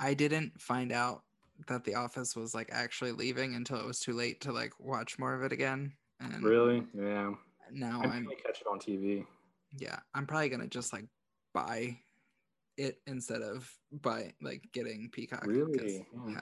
[0.00, 1.22] I didn't find out
[1.66, 5.18] that The Office was like actually leaving until it was too late to like watch
[5.18, 5.92] more of it again.
[6.20, 7.32] And really, yeah.
[7.72, 9.24] now I I'm finally catch it on TV.
[9.78, 11.06] yeah, I'm probably gonna just like
[11.54, 11.98] buy
[12.78, 15.44] it instead of by like getting Peacock.
[15.46, 16.06] Really?
[16.14, 16.32] Yeah.
[16.32, 16.40] Yeah.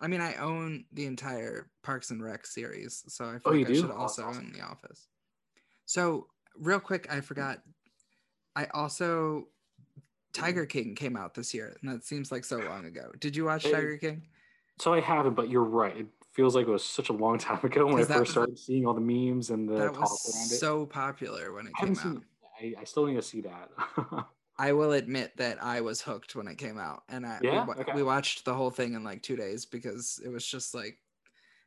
[0.00, 3.66] I mean, I own the entire Parks and Rec series, so I feel Oh, like
[3.66, 3.80] I do?
[3.80, 4.46] should also awesome.
[4.46, 5.06] own The Office.
[5.86, 6.26] So,
[6.58, 7.60] real quick, I forgot.
[8.54, 9.48] I also
[10.32, 10.68] Tiger mm-hmm.
[10.68, 13.10] King came out this year, and that seems like so long ago.
[13.20, 14.26] Did you watch Hey, Tiger King?
[14.78, 15.96] So I haven't, but you're right.
[15.96, 18.58] It feels like it was such a long time ago when I first was- started
[18.58, 20.56] seeing all the memes and the That was it.
[20.58, 21.96] so popular when it I came out.
[22.02, 22.24] seen.
[22.60, 23.70] I, I still need to see that.
[24.58, 27.66] I will admit that I was hooked when it came out, and I we Yeah?
[27.66, 27.92] wa- Okay.
[27.94, 30.98] we watched the whole thing in like two days because it was just like,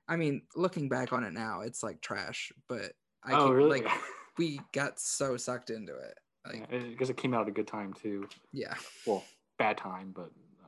[0.07, 3.81] I mean, looking back on it now, it's like trash, but I oh, really?
[3.81, 3.91] like
[4.37, 6.17] we got so sucked into it.
[6.45, 8.27] Like, Because it came out at a good time too.
[8.51, 8.75] yeah,
[9.05, 9.23] Well,
[9.57, 10.31] bad time, but
[10.63, 10.67] uh,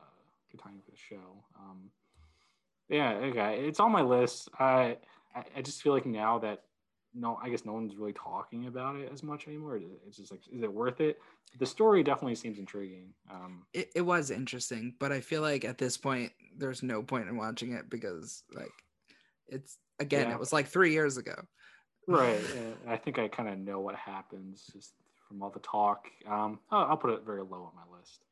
[0.50, 1.44] good time for the show.
[1.58, 1.90] Um,
[2.88, 4.48] yeah, okay, it's on my list.
[4.58, 4.98] I
[5.56, 6.64] I just feel like now that
[7.14, 9.78] no, I guess no one's really talking about it as much anymore.
[10.06, 11.18] It's just like, is it worth it?
[11.58, 13.12] The story definitely seems intriguing.
[13.30, 17.28] Um, it, it was interesting, but I feel like at this point, there's no point
[17.28, 18.72] in watching it because like,
[19.46, 20.34] it's again, Yeah.
[20.34, 21.34] it was like three years ago.
[22.06, 22.40] right.
[22.88, 24.94] uh, I think I kind of know what happens just
[25.28, 26.06] from all the talk.
[26.26, 28.24] Um, I'll, I'll put it very low on my list.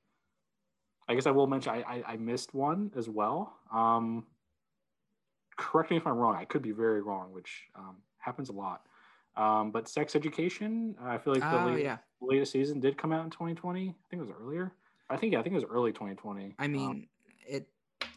[1.09, 3.55] I guess I will mention I, I, I missed one as well.
[3.75, 4.27] Um,
[5.57, 6.37] correct me if I'm wrong.
[6.37, 8.87] I could be very wrong, which um, happens a lot.
[9.37, 13.13] Um, but Sex Education, I feel like the Oh latest, yeah, latest season did come
[13.13, 13.89] out in 2020.
[13.89, 14.73] I think it was earlier.
[15.09, 16.55] I think yeah, I think it was early 2020.
[16.59, 17.09] I Um, mean,
[17.47, 17.69] it.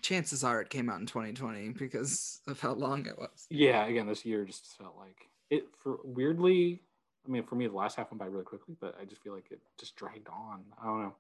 [0.02, 3.48] Chances are it came out in 2020 because of how long it was.
[3.50, 6.82] yeah, again, this year just felt like it for weirdly.
[7.26, 9.34] I mean, for me, the last half went by really quickly, but I just feel
[9.34, 10.66] like it just dragged on.
[10.82, 11.16] I don't know.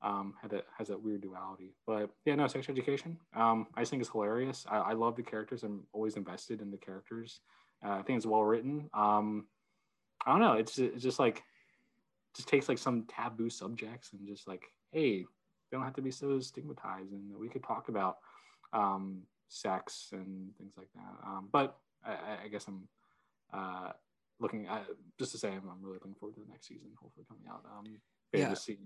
[0.00, 3.18] Um, had that has that weird duality, but yeah, no, sex education.
[3.36, 4.64] Um, I just think it's hilarious.
[4.68, 5.62] I, I love the characters.
[5.62, 7.40] I'm always invested in the characters.
[7.84, 8.88] Uh, I think it's well written.
[8.94, 9.46] Um,
[10.24, 10.52] I don't know.
[10.54, 11.42] It's it's just like
[12.36, 16.10] just takes like some taboo subjects and just like, hey, they don't have to be
[16.10, 18.18] so stigmatized, and we could talk about
[18.72, 21.26] um, sex and things like that.
[21.26, 22.88] Um, but I, I- I guess I'm
[23.52, 23.92] uh,
[24.40, 24.86] looking at
[25.18, 27.64] just to say I'm, I'm really looking forward to the next season, hopefully coming out.
[27.78, 27.84] Um,
[28.32, 28.48] Yeah.
[28.48, 28.78] to see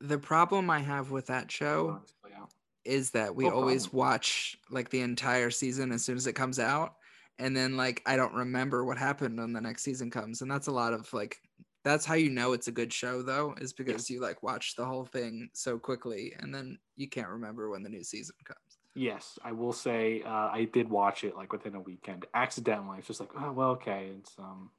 [0.00, 2.50] The problem I have with that show it's play out.
[2.84, 3.98] is that we No always problem.
[3.98, 6.94] watch like the entire season as soon as it comes out
[7.38, 10.66] and then like I don't remember what happened when the next season comes and that's
[10.66, 11.36] a lot of like
[11.84, 14.84] that's how you know it's a good show though is because you like watch the
[14.84, 18.78] whole thing so quickly and then you can't remember when the new season comes.
[18.94, 22.98] Yes, I will say uh, I did watch it like within a weekend accidentally.
[22.98, 24.10] It's just like, oh well, okay.
[24.18, 24.70] It's um,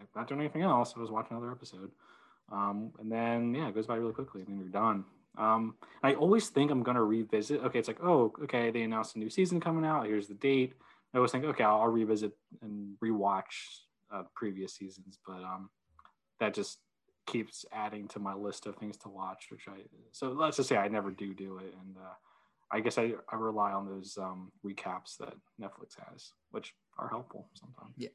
[0.00, 0.94] I'm not doing anything else.
[0.96, 1.90] I was watching another episode,
[2.50, 5.04] um, and then yeah, it goes by really quickly, and then you're done.
[5.36, 7.62] Um, I always think I'm gonna revisit.
[7.64, 10.06] Okay, it's like, oh, okay, they announced a new season coming out.
[10.06, 10.72] Here's the date.
[11.16, 13.44] I always think, okay, I'll, I'll revisit and rewatch
[14.12, 15.70] uh, previous seasons, but um,
[16.40, 16.80] that just
[17.26, 19.46] keeps adding to my list of things to watch.
[19.50, 19.78] Which I
[20.12, 22.12] so let's just say I never do do it, and uh,
[22.70, 27.48] I guess I, I rely on those um, recaps that Netflix has, which are helpful
[27.54, 27.94] sometimes.
[27.96, 28.10] Yeah.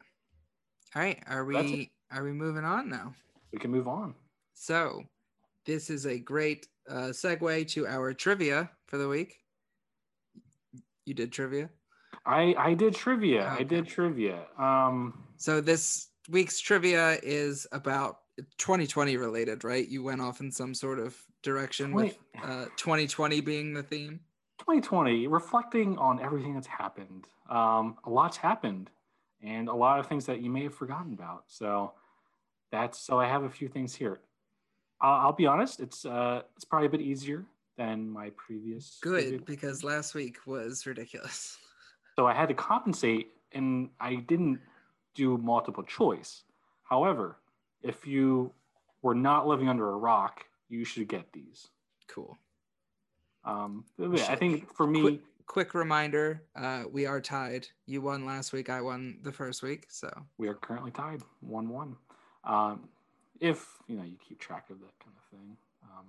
[0.95, 3.15] All right, are we are we moving on now?
[3.51, 4.13] We can move on.
[4.53, 5.01] So,
[5.65, 9.39] this is a great uh, segue to our trivia for the week.
[11.07, 11.71] You did trivia.
[12.25, 13.47] I I did trivia.
[13.57, 14.45] I did trivia.
[14.57, 18.19] Um, So this week's trivia is about
[18.57, 19.87] 2020 related, right?
[19.87, 24.19] You went off in some sort of direction with uh, 2020 being the theme.
[24.59, 27.25] 2020, reflecting on everything that's happened.
[27.49, 28.91] Um, a lot's happened,
[29.41, 31.45] and a lot of things that you may have forgotten about.
[31.47, 31.93] So
[32.71, 34.21] that's so I have a few things here.
[35.01, 35.79] I'll, I'll be honest.
[35.79, 37.43] It's uh, it's probably a bit easier
[37.77, 38.99] than my previous.
[39.01, 41.57] Good because last week was ridiculous.
[42.21, 44.59] So I had to compensate and I didn't
[45.15, 46.43] do multiple choice.
[46.83, 47.37] However,
[47.81, 48.53] if you
[49.01, 51.69] were not living under a rock, you should get these.
[52.05, 52.37] Cool.
[53.43, 57.67] Um, yeah, I think for me, Quick, quick reminder: uh, we are tied.
[57.87, 58.69] You won last week.
[58.69, 59.87] I won the first week.
[59.89, 60.07] So
[60.37, 61.95] we are currently tied one-one.
[62.43, 62.87] Um,
[63.39, 65.57] if you know you keep track of that kind of thing.
[65.85, 66.05] Um,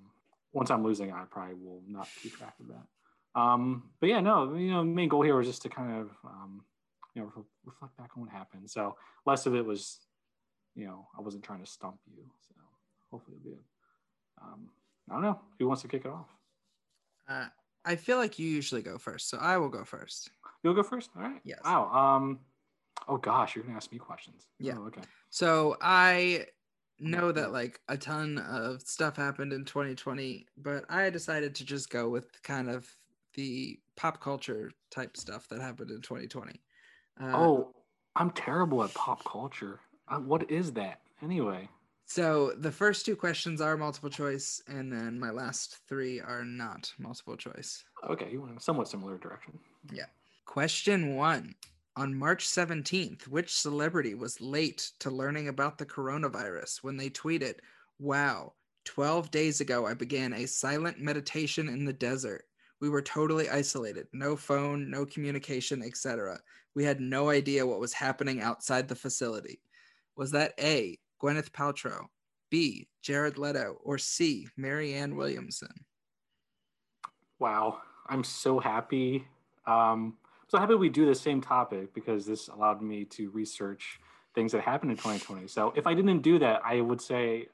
[0.52, 2.84] once I'm losing, I probably will not keep track of that.
[3.34, 6.64] Um, but yeah, no, you know, main goal here was just to kind of um,
[7.14, 8.70] you know re- reflect back on what happened.
[8.70, 9.98] So less of it was,
[10.74, 12.24] you know, I wasn't trying to stump you.
[12.46, 12.54] So
[13.10, 13.56] hopefully it'll be.
[13.58, 14.68] A, um,
[15.10, 16.28] I don't know who wants to kick it off.
[17.28, 17.46] uh,
[17.84, 20.30] I feel like you usually go first, so I will go first.
[20.62, 21.10] You'll go first.
[21.16, 21.40] All right.
[21.44, 21.58] Yes.
[21.64, 21.90] Wow.
[21.92, 22.38] Um.
[23.08, 24.46] Oh gosh, you're gonna ask me questions.
[24.60, 24.74] Yeah.
[24.78, 25.00] Oh, okay.
[25.30, 26.46] So I
[27.00, 31.90] know that like a ton of stuff happened in 2020, but I decided to just
[31.90, 32.88] go with kind of
[33.34, 36.60] the pop culture type stuff that happened in 2020.
[37.20, 37.74] Uh, oh,
[38.16, 39.80] I'm terrible at pop culture.
[40.08, 41.68] Uh, what is that anyway?
[42.04, 46.92] So the first two questions are multiple choice, and then my last three are not
[46.98, 47.84] multiple choice.
[48.08, 49.58] Okay, you went in a somewhat similar direction.
[49.90, 50.06] Yeah.
[50.44, 51.54] Question one.
[51.96, 57.56] On March 17th, which celebrity was late to learning about the coronavirus when they tweeted,
[57.98, 58.54] Wow,
[58.84, 62.44] 12 days ago I began a silent meditation in the desert.
[62.82, 66.40] We were totally isolated, no phone, no communication, etc.
[66.74, 69.60] We had no idea what was happening outside the facility.
[70.16, 72.06] Was that A, Gwyneth Paltrow,
[72.50, 75.72] B, Jared Leto, or C, Marianne Williamson?
[77.38, 77.78] Wow,
[78.08, 79.28] I'm so happy.
[79.64, 80.16] Um,
[80.48, 84.00] so happy we do the same topic because this allowed me to research
[84.34, 85.46] things that happened in 2020.
[85.46, 87.46] So if I didn't do that, I would say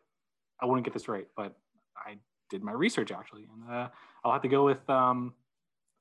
[0.58, 1.54] I wouldn't get this right, but
[1.98, 2.16] I
[2.50, 3.88] did my research actually, and uh,
[4.24, 5.34] I'll have to go with um,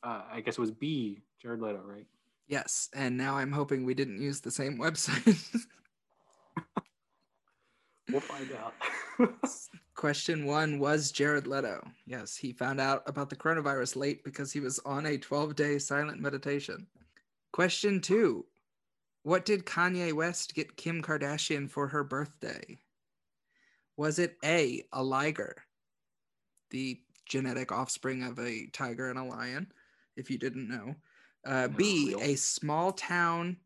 [0.03, 2.05] uh, I guess it was B, Jared Leto, right?
[2.47, 5.65] Yes, and now I'm hoping we didn't use the same website.
[8.09, 8.73] we'll find out.
[9.95, 11.85] Question one was Jared Leto.
[12.05, 15.79] Yes, he found out about the coronavirus late because he was on a 12 day
[15.79, 16.87] silent meditation.
[17.51, 18.45] Question two
[19.23, 22.77] What did Kanye West get Kim Kardashian for her birthday?
[23.97, 25.55] Was it A, a liger,
[26.69, 29.71] the genetic offspring of a tiger and a lion,
[30.15, 30.95] if you didn't know?
[31.45, 33.57] Uh, B, a small town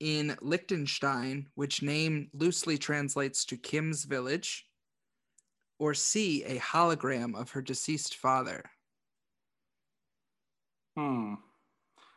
[0.00, 4.66] in Liechtenstein, which name loosely translates to Kim's village
[5.78, 8.64] or C, a hologram of her deceased father?
[10.96, 11.34] Hmm.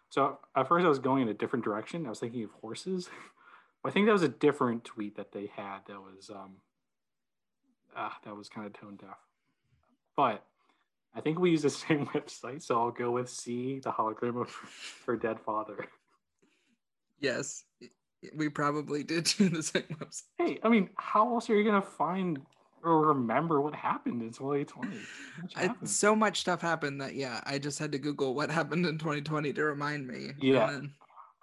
[0.10, 2.06] So at first I was going in a different direction.
[2.06, 3.10] I was thinking of horses.
[3.86, 6.56] I think that was a different tweet that they had that was um
[7.96, 9.18] ah, that was kind of tone deaf.
[10.16, 10.44] But
[11.14, 14.56] I think we use the same website, so I'll go with C, the hologram of
[15.06, 15.88] her dead father.
[17.20, 17.64] Yes,
[18.36, 20.24] we probably did do the same website.
[20.38, 22.40] Hey, I mean, how else are you gonna find
[22.86, 24.96] or remember what happened in 2020.
[25.56, 29.00] I, so much stuff happened that yeah, I just had to Google what happened in
[29.00, 30.30] 2020 to remind me.
[30.40, 30.94] Yeah, then...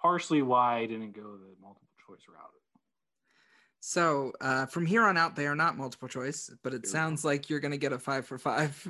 [0.01, 2.49] partially why I didn't go the multiple choice route.
[3.85, 7.49] So uh, from here on out, they are not multiple choice, but it sounds like
[7.49, 8.89] you're going to get a five for five.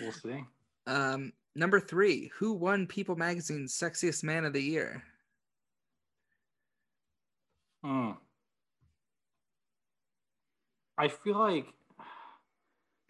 [0.00, 0.44] We'll see.
[0.86, 5.02] Um, number three, who won People Magazine's Sexiest Man of the Year?
[7.84, 8.12] Hmm.
[10.96, 11.66] I feel like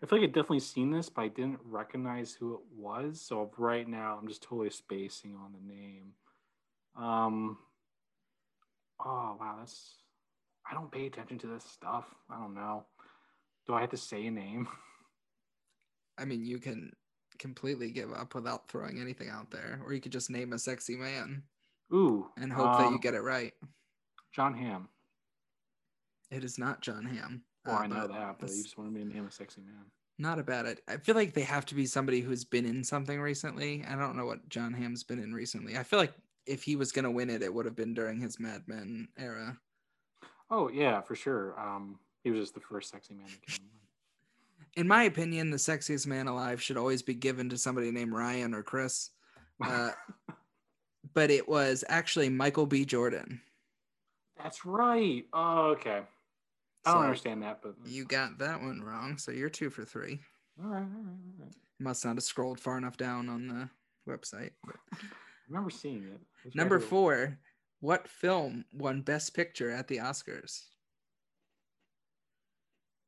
[0.02, 3.20] I feel like I've definitely seen this, but I didn't recognize who it was.
[3.20, 6.12] So right now, I'm just totally spacing on the name.
[6.96, 7.56] Um.
[8.98, 9.99] Oh wow, that's.
[10.70, 12.04] I don't pay attention to this stuff.
[12.30, 12.84] I don't know.
[13.66, 14.68] Do I have to say a name?
[16.18, 16.92] I mean, you can
[17.38, 20.96] completely give up without throwing anything out there, or you could just name a sexy
[20.96, 21.42] man.
[21.92, 22.28] Ooh.
[22.38, 23.52] And hope um, that you um, get it right.
[24.32, 24.88] Jon Hamm.
[26.30, 27.42] It is not Jon Hamm.
[27.66, 29.86] Well, uh, I know that, but you just want me to name a sexy man.
[30.18, 30.80] Not about it.
[30.86, 33.84] I feel like they have to be somebody who's been in something recently.
[33.88, 35.76] I don't know what Jon Hamm's been in recently.
[35.76, 36.12] I feel like
[36.46, 39.58] if he was gonna win it, it would have been during his Mad Men era.
[40.50, 41.58] Oh yeah, for sure.
[41.58, 43.66] Um, he was just the first sexy man that came.
[44.74, 48.54] In my opinion, the sexiest man alive should always be given to somebody named Ryan
[48.54, 49.10] or Chris.
[49.62, 49.90] Uh,
[51.12, 52.86] but it was actually Michael B.
[52.86, 53.42] Jordan.
[54.42, 55.26] That's right.
[55.34, 56.00] Oh, okay.
[56.86, 59.18] I don't so understand that, but you got that one wrong.
[59.18, 60.20] So you're two for three.
[60.62, 61.54] All right, all right, all right.
[61.78, 63.68] Must not have scrolled far enough down on the
[64.10, 64.52] website.
[64.64, 64.76] But.
[64.94, 64.98] I
[65.48, 66.20] remember seeing it.
[66.46, 67.38] it Number four.
[67.80, 70.64] What film won Best Picture at the Oscars?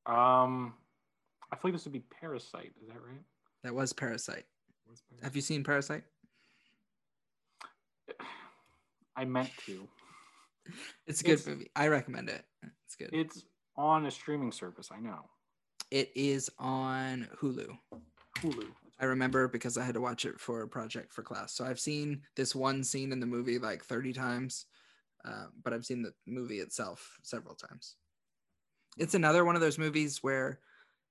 [0.07, 0.75] Um,
[1.53, 2.73] I feel like this would be Parasite.
[2.81, 3.21] Is that right?
[3.63, 4.45] That was Parasite.
[4.89, 5.25] Was Parasite.
[5.25, 6.05] Have you seen Parasite?
[9.17, 9.87] I meant to.
[11.09, 11.71] It's a good it's, movie.
[11.75, 12.45] I recommend it.
[12.87, 13.11] It's good.
[13.13, 13.43] It's
[13.77, 14.91] on a streaming service.
[14.97, 15.29] I know.
[15.91, 17.77] It is on Hulu.
[18.39, 18.67] Hulu.
[19.01, 21.53] I remember because I had to watch it for a project for class.
[21.55, 24.67] So I've seen this one scene in the movie like 30 times,
[25.25, 27.97] uh, but I've seen the movie itself several times.
[28.99, 30.61] It's another one of those movies where,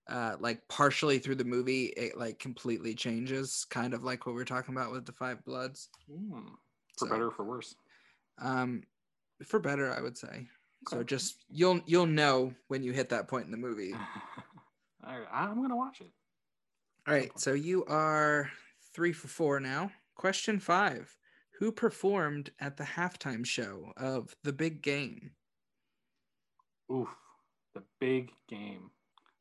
[0.07, 4.41] uh, like, partially through the movie, it like completely changes, kind of like what we
[4.41, 5.89] are talking about with the Five Bloods.
[6.09, 6.51] Mm.
[6.97, 7.75] For so, better or for worse?
[8.39, 8.83] Um,
[9.43, 10.47] for better, I would say.
[10.89, 13.93] So just you'll you'll know when you hit that point in the movie.
[15.03, 16.11] Right, I'm gonna watch it.
[17.07, 18.51] All right, so you are
[18.93, 19.91] three for four now.
[20.15, 21.15] Question five:
[21.59, 25.31] Who performed at the halftime show of The Big Game?
[26.91, 27.09] Oof.
[27.73, 28.91] the big game.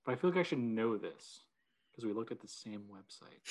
[0.06, 1.44] But I feel like I should know this
[1.90, 3.42] because we looked at the same website.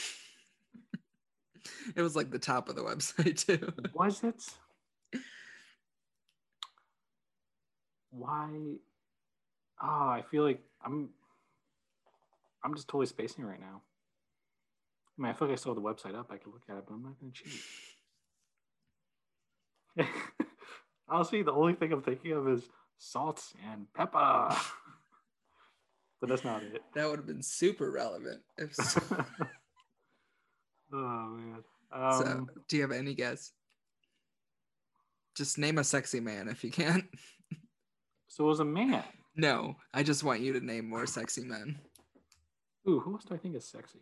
[1.96, 3.72] it was like the top of the website too.
[3.94, 4.44] Was it?
[8.10, 8.50] Why?
[9.80, 11.10] Ah, I feel like I'm.
[12.64, 13.82] I'm just totally spacing right now.
[15.20, 16.28] I mean, I feel like I have the website up.
[16.32, 17.62] I could look at it, but I'm not going to cheat.
[21.10, 24.16] Honestly, the only thing I'm thinking of is salt and pepper.
[26.22, 26.82] but that's not it.
[26.96, 28.40] That would have been super relevant.
[28.58, 29.02] If so.
[30.94, 31.64] oh man.
[31.92, 33.52] Um, so, do you have any guess?
[35.36, 37.10] Just name a sexy man if you can.
[38.28, 39.04] so it was a man.
[39.36, 41.80] No, I just want you to name more sexy men.
[42.88, 44.00] Ooh, who else do I think is sexy?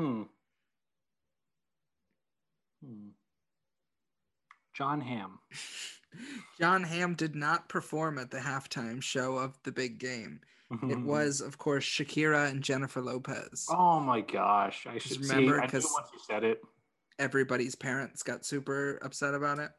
[0.00, 0.22] Hmm.
[2.82, 3.08] Hmm.
[4.72, 5.40] Jon Hamm.
[6.60, 10.40] Jon Hamm did not perform at the halftime show of the big game.
[10.88, 13.66] it was, of course, Shakira and Jennifer Lopez.
[13.70, 14.86] Oh my gosh!
[14.88, 16.62] I should remember because once you said it,
[17.18, 19.70] everybody's parents got super upset about it.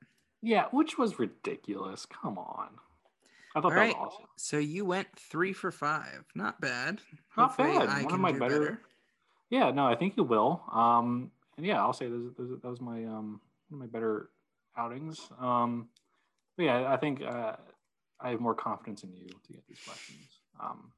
[0.43, 2.05] Yeah, which was ridiculous.
[2.05, 2.69] Come on.
[3.55, 3.97] I thought All that right.
[3.97, 4.25] was awesome.
[4.37, 6.25] So you went three for five.
[6.35, 7.01] Not bad.
[7.35, 7.89] Not Hopefully bad.
[7.89, 8.81] I One of my better, better.
[9.51, 10.63] Yeah, no, I think you will.
[10.71, 14.29] Um, and yeah, I'll say those, those, that was my um my better
[14.75, 15.29] outings.
[15.39, 15.89] Um,
[16.57, 17.57] but yeah, I think uh,
[18.19, 20.39] I have more confidence in you to get these questions.
[20.59, 20.91] Um,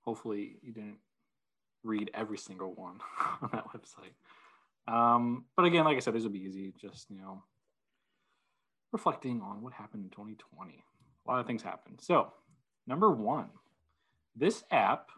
[0.00, 0.98] hopefully, you didn't
[1.82, 2.98] read every single one
[3.42, 4.14] on that website.
[4.92, 6.72] Um, but again, like I said, this will be easy.
[6.80, 7.42] Just you know,
[8.90, 10.82] reflecting on what happened in 2020.
[11.26, 12.00] A lot of things happened.
[12.00, 12.32] So,
[12.86, 13.48] number one,
[14.36, 15.10] this app,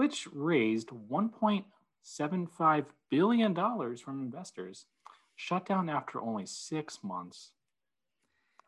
[0.00, 4.86] which raised 1.75 billion dollars from investors,
[5.36, 7.50] shut down after only six months.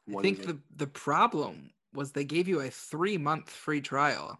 [0.05, 4.39] What I think the, the problem was they gave you a three month free trial.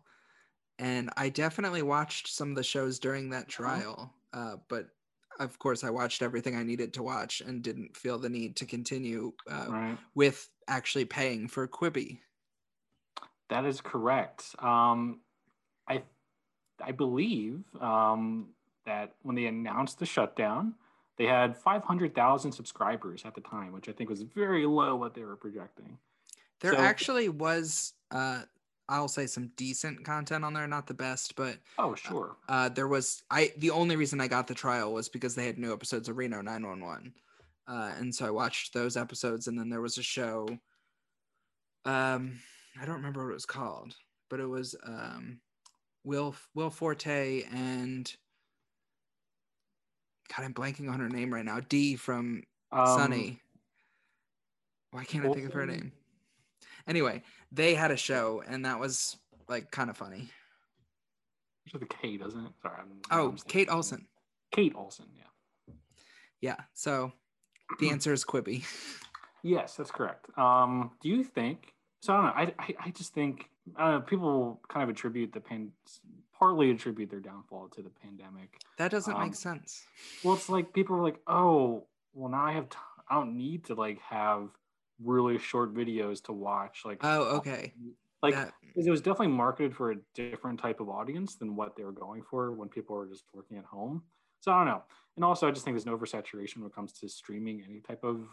[0.79, 3.63] And I definitely watched some of the shows during that uh-huh.
[3.63, 4.15] trial.
[4.35, 4.89] Uh, but
[5.41, 8.67] of course, I watched everything I needed to watch and didn't feel the need to
[8.67, 9.99] continue uh, right.
[10.15, 12.19] with actually paying for Quibi.
[13.49, 14.55] That is correct.
[14.59, 15.21] Um,
[15.89, 16.03] I
[16.85, 18.49] I believe um,
[18.87, 20.75] that when they announced the shutdown,
[21.17, 25.23] they had 500,000 subscribers at the time, which I think was very low what they
[25.23, 25.99] were projecting.
[26.61, 28.43] There so, actually was, uh,
[28.89, 30.67] I'll say, some decent content on there.
[30.67, 32.37] Not the best, but oh sure.
[32.49, 33.23] Uh, uh, there was.
[33.31, 36.17] I the only reason I got the trial was because they had new episodes of
[36.17, 37.13] Reno 911,
[37.67, 39.49] uh, and so I watched those episodes.
[39.49, 40.47] And then there was a show.
[41.85, 42.39] Um,
[42.81, 43.97] I don't remember what it was called,
[44.31, 45.41] but it was um,
[46.05, 48.15] Will Will Forte and
[50.35, 51.61] God, I'm blanking on her name right now.
[51.61, 53.41] Dee from um, Sunny.
[54.91, 55.93] Why can't I think of her name?
[56.87, 59.17] Anyway, they had a show, and that was
[59.49, 60.29] like kind of funny.
[61.65, 62.53] It's with a K, doesn't it?
[62.63, 62.77] Sorry.
[62.81, 64.07] I'm, oh, I'm Kate Olsen.
[64.51, 65.75] Kate Olsen, yeah.
[66.41, 66.57] Yeah.
[66.75, 67.13] So
[67.79, 68.65] the answer is Quibi.
[69.43, 70.27] yes, that's correct.
[70.37, 71.73] Um, do you think?
[72.01, 72.55] So I don't know.
[72.59, 73.49] I, I, I just think
[73.79, 74.01] Know.
[74.01, 75.71] People kind of attribute the pan,
[76.39, 78.61] partly attribute their downfall to the pandemic.
[78.79, 79.85] That doesn't um, make sense.
[80.25, 83.65] Well, it's like people are like, oh, well now I have, t- I don't need
[83.67, 84.49] to like have
[85.03, 86.83] really short videos to watch.
[86.85, 87.73] Like, oh, okay.
[88.23, 88.53] Like that...
[88.77, 92.23] it was definitely marketed for a different type of audience than what they were going
[92.23, 94.03] for when people were just working at home.
[94.41, 94.83] So I don't know.
[95.17, 98.03] And also, I just think there's an oversaturation when it comes to streaming any type
[98.03, 98.27] of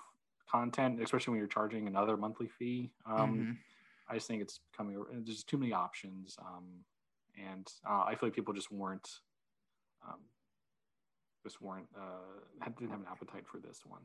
[0.49, 2.91] content, especially when you're charging another monthly fee.
[3.05, 3.51] Um, mm-hmm.
[4.09, 6.37] I just think it's becoming there's too many options.
[6.39, 6.83] Um,
[7.37, 9.07] and uh, I feel like people just weren't
[10.07, 10.19] um,
[11.43, 14.01] just weren't uh, didn't have an appetite for this one,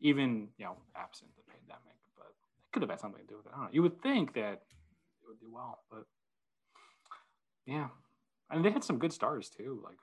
[0.00, 1.96] even you know absent the pandemic.
[2.16, 3.52] But it could have had something to do with it.
[3.52, 3.70] I don't know.
[3.72, 4.62] You would think that
[5.22, 6.04] it would do well, but
[7.66, 7.88] yeah,
[8.50, 9.98] and they had some good stars too, like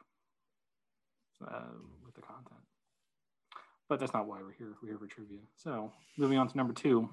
[1.47, 2.61] uh, with the content.
[3.87, 4.75] But that's not why we're here.
[4.81, 5.39] We're here for trivia.
[5.55, 7.09] So moving on to number two.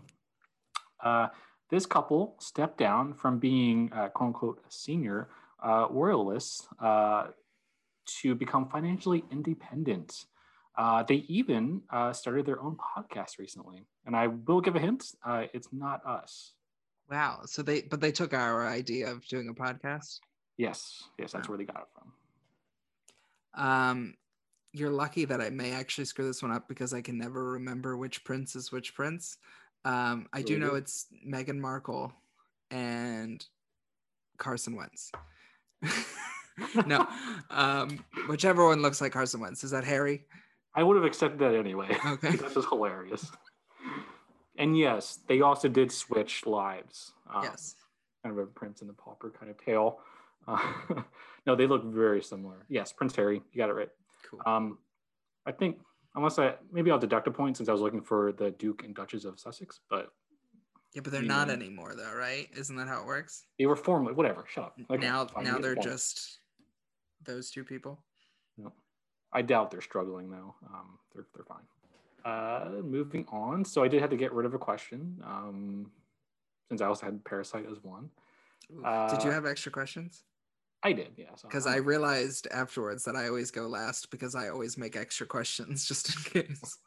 [1.03, 1.29] Uh,
[1.71, 5.29] this couple stepped down from being uh, quote unquote senior
[5.65, 7.29] uh, royalists uh,
[8.21, 10.27] to become financially independent.
[10.77, 15.13] Uh, they even uh, started their own podcast recently, and I will give a hint:
[15.25, 16.53] uh, it's not us.
[17.11, 17.41] Wow!
[17.47, 20.21] So they, but they took our idea of doing a podcast.
[20.59, 22.13] Yes, yes, that's where they got it from.
[23.67, 24.15] Um,
[24.73, 27.97] you're lucky that I may actually screw this one up because I can never remember
[27.97, 29.39] which prince is which prince.
[29.87, 32.13] Um, I do know it's Meghan Markle
[32.73, 33.45] and
[34.37, 35.13] Carson Wentz.
[36.87, 37.07] no,
[37.51, 39.63] um, whichever one looks like Carson Wentz.
[39.63, 40.25] Is that Harry?
[40.75, 41.97] I would have accepted that anyway.
[42.07, 43.31] Okay, that's just hilarious.
[44.59, 47.13] And yes, they also did switch lives.
[47.33, 47.77] Um, yes.
[48.25, 50.01] Kind of a Prince and the Pauper kind of tale.
[50.49, 50.59] Uh,
[51.47, 52.67] no, they look very similar.
[52.69, 53.41] Yes, Prince Harry.
[53.53, 53.91] You got it right.
[54.29, 54.41] Cool.
[54.47, 54.79] Um,
[55.47, 55.79] I think
[56.17, 58.95] unless I maybe I'll deduct a point since I was looking for the Duke and
[58.95, 60.13] Duchess of Sussex, but
[60.95, 62.49] yeah, but they're you not anymore, though, right?
[62.57, 63.45] Isn't that how it works?
[63.59, 64.45] they were formerly whatever.
[64.49, 64.79] Shut up.
[64.91, 66.41] Okay, now, now you get the they're just
[67.25, 68.01] those two people.
[68.57, 68.73] No.
[69.33, 70.55] I doubt they're struggling though.
[70.73, 71.65] Um, they're they're fine.
[72.25, 73.65] Uh, moving on.
[73.65, 75.23] So I did have to get rid of a question.
[75.25, 75.91] Um,
[76.69, 78.11] since I also had Parasite as one.
[78.73, 78.83] Ooh.
[79.11, 80.25] Did you Uh, have extra questions?
[80.83, 81.43] I did, yes.
[81.43, 85.85] Because I realized afterwards that I always go last because I always make extra questions
[85.89, 86.79] just in case.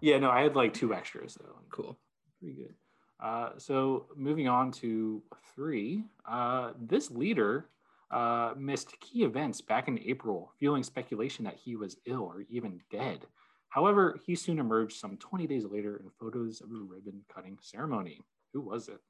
[0.00, 1.56] yeah, no, I had like two extras though.
[1.70, 1.98] Cool.
[2.38, 2.74] Pretty good.
[3.20, 5.22] Uh, so moving on to
[5.54, 7.66] three, uh, this leader
[8.10, 12.80] uh, missed key events back in April, fueling speculation that he was ill or even
[12.90, 13.20] dead.
[13.70, 18.20] However, he soon emerged some 20 days later in photos of a ribbon cutting ceremony.
[18.52, 19.00] Who was it?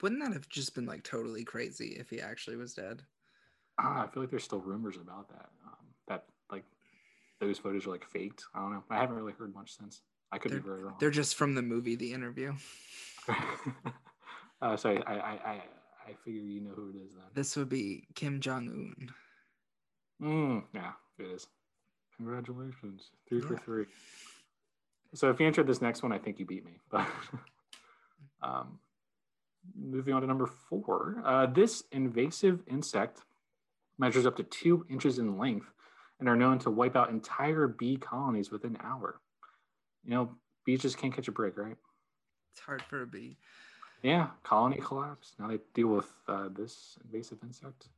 [0.00, 3.02] Wouldn't that have just been like totally crazy if he actually was dead?
[3.80, 5.48] Ah, I feel like there's still rumors about that.
[5.66, 6.64] Um, that like
[7.40, 8.44] those photos are like faked.
[8.54, 8.84] I don't know.
[8.90, 10.02] I haven't really heard much since.
[10.30, 10.96] I could be very wrong.
[11.00, 12.54] They're just from the movie The Interview.
[14.62, 15.62] uh, sorry, I, I, I,
[16.06, 17.24] I figure you know who it is then.
[17.34, 19.10] This would be Kim Jong Un.
[20.20, 21.46] Mm, yeah, it is.
[22.16, 23.86] Congratulations, three for three.
[25.14, 26.78] So if you answered this next one, I think you beat me.
[26.90, 27.06] But
[28.42, 28.78] um,
[29.76, 33.22] moving on to number four, uh, this invasive insect
[33.98, 35.72] measures up to two inches in length
[36.20, 39.20] and are known to wipe out entire bee colonies within an hour.
[40.04, 40.30] You know,
[40.64, 41.76] bees just can't catch a break, right?
[42.52, 43.36] It's hard for a bee.
[44.02, 45.34] Yeah, colony collapse.
[45.38, 47.88] Now they deal with uh, this invasive insect.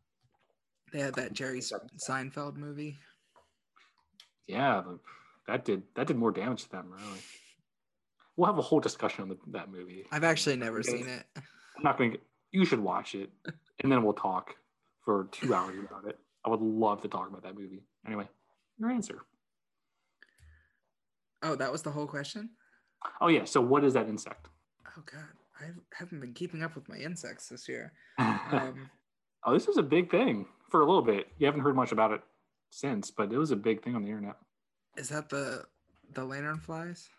[0.92, 2.98] They had that Jerry Seinfeld movie.
[4.46, 4.82] Yeah,
[5.46, 7.20] that did that did more damage to them, really.
[8.41, 10.07] We'll have a whole discussion on the, that movie.
[10.11, 11.26] I've actually never seen it.
[11.36, 12.18] I'm not going to.
[12.53, 13.28] You should watch it,
[13.82, 14.55] and then we'll talk
[15.05, 16.18] for two hours about it.
[16.43, 17.82] I would love to talk about that movie.
[18.07, 18.26] Anyway,
[18.78, 19.26] your answer.
[21.43, 22.49] Oh, that was the whole question?
[23.20, 23.45] Oh yeah.
[23.45, 24.49] So what is that insect?
[24.97, 25.28] Oh, God.
[25.61, 27.93] I haven't been keeping up with my insects this year.
[28.18, 28.88] Um,
[29.45, 31.26] oh, this was a big thing for a little bit.
[31.38, 32.22] You haven't heard much about it
[32.70, 34.36] since, but it was a big thing on the internet.
[34.97, 35.64] is that the
[36.14, 37.11] the lantern flies?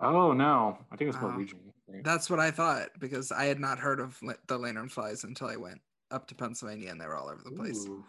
[0.00, 1.36] Oh no, I think it's more Oh.
[1.36, 1.62] regional.
[1.88, 2.04] right?
[2.04, 5.56] That's what I thought because I had not heard of the lantern flies until I
[5.56, 5.80] went
[6.10, 7.86] up to Pennsylvania and they were all over the place.
[7.86, 8.04] Ooh.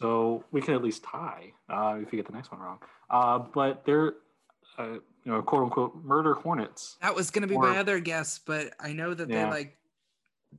[0.00, 2.78] So we can at least tie uh, if you get the next one wrong.
[3.10, 4.14] Uh, but they're,
[4.78, 6.96] uh, you know, quote unquote murder hornets.
[7.02, 9.44] That was going to be Or- my other guess, but I know that Yeah.
[9.44, 9.78] they like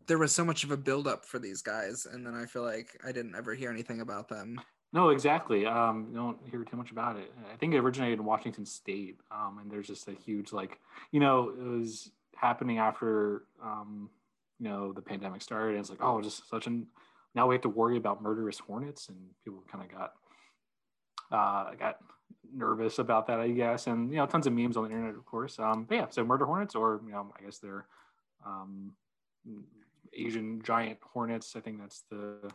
[0.08, 3.00] there was so much of a buildup for these guys, and then I feel like
[3.06, 4.60] I didn't ever hear anything about them.
[4.94, 5.66] No, exactly.
[5.66, 7.34] Um, you don't hear too much about it.
[7.52, 10.80] I think it originated in Washington State, um, and there's just a huge like,
[11.12, 14.12] you know, it was happening after, um,
[14.60, 15.72] you know, the pandemic started.
[15.72, 16.86] And it's like, oh, just such an.
[17.34, 20.14] Now we have to worry about murderous hornets, and people kind of got,
[21.32, 21.98] uh, got
[22.56, 23.88] nervous about that, I guess.
[23.88, 25.58] And you know, tons of memes on the internet, of course.
[25.58, 27.88] Um, but yeah, so murder hornets, or you know, I guess they're
[28.46, 28.92] um,
[30.14, 31.56] Asian giant hornets.
[31.56, 32.52] I think that's the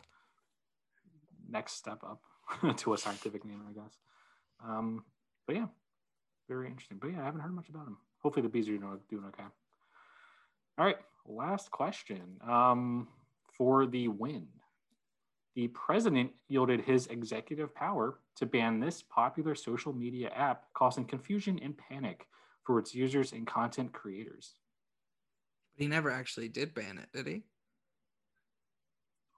[1.49, 2.21] next step up
[2.77, 3.97] to a scientific name, I guess.
[4.63, 5.03] Um,
[5.47, 5.67] but yeah,
[6.47, 6.97] very interesting.
[6.99, 7.97] But yeah, I haven't heard much about them.
[8.21, 9.43] Hopefully, the bees are doing, doing okay.
[10.77, 13.07] All right, last question um,
[13.57, 14.47] for the win.
[15.55, 21.59] The president yielded his executive power to ban this popular social media app, causing confusion
[21.61, 22.27] and panic
[22.63, 24.53] for its users and content creators.
[25.75, 27.43] But he never actually did ban it, did he?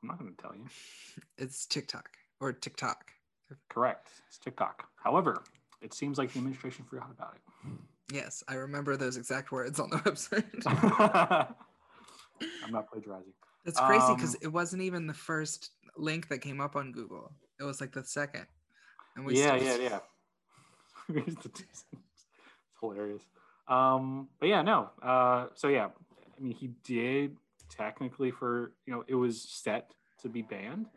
[0.02, 0.66] I'm not going to tell you.
[1.38, 2.10] It's TikTok
[2.42, 3.12] or TikTok.
[3.70, 4.10] Correct.
[4.28, 4.88] It's TikTok.
[5.02, 5.44] However,
[5.82, 7.72] it seems like the administration forgot about it.
[8.14, 10.66] Yes, I remember those exact words on the website.
[12.66, 13.32] I'm not plagiarizing.
[13.64, 17.32] That's crazy because Um, it wasn't even the first link that came up on Google.
[17.60, 18.48] It was like the second.
[19.16, 20.00] And Yeah, still- yeah, yeah.
[21.08, 21.86] Here's the two cents.
[21.94, 22.26] it's
[22.80, 23.24] hilarious.
[23.68, 24.90] Um, but yeah, no.
[25.02, 25.88] Uh, so yeah,
[26.38, 27.38] I mean, he did
[27.70, 30.88] technically for you know it was set to be banned,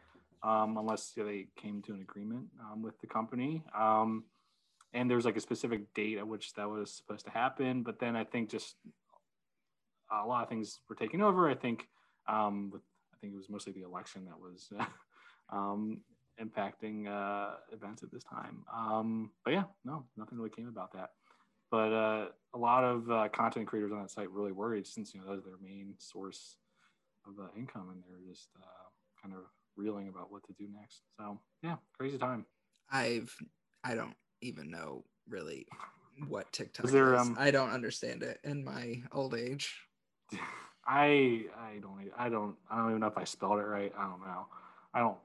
[0.45, 3.65] um, unless they came to an agreement um, with the company.
[3.77, 4.25] Um,
[4.93, 7.83] and there's like a specific date at which that was supposed to happen.
[7.83, 8.77] But then I think just
[10.13, 11.49] a lot of things were taken over.
[11.49, 11.89] I think
[12.29, 14.71] um, with I think it was mostly the election that was
[15.53, 16.03] um,
[16.41, 18.65] impacting uh, events at this time.
[18.73, 21.11] Um, but yeah, no, nothing really came about that.
[21.71, 25.21] But uh, a lot of uh, content creators on that site really worried since you
[25.21, 26.59] know that was their main source
[27.27, 28.91] of uh, income, and they're just uh,
[29.21, 29.41] kind of
[29.77, 31.01] reeling about what to do next.
[31.19, 32.47] So yeah, crazy time.
[32.91, 33.35] I've
[33.83, 35.67] I don't even know really
[36.29, 36.93] what TikTok is.
[36.93, 39.75] there, um, I don't understand it in my old age.
[40.87, 43.93] I I don't I don't I don't even know if I spelled it right.
[43.97, 44.47] I don't know.
[44.93, 45.17] I don't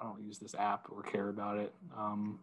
[0.00, 1.74] I don't use this app or care about it.
[1.96, 2.38] Um,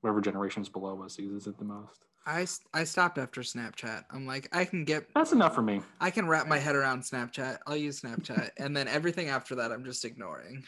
[0.00, 2.06] whatever generations below us uses it the most.
[2.26, 4.04] I, I stopped after Snapchat.
[4.10, 5.80] I'm like, I can get, That's enough for me.
[6.00, 7.58] I can wrap my head around Snapchat.
[7.66, 8.50] I'll use Snapchat.
[8.58, 10.64] and then everything after that, I'm just ignoring.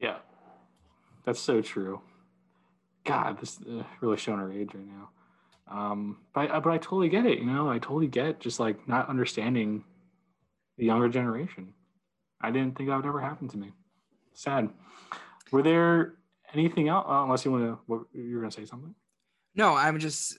[0.00, 0.16] Yeah,
[1.24, 2.00] that's so true.
[3.04, 5.10] God, this uh, really showing our age right now.
[5.68, 7.38] Um, but I, but I totally get it.
[7.38, 9.84] You know, I totally get just like not understanding
[10.76, 11.72] the younger generation.
[12.40, 13.72] I didn't think that would ever happen to me.
[14.34, 14.68] Sad.
[15.50, 16.14] Were there
[16.52, 17.06] anything else?
[17.08, 18.94] Uh, unless you want to, you were gonna say something.
[19.54, 20.38] No, I'm just,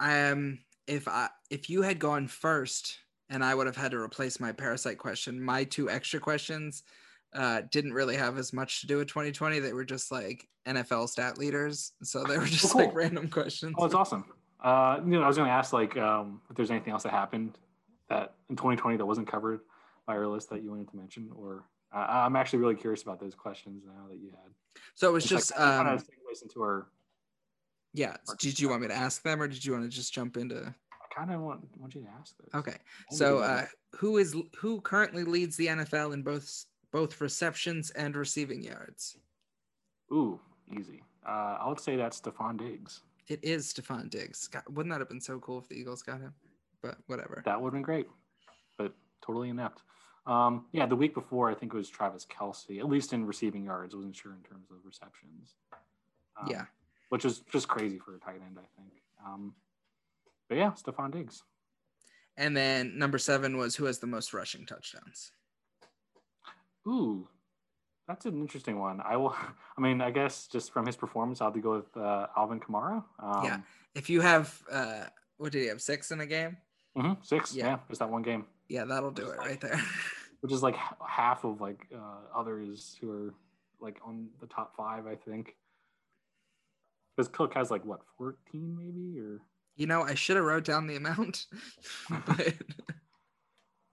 [0.00, 2.98] I am, if I, if you had gone first
[3.30, 6.82] and I would have had to replace my parasite question, my two extra questions
[7.34, 9.58] uh, didn't really have as much to do with 2020.
[9.58, 11.92] They were just like NFL stat leaders.
[12.02, 12.82] So they were just cool.
[12.82, 13.74] like random questions.
[13.78, 14.24] Oh, it's awesome.
[14.62, 17.58] Uh, you know, I was gonna ask like um, if there's anything else that happened
[18.08, 19.60] that in 2020 that wasn't covered
[20.06, 21.64] by our list that you wanted to mention, or
[21.94, 24.52] uh, I'm actually really curious about those questions now that you had.
[24.94, 26.86] So it was It's like- just, kind um, of segues into our.
[27.94, 28.16] Yeah.
[28.38, 30.74] Did you want me to ask them or did you want to just jump into?
[30.92, 32.54] I kind of want want you to ask this.
[32.54, 32.76] Okay.
[33.10, 33.64] So uh,
[33.96, 39.16] who is who currently leads the NFL in both both receptions and receiving yards?
[40.12, 40.40] ooh,
[40.78, 41.02] easy.
[41.26, 43.02] Uh, I would say that's Stefon Diggs.
[43.28, 44.48] It is Stefon Diggs.
[44.48, 46.32] God, wouldn't that have been so cool if the Eagles got him?
[46.80, 47.42] But whatever.
[47.44, 48.06] That would have been great,
[48.78, 49.82] but totally inept.
[50.26, 53.64] Um, yeah, the week before, I think it was Travis Kelce, at least in receiving
[53.64, 53.94] yards.
[53.94, 55.54] I wasn't sure in terms of receptions.
[56.40, 56.64] Um, Yeah.
[57.08, 58.92] Which is just crazy for a tight end, I think.
[59.26, 59.54] Um,
[60.48, 61.42] but yeah, Stefon Diggs.
[62.36, 65.32] And then number seven was who has the most rushing touchdowns.
[66.86, 67.26] Ooh,
[68.06, 69.00] that's an interesting one.
[69.04, 69.34] I will,
[69.76, 72.60] I mean, I guess just from his performance, I'll have to go with uh, Alvin
[72.60, 73.02] Kamara.
[73.18, 73.58] Um, Yeah.
[73.94, 75.04] If you have uh
[75.38, 75.80] what did he have?
[75.80, 76.56] Six in a game?
[76.96, 77.54] Mm-hmm, six.
[77.54, 77.66] Yeah.
[77.66, 77.78] Yeah.
[77.88, 79.80] just that one game, Yeah, that'll do it right there.
[80.40, 80.76] which is like
[81.06, 83.34] half of like uh, others who are
[83.80, 85.56] like on the top five, I think.
[87.18, 88.36] Because Cook has like what, 14
[88.78, 89.18] maybe?
[89.20, 89.40] Or
[89.74, 91.46] you know, I should have wrote down the amount.
[92.10, 92.54] but?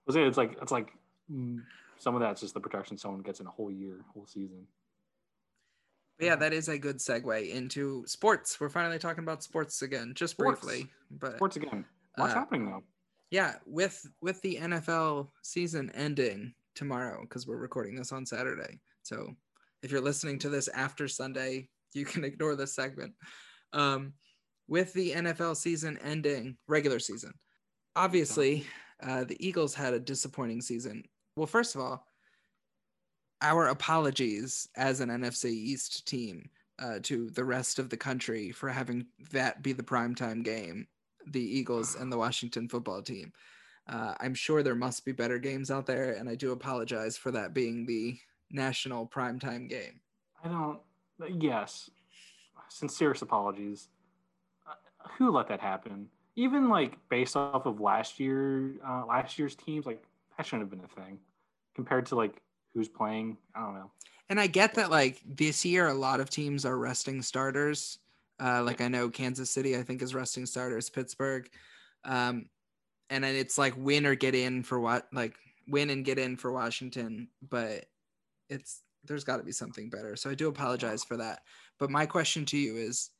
[0.08, 0.92] It's like, it's like
[1.28, 1.60] mm,
[1.98, 4.64] some of that's just the protection someone gets in a whole year, whole season.
[6.20, 8.60] yeah, that is a good segue into sports.
[8.60, 10.60] We're finally talking about sports again, just Sports.
[10.60, 10.88] briefly.
[11.10, 11.84] But Sports again.
[12.14, 12.84] What's Uh, happening though?
[13.32, 19.34] yeah with with the nfl season ending tomorrow because we're recording this on saturday so
[19.82, 23.12] if you're listening to this after sunday you can ignore this segment
[23.72, 24.12] um,
[24.68, 27.32] with the nfl season ending regular season
[27.94, 28.64] obviously
[29.02, 31.02] uh, the eagles had a disappointing season
[31.36, 32.06] well first of all
[33.42, 36.48] our apologies as an nfc east team
[36.78, 40.86] uh, to the rest of the country for having that be the primetime game
[41.26, 43.32] the Eagles and the Washington football team.
[43.88, 47.30] Uh, I'm sure there must be better games out there, and I do apologize for
[47.32, 48.18] that being the
[48.50, 50.00] national primetime game.
[50.42, 50.80] I don't.
[51.28, 51.90] Yes,
[52.68, 53.88] sincerest apologies.
[54.66, 54.74] Uh,
[55.18, 56.08] who let that happen?
[56.36, 60.02] Even like based off of last year, uh, last year's teams, like
[60.36, 61.18] that shouldn't have been a thing.
[61.74, 62.42] Compared to like
[62.74, 63.90] who's playing, I don't know.
[64.28, 67.98] And I get that, like this year, a lot of teams are resting starters.
[68.40, 70.90] Uh, like I know Kansas City, I think, is resting starters.
[70.90, 71.48] Pittsburgh,
[72.04, 72.46] um,
[73.08, 75.36] and then it's like win or get in for what, like
[75.68, 77.28] win and get in for Washington.
[77.48, 77.86] But
[78.50, 80.16] it's there's got to be something better.
[80.16, 81.40] So I do apologize for that.
[81.78, 83.10] But my question to you is,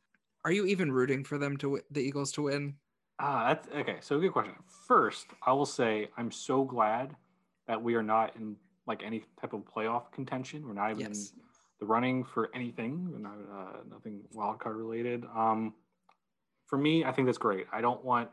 [0.45, 2.75] are you even rooting for them to wi- the Eagles to win?
[3.19, 3.97] Ah, that's okay.
[4.01, 4.55] So good question.
[4.87, 7.17] First, I will say I'm so glad
[7.67, 8.57] that we are not in
[8.87, 10.67] like any type of playoff contention.
[10.67, 11.33] We're not even Yes.
[11.35, 11.41] in
[11.81, 13.11] the running for anything.
[13.11, 15.25] We're not uh, nothing wild card related.
[15.35, 15.75] Um,
[16.67, 17.67] for me, I think that's great.
[17.73, 18.29] I don't want.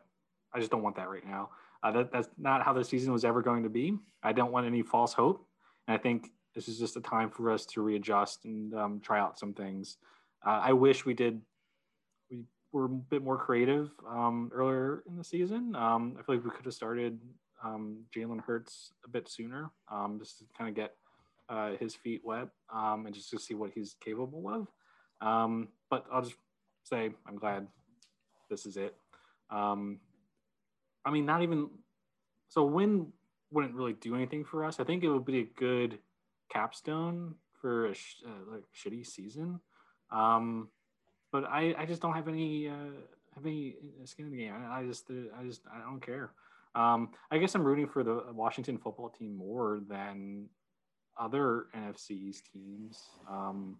[0.53, 1.49] I just don't want that right now.
[1.81, 3.97] Uh, that, that's not how the season was ever going to be.
[4.21, 5.45] I don't want any false hope.
[5.87, 9.19] And I think this is just a time for us to readjust and um, try
[9.19, 9.97] out some things.
[10.45, 11.41] Uh, I wish we did.
[12.29, 15.75] We were a bit more creative um, earlier in the season.
[15.75, 17.19] Um, I feel like we could have started
[17.63, 20.95] um, Jalen Hurts a bit sooner, um, just to kind of get
[21.49, 24.67] uh, his feet wet um, and just to see what he's capable of.
[25.89, 26.35] But I'll just
[26.83, 27.67] say I'm glad
[28.49, 28.95] this is it.
[29.49, 29.75] I
[31.11, 31.69] mean, not even
[32.49, 32.63] so.
[32.63, 33.11] Win
[33.51, 34.79] wouldn't really do anything for us.
[34.79, 35.99] I think it would be a good
[36.53, 39.59] capstone for a sh- uh, like shitty season.
[40.11, 40.69] Um,
[41.31, 43.01] but I, I just don't have any uh,
[43.35, 43.75] have any
[44.05, 44.53] skin in the game.
[44.53, 46.31] I, I just uh, I just I don't care.
[46.75, 50.49] Um, I guess I'm rooting for the Washington football team more than
[51.17, 52.99] other NFC East teams.
[53.29, 53.77] Um,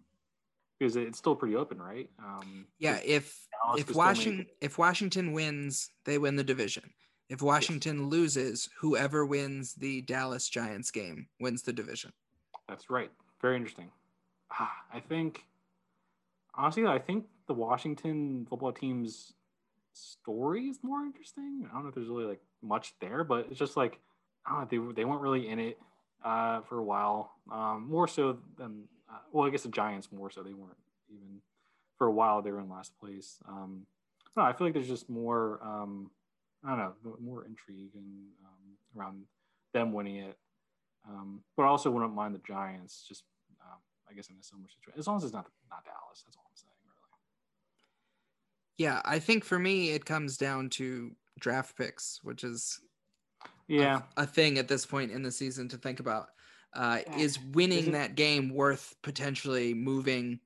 [0.78, 2.10] because it's still pretty open, right?
[2.18, 6.44] Um, Yeah, if Dallas if could still make Washington if Washington wins, they win the
[6.44, 6.90] division.
[7.30, 12.12] If Washington loses, whoever wins the Dallas Giants game wins the division.
[12.68, 13.10] That's right.
[13.40, 13.90] Very interesting.
[14.50, 15.44] Ah, I think,
[16.54, 19.34] honestly, I think the Washington football team's
[19.92, 21.66] story is more interesting.
[21.70, 24.00] I don't know if there's really like much there, but it's just like,
[24.48, 25.78] know, they, they weren't really in it
[26.24, 27.32] uh, for a while.
[27.52, 30.42] Um, more so than, uh, well, I guess the Giants more so.
[30.42, 30.76] They weren't
[31.10, 31.40] even
[31.98, 32.42] for a while.
[32.42, 33.38] They were in last place.
[33.48, 33.86] Um,
[34.36, 36.10] no, I feel like there's just more, um,
[36.64, 39.22] I don't know, more intrigue and um, around
[39.72, 40.36] them winning it.
[41.08, 43.04] Um, but I also wouldn't mind the Giants.
[43.06, 43.24] Just,
[43.60, 43.78] um,
[44.10, 46.22] I guess, in a similar situation, as long as it's not not Dallas.
[46.24, 46.94] That's all I'm saying, really.
[48.78, 52.80] Yeah, I think for me it comes down to draft picks, which is.
[53.66, 56.28] Yeah, a thing at this point in the season to think about.
[56.74, 57.18] Uh, Yeah.
[57.18, 60.40] is winning Is it- that game worth potentially moving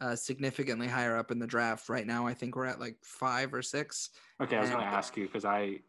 [0.00, 1.88] uh, significantly higher up in the draft?
[1.88, 4.10] Right now, I think we're at like five or six.
[4.42, 5.80] Okay, I was going to ask you because I,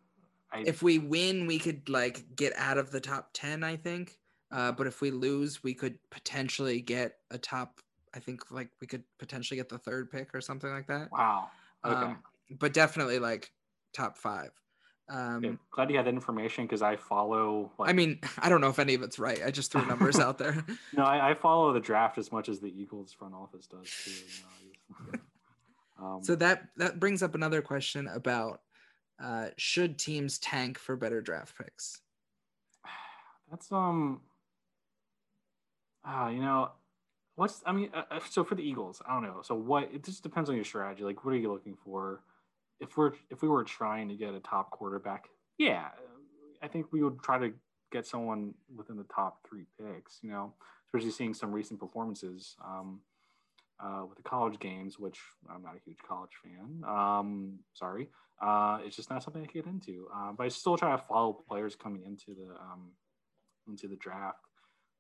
[0.54, 3.64] I If we win, we could like get out of the top ten.
[3.64, 4.18] I think.
[4.52, 7.80] Uh, but if we lose, we could potentially get a top.
[8.14, 11.10] I think like we could potentially get the third pick or something like that.
[11.12, 11.50] wow.
[11.86, 12.24] Okay, Um,
[12.60, 13.52] but definitely like
[13.94, 14.52] top five.
[15.10, 17.72] Um, Yeah, glad you had that information because I follow.
[17.80, 19.40] Like, I mean, I don't know if any of it's right.
[19.46, 20.66] I just threw numbers out there.
[20.94, 24.12] no, I, I follow the draft as much as the Eagles front office does too.
[24.12, 25.16] you
[26.00, 28.62] know, um, So that that brings up another question about
[29.22, 32.02] uh, should teams tank for better draft picks?
[33.50, 34.22] That's um.
[36.04, 36.72] Ah, you know,
[37.36, 39.42] what's I mean, uh, uh, so for the Eagles, I don't know.
[39.44, 39.90] So what?
[39.94, 41.04] It just depends on your strategy.
[41.04, 42.22] Like, what are you looking for?
[42.80, 45.26] If we're if we were trying to get a top quarterback,
[45.58, 45.90] yeah,
[46.64, 47.54] I think we would try to
[47.92, 50.20] get someone within the top three picks.
[50.24, 50.54] You know,
[50.88, 53.02] especially seeing some recent performances um,
[53.84, 56.84] uh, with the college games, which I'm not a huge college fan.
[56.88, 58.10] Um, sorry,
[58.42, 60.08] uh, it's just not something I get into.
[60.16, 62.92] Uh, but I still try to follow players coming into the um,
[63.68, 64.40] into the draft.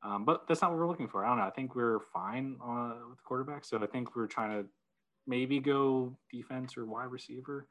[0.04, 1.24] Um, but that's not what we're looking for.
[1.24, 1.44] I don't know.
[1.44, 3.64] I think we're fine uh, with the quarterback.
[3.66, 4.68] So I think we're trying to
[5.28, 7.68] maybe go defense or wide receiver.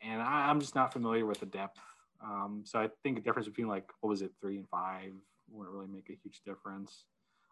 [0.00, 1.78] And I, I'm just not familiar with the depth.
[2.24, 5.12] Um, so I think the difference between like what was it, three and five,
[5.50, 7.04] wouldn't really make a huge difference,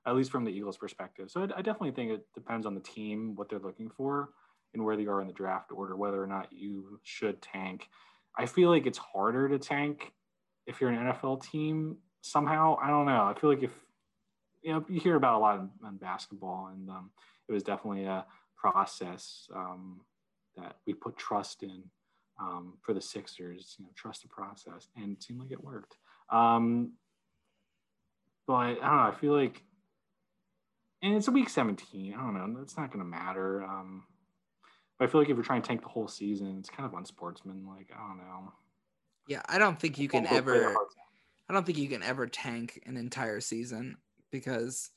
[0.06, 1.30] at least from the Eagles' perspective.
[1.30, 4.30] So I, I definitely think it depends on the team, what they're looking for,
[4.74, 7.88] and where they are in the draft order, whether or not you should tank.
[8.38, 10.12] I feel like it's harder to tank
[10.66, 12.76] if you're an NFL team somehow.
[12.82, 13.24] I don't know.
[13.24, 13.72] I feel like if
[14.62, 17.10] you know you hear about a lot in, in basketball, and um,
[17.48, 18.24] it was definitely a
[18.56, 20.00] process um,
[20.56, 21.84] that we put trust in
[22.40, 23.76] um, for the Sixers.
[23.78, 25.96] You know, trust the process, and it seemed like it worked.
[26.30, 26.92] Um,
[28.46, 29.12] but I don't know.
[29.12, 29.62] I feel like,
[31.04, 32.14] and it's a week 17.
[32.14, 32.60] I don't know.
[32.62, 33.62] It's not going to matter.
[33.62, 34.04] Um,
[34.98, 36.94] but I feel like if you're trying to tank the whole season, it's kind of
[36.94, 37.90] unsportsmanlike.
[37.94, 38.52] I don't know.
[39.28, 40.76] Yeah, I don't think you can Also play the ever.
[41.48, 43.98] I don't think you can ever tank an entire season
[44.30, 44.90] because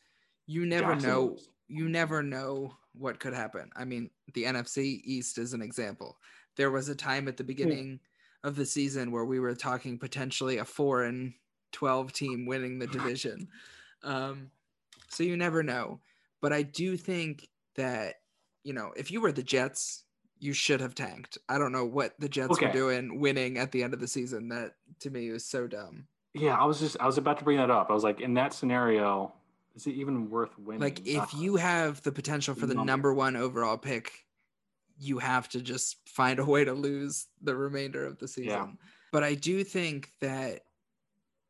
[0.46, 1.38] you never Jackson know.
[1.68, 3.70] You never know what could happen.
[3.76, 6.18] I mean, the NFC East is an example.
[6.56, 8.00] There was a time at the beginning
[8.46, 11.34] of the season where we were talking potentially a four and
[11.74, 13.50] twelve team winning the division.
[14.04, 14.52] Um,
[15.10, 16.00] so you never know.
[16.42, 18.16] But I do think that
[18.64, 20.04] you know if you were the Jets,
[20.40, 21.38] you should have tanked.
[21.50, 24.50] I don't know what the Jets were doing winning at the end of the season.
[24.50, 26.08] That to me was so dumb.
[26.34, 27.90] Yeah, I was just I was about to bring that up.
[27.90, 29.34] I was like, in that scenario,
[29.76, 30.82] is it even worth winning?
[30.82, 32.92] Like if Uh, you have the potential for the number.
[32.92, 34.12] number one overall pick,
[35.00, 38.50] you have to just find a way to lose the remainder of the season.
[38.52, 38.68] Yeah.
[39.12, 40.62] But I do think that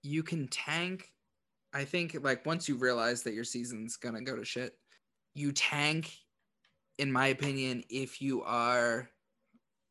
[0.03, 1.11] you can tank.
[1.77, 4.73] I think like once you realize that your season's gonna go to shit,
[5.35, 6.17] you tank,
[6.97, 9.09] in my opinion, if you are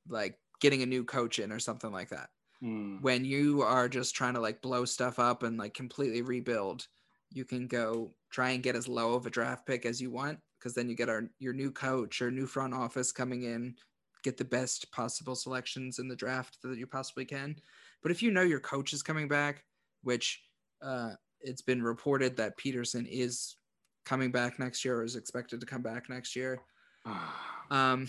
[0.09, 2.31] like getting a new coach in or something like that.
[2.61, 6.89] hmm, when you are just trying to like blow stuff up and like completely rebuild,
[7.31, 10.41] you can go try and get as low of a draft pick as you want
[10.59, 13.77] because then you get our your new coach or new front office coming in,
[14.25, 17.57] get the best possible selections in the draft that you possibly can.
[18.03, 19.65] But if you know your coach is coming back,
[20.03, 20.43] which
[20.83, 21.15] uh,
[21.47, 23.57] it's been reported that Pederson is
[24.05, 26.61] coming back next year or is expected to come back next year,
[27.71, 28.09] um,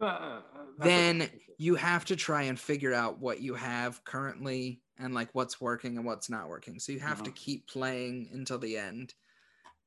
[0.00, 0.40] uh,
[0.78, 5.60] then you have to try and figure out what you have currently and like what's
[5.60, 6.78] working and what's not working.
[6.78, 7.34] So you have to Mhm.
[7.34, 9.14] keep playing until the end.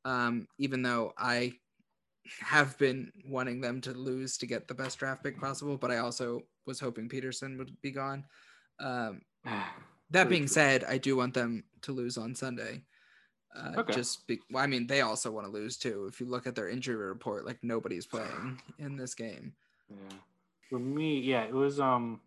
[0.06, 1.60] Um, even though I
[2.40, 5.98] have been wanting them to lose to get the best draft pick possible, but I
[5.98, 8.26] also was hoping Pederson would be gone.
[8.80, 9.22] Um,
[10.12, 10.54] that Very being true.
[10.54, 12.84] said, I do want them to lose on Sunday.
[13.56, 13.94] Uh, Okay.
[13.94, 16.06] Just, be, well, I mean, they also want to lose too.
[16.08, 19.54] If you look at their injury report, like nobody's playing in this game.
[19.90, 20.18] Yeah.
[20.70, 22.22] For me, yeah, it was um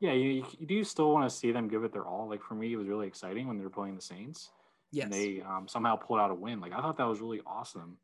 [0.00, 2.28] yeah, you, you do still want to see them give it their all.
[2.28, 4.50] Like for me, it was really exciting when they were playing the Saints.
[4.92, 5.04] Yes.
[5.04, 6.60] And they um, somehow pulled out a win.
[6.60, 7.98] Like I thought that was really awesome.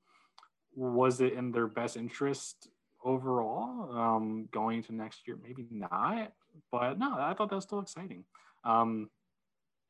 [0.75, 2.69] Was it in their best interest
[3.03, 5.39] overall um, going to next year?
[5.43, 6.33] Maybe not,
[6.71, 8.25] but no, I thought that was still exciting.
[8.65, 9.09] Um,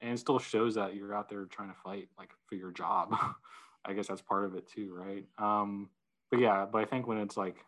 [0.01, 3.15] and it still shows that you're out there trying to fight like for your job.
[3.85, 5.25] I guess that's part of it too, right?
[5.39, 5.89] Um,
[6.31, 7.65] but yeah, but I think when it's like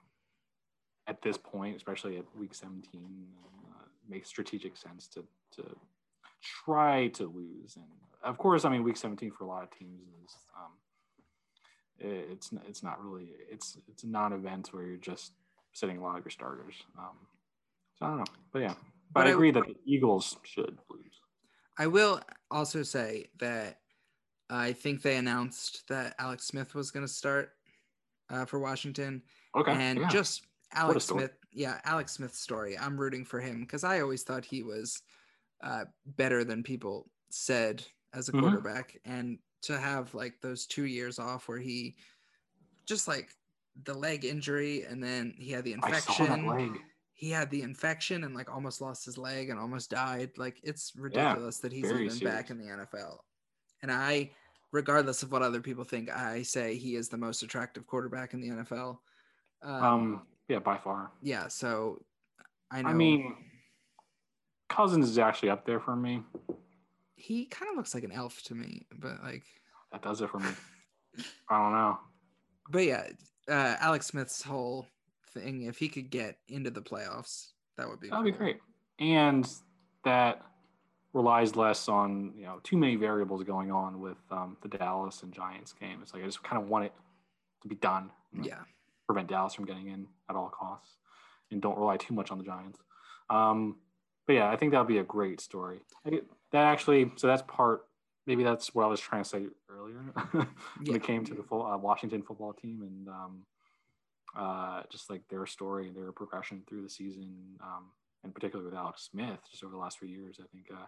[1.07, 3.01] at this point, especially at week 17,
[3.71, 5.25] uh, makes strategic sense to
[5.57, 5.65] to
[6.65, 7.77] try to lose.
[7.77, 7.87] And
[8.23, 10.73] of course, I mean, week 17 for a lot of teams is um,
[11.99, 15.33] it- it's it's not really it's it's not non-event where you're just
[15.73, 16.75] sitting a lot of your starters.
[16.99, 17.17] Um,
[17.97, 18.75] so I don't know, but yeah,
[19.13, 21.18] but, But I I- agree that the Eagles should lose.
[21.79, 23.79] I will also say that
[24.51, 27.53] I think they announced that Alex Smith was going to start
[28.31, 29.23] uh, for Washington.
[29.57, 30.09] Okay, and yeah.
[30.09, 30.43] just
[30.73, 31.05] Alex.
[31.05, 32.77] Smith, yeah, Alex Smith's story.
[32.77, 35.03] I'm rooting for him because I always thought he was
[35.63, 35.85] uh,
[36.17, 38.41] better than people said as a Mhm.
[38.41, 41.97] quarterback, and to have like those two years off where he
[42.87, 43.35] just like
[43.85, 46.81] the leg injury and then he had the I saw that infection.
[47.19, 50.31] He had the infection and like almost lost his leg and almost died.
[50.37, 53.19] Like it's ridiculous that he's even back in the NFL.
[53.83, 54.31] And I,
[54.71, 58.41] regardless of what other people think, I say he is the most attractive quarterback in
[58.41, 58.99] the NFL.
[59.63, 61.11] Um, Um, yeah, by far.
[61.21, 62.01] yeah, so
[62.71, 63.35] I know I mean,
[64.69, 66.23] Cousins is actually up there for me.
[67.17, 69.43] he kind of looks like an elf to me, but like,
[69.91, 70.51] That does it for me.
[71.51, 71.99] I don't know.
[72.71, 73.09] but yeah,
[73.49, 74.87] uh, Alex Smith's whole
[75.41, 78.59] thing, if he could get into the playoffs, that would be That'd be great.
[78.99, 79.49] And
[80.05, 80.43] that
[81.15, 85.33] relies less on you know too many variables going on with um, the Dallas and
[85.33, 86.01] Giants game.
[86.03, 86.93] It's like I just kind of want it
[87.63, 88.11] to be done.
[88.33, 88.59] you know, Yeah,
[89.07, 90.97] Prevent Dallas from getting in at all costs,
[91.51, 92.79] and don't rely too much on the Giants.
[93.31, 93.77] Um,
[94.27, 95.81] but yeah, I think that would be a great story.
[96.05, 97.85] I get- that actually, so that's part.
[98.27, 99.99] Maybe that's what I was trying to say earlier
[100.33, 100.47] when
[100.83, 100.95] Yeah.
[100.95, 103.43] it came to the full, uh, Washington football team and um,
[104.37, 107.91] uh, just like their story, their progression through the season, um,
[108.25, 110.39] and particularly with Alex Smith, just over the last few years.
[110.43, 110.87] I think uh,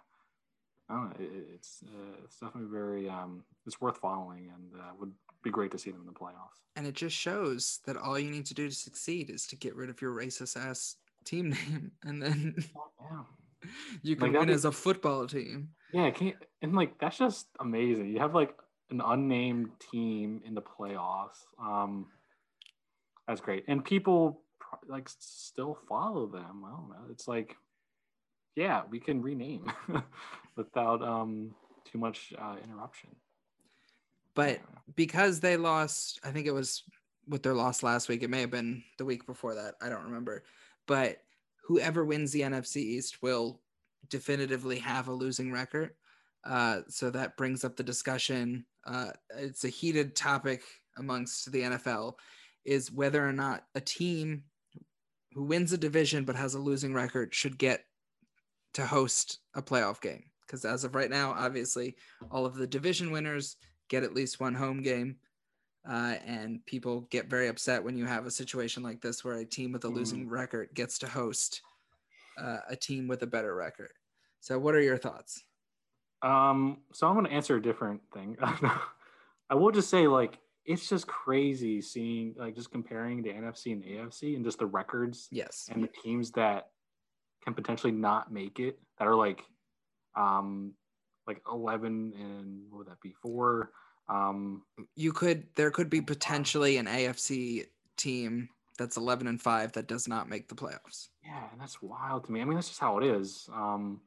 [0.88, 4.90] I don't know, it, it's uh, it's definitely very um, it's worth following, and uh,
[4.98, 5.12] would
[5.42, 6.60] be great to see them in the playoffs.
[6.76, 9.74] and it just shows that all you need to do to succeed is to get
[9.74, 12.54] rid of your racist ass team name, and then
[13.00, 13.22] Yeah,
[14.02, 15.70] you can Like, win that'd as a football team.
[15.92, 18.08] yeah, I can't, and like that's just amazing.
[18.10, 18.54] You have like
[18.90, 21.38] an unnamed team in the playoffs.
[21.62, 22.08] Um,
[23.31, 24.43] that's great, and people
[24.89, 26.65] like still follow them.
[26.66, 27.12] I don't know.
[27.12, 27.55] It's like,
[28.57, 29.70] yeah, we can rename
[30.57, 31.55] without um
[31.85, 33.11] too much uh, interruption.
[34.35, 34.59] But
[34.97, 36.82] because they lost, I think it was
[37.28, 38.24] with their loss last week.
[38.24, 39.74] It may have been the week before that.
[39.81, 40.43] I don't remember.
[40.89, 41.19] But
[41.69, 43.61] whoever wins the NFC East will
[44.09, 45.90] definitively have a losing record.
[46.43, 48.66] Uh, so that brings up the discussion.
[48.85, 50.65] Uh, it's a heated topic
[50.98, 52.15] amongst the NFL
[52.64, 54.44] is whether or not a team
[55.32, 57.84] who wins a division but has a losing record should get
[58.74, 60.24] to host a playoff game.
[60.46, 61.96] Because as of right now, obviously,
[62.30, 63.56] all of the division winners
[63.88, 65.16] get at least one home game.
[65.88, 69.44] Uh, and people get very upset when you have a situation like this where a
[69.44, 71.62] team with a losing record gets to host
[72.38, 73.92] uh, a team with a better record.
[74.40, 75.42] So, what are your thoughts?
[76.22, 78.36] Um, so I'm going to answer a different thing.
[78.42, 80.38] I will just say, like,
[80.70, 84.66] it's just crazy seeing, like, just comparing the NFC and the AFC and just the
[84.66, 85.68] records Yes.
[85.72, 86.70] and the teams that
[87.44, 89.42] can potentially not make it that are like,
[90.14, 90.74] um,
[91.26, 93.12] like 11 and what would that be?
[93.22, 93.72] Four.
[94.09, 94.62] Um,
[94.97, 97.66] You could, there could be potentially an AFC
[97.97, 98.48] team
[98.78, 101.09] that's 11 and 5 that does not make the playoffs.
[101.24, 102.40] yeah, and that's wild to me.
[102.40, 103.48] I mean, that's just how it is.
[103.52, 104.01] Um,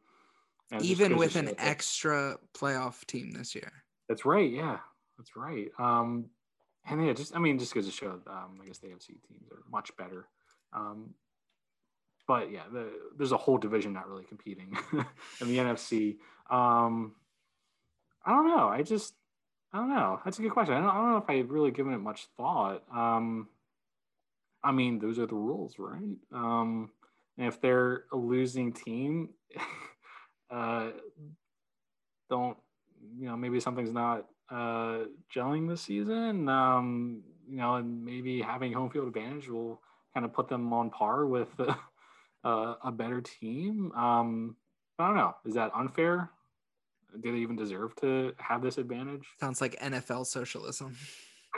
[0.72, 3.72] and it just Even with an extra playoff team this year.
[4.10, 4.50] That's right.
[4.50, 4.80] Yeah,
[5.18, 5.70] that's right.
[5.78, 6.26] Um,
[6.90, 9.50] and yeah, just I mean, just goes to show, um, I guess the AFC teams
[9.52, 10.28] are much better.
[10.74, 11.14] Um,
[12.28, 14.78] but yeah, the, there's a whole division not really competing
[15.42, 16.18] in the NFC.
[16.50, 17.16] Um,
[18.26, 18.70] I don't know.
[18.70, 19.14] I just
[19.74, 20.20] I don't know.
[20.24, 20.76] That's a good question.
[20.76, 22.84] I don't, I don't know if I've really given it much thought.
[22.94, 23.48] Um,
[24.64, 26.16] I mean, those are the rules, right?
[26.32, 26.92] Um,
[27.38, 29.30] and if they're a losing team,
[30.52, 30.90] uh,
[32.30, 32.58] don't
[33.18, 33.36] you know?
[33.36, 36.50] Maybe something's not uh, gelling this season.
[36.50, 39.82] Um, you know, and maybe having home field advantage will
[40.14, 41.50] kind of put them on par with
[42.44, 43.92] uh, a better team.
[43.94, 44.56] Um,
[45.00, 45.36] I don't know.
[45.46, 46.30] Is that unfair?
[47.22, 49.28] do they even deserve to have this advantage?
[49.40, 50.96] Sounds like NFL socialism.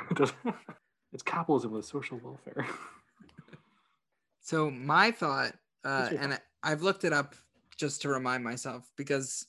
[1.13, 2.67] it's capitalism with social welfare.
[4.41, 5.53] so my thought,
[5.83, 6.41] uh, and thought?
[6.63, 7.35] I've looked it up
[7.77, 9.47] just to remind myself because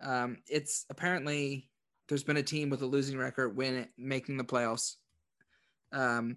[0.00, 1.68] um, it's apparently
[2.08, 4.96] there's been a team with a losing record win making the playoffs
[5.92, 6.36] um,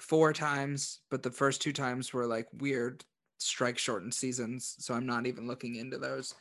[0.00, 3.04] four times, but the first two times were like weird
[3.38, 4.76] strike shortened seasons.
[4.78, 6.34] So I'm not even looking into those.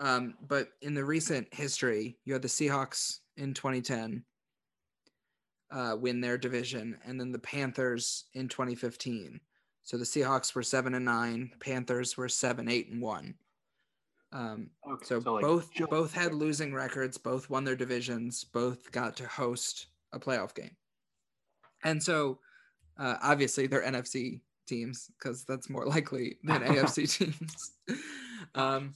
[0.00, 4.24] Um, but in the recent history, you had the Seahawks in 2010
[5.70, 9.40] uh, win their division, and then the Panthers in 2015.
[9.82, 13.34] So the Seahawks were seven and nine, Panthers were seven, eight, and one.
[14.36, 18.92] Um, Okay, so, like, both just- both had losing records, both won their divisions, both
[18.92, 20.76] got to host a playoff game.
[21.84, 22.38] And so
[22.98, 27.72] uh, obviously they're NFC teams because that's more likely than AFC teams.
[28.54, 28.94] um,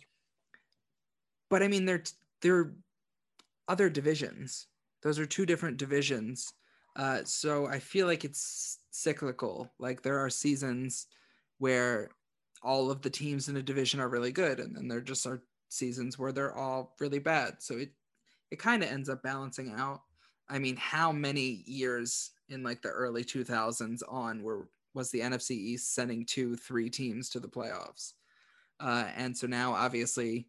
[1.49, 2.05] but I mean they're
[2.43, 2.75] they're
[3.67, 4.67] other divisions.
[5.03, 6.53] Those are two different divisions.
[6.97, 9.71] Uh, so I feel like it's cyclical.
[9.79, 11.07] Like there are seasons
[11.59, 12.11] where
[12.63, 15.43] all of the teams in a division are really good, and then there just are
[15.69, 17.55] seasons where they're all really bad.
[17.59, 17.91] So it
[18.51, 20.03] it kind of ends up balancing out.
[20.49, 25.53] I mean, how many years in like the early 2000s on were was the NFC
[25.53, 28.15] East sending two, three teams to the playoffs?
[28.81, 30.49] Uh, and so now, obviously,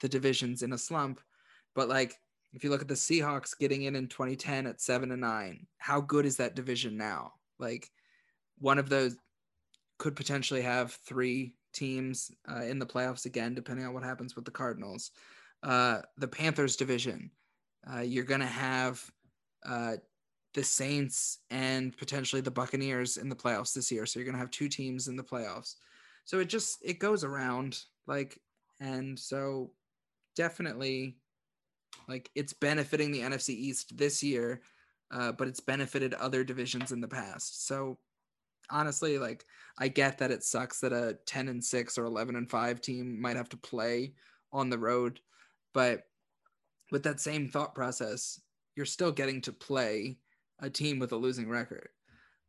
[0.00, 1.20] the division's in a slump.
[1.74, 2.14] But like,
[2.54, 6.00] if you look at the Seahawks getting in in 2010 at seven and nine, how
[6.00, 7.32] good is that division now?
[7.58, 7.90] Like,
[8.58, 9.16] one of those
[9.98, 14.44] could potentially have three teams uh, in the playoffs again, depending on what happens with
[14.44, 15.10] the Cardinals.
[15.62, 17.30] Uh, the Panthers division,
[17.92, 19.02] uh, you're going to have
[19.66, 19.96] uh,
[20.54, 24.06] the Saints and potentially the Buccaneers in the playoffs this year.
[24.06, 25.74] So you're going to have two teams in the playoffs.
[26.24, 28.38] So it just it goes around like,
[28.80, 29.72] and so
[30.36, 31.16] definitely
[32.08, 34.62] like it's benefiting the NFC East this year,
[35.10, 37.66] uh, but it's benefited other divisions in the past.
[37.66, 37.98] So
[38.70, 39.44] honestly, like
[39.78, 43.20] I get that it sucks that a 10 and 6 or 11 and 5 team
[43.20, 44.12] might have to play
[44.52, 45.20] on the road,
[45.74, 46.04] but
[46.90, 48.40] with that same thought process,
[48.76, 50.18] you're still getting to play
[50.60, 51.88] a team with a losing record.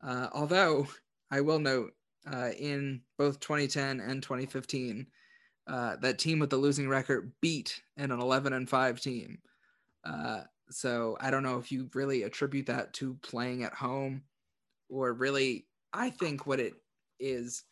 [0.02, 0.88] Uh, although
[1.32, 1.94] I will note
[2.32, 5.06] uh, in both 2010 and 2015,
[5.68, 9.40] uh, that team with the losing record beat an 11 and 5 team.
[10.04, 10.42] Uh,
[10.72, 14.24] so I don't know if you really attribute that to playing at home
[14.90, 16.76] or really, I think what it
[17.20, 17.64] is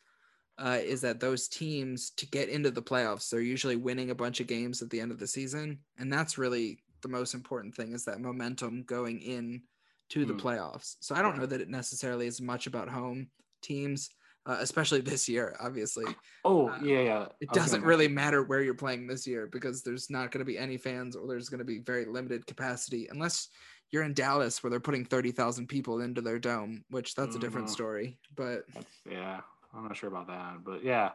[0.58, 4.40] uh, is that those teams to get into the playoffs, they're usually winning a bunch
[4.40, 5.84] of games at the end of the season.
[5.98, 9.64] And that's really the most important thing is that momentum going in
[10.10, 10.36] to the Mm.
[10.36, 10.98] playoffs.
[11.02, 13.32] So I don't know that it necessarily is much about home
[13.62, 14.10] teams,
[14.46, 17.28] uh, especially this year, obviously Oh Uh, yeah, yeah.
[17.40, 20.46] it doesn't gonna really matter where you're playing this year because there's not going to
[20.46, 23.50] be any fans or there's going to be very limited capacity unless
[23.92, 27.68] you're in Dallas where they're putting 30,000 people into their dome, which that's a different
[27.68, 27.72] Mhm.
[27.72, 28.20] story.
[28.36, 29.42] But That's, yeah,
[29.74, 31.12] I'm not sure about that, but yeah,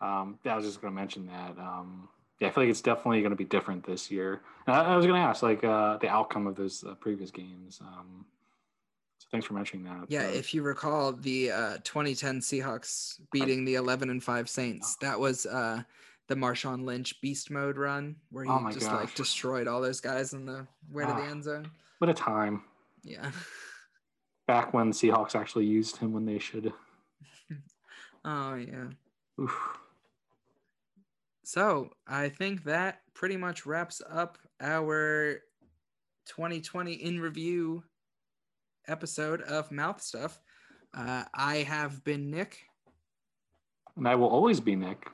[0.00, 1.58] um, yeah, I was just going to mention that.
[1.58, 2.08] Um,
[2.40, 4.40] yeah, I feel like it's definitely going to be different this year.
[4.66, 7.30] And I, I was going to ask like uh, the outcome of those uh, previous
[7.30, 7.80] games.
[7.80, 8.26] Um,
[9.18, 10.06] so thanks for mentioning that.
[10.08, 15.18] yeah, if you recall the uh, 2010 Seahawks beating the 11 and 5 Saints, that
[15.20, 15.82] was uh,
[16.26, 20.32] the Marshawn Lynch beast mode run where he Oh just like destroyed all those guys
[20.32, 21.30] in the way to the Ah.
[21.30, 21.70] end zone.
[21.98, 22.62] What a time
[23.02, 23.30] Yeah.
[24.46, 26.72] back when Seahawks actually used him when they should.
[28.26, 28.86] Oh, yeah.
[29.38, 29.78] Oof.
[31.42, 35.42] So I think that pretty much wraps up our
[36.26, 37.84] 2020 in review
[38.88, 40.40] episode of Mouth Stuff.
[40.96, 42.60] Uh, I have been Nick.
[43.96, 45.06] And I will always be Nick.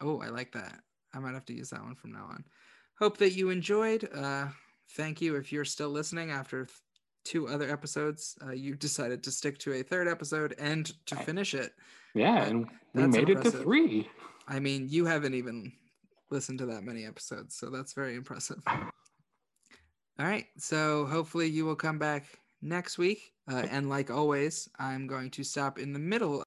[0.00, 0.82] Oh, I like that.
[1.12, 2.44] I might have to use that one from now on.
[2.98, 4.08] Hope that you enjoyed.
[4.14, 4.46] Uh,
[4.96, 6.68] thank you if you're still listening after
[7.24, 8.36] two other episodes.
[8.44, 11.72] Uh, you decided to stick to a third episode and to finish it.
[12.14, 14.08] Yeah, and we made it to three.
[14.48, 15.72] I mean, you haven't even
[16.30, 18.62] listened to that many episodes, so that's very impressive.
[18.66, 22.26] All right, so hopefully you will come back
[22.60, 23.32] next week.
[23.50, 26.40] Uh, and like always, I'm going to stop in the middle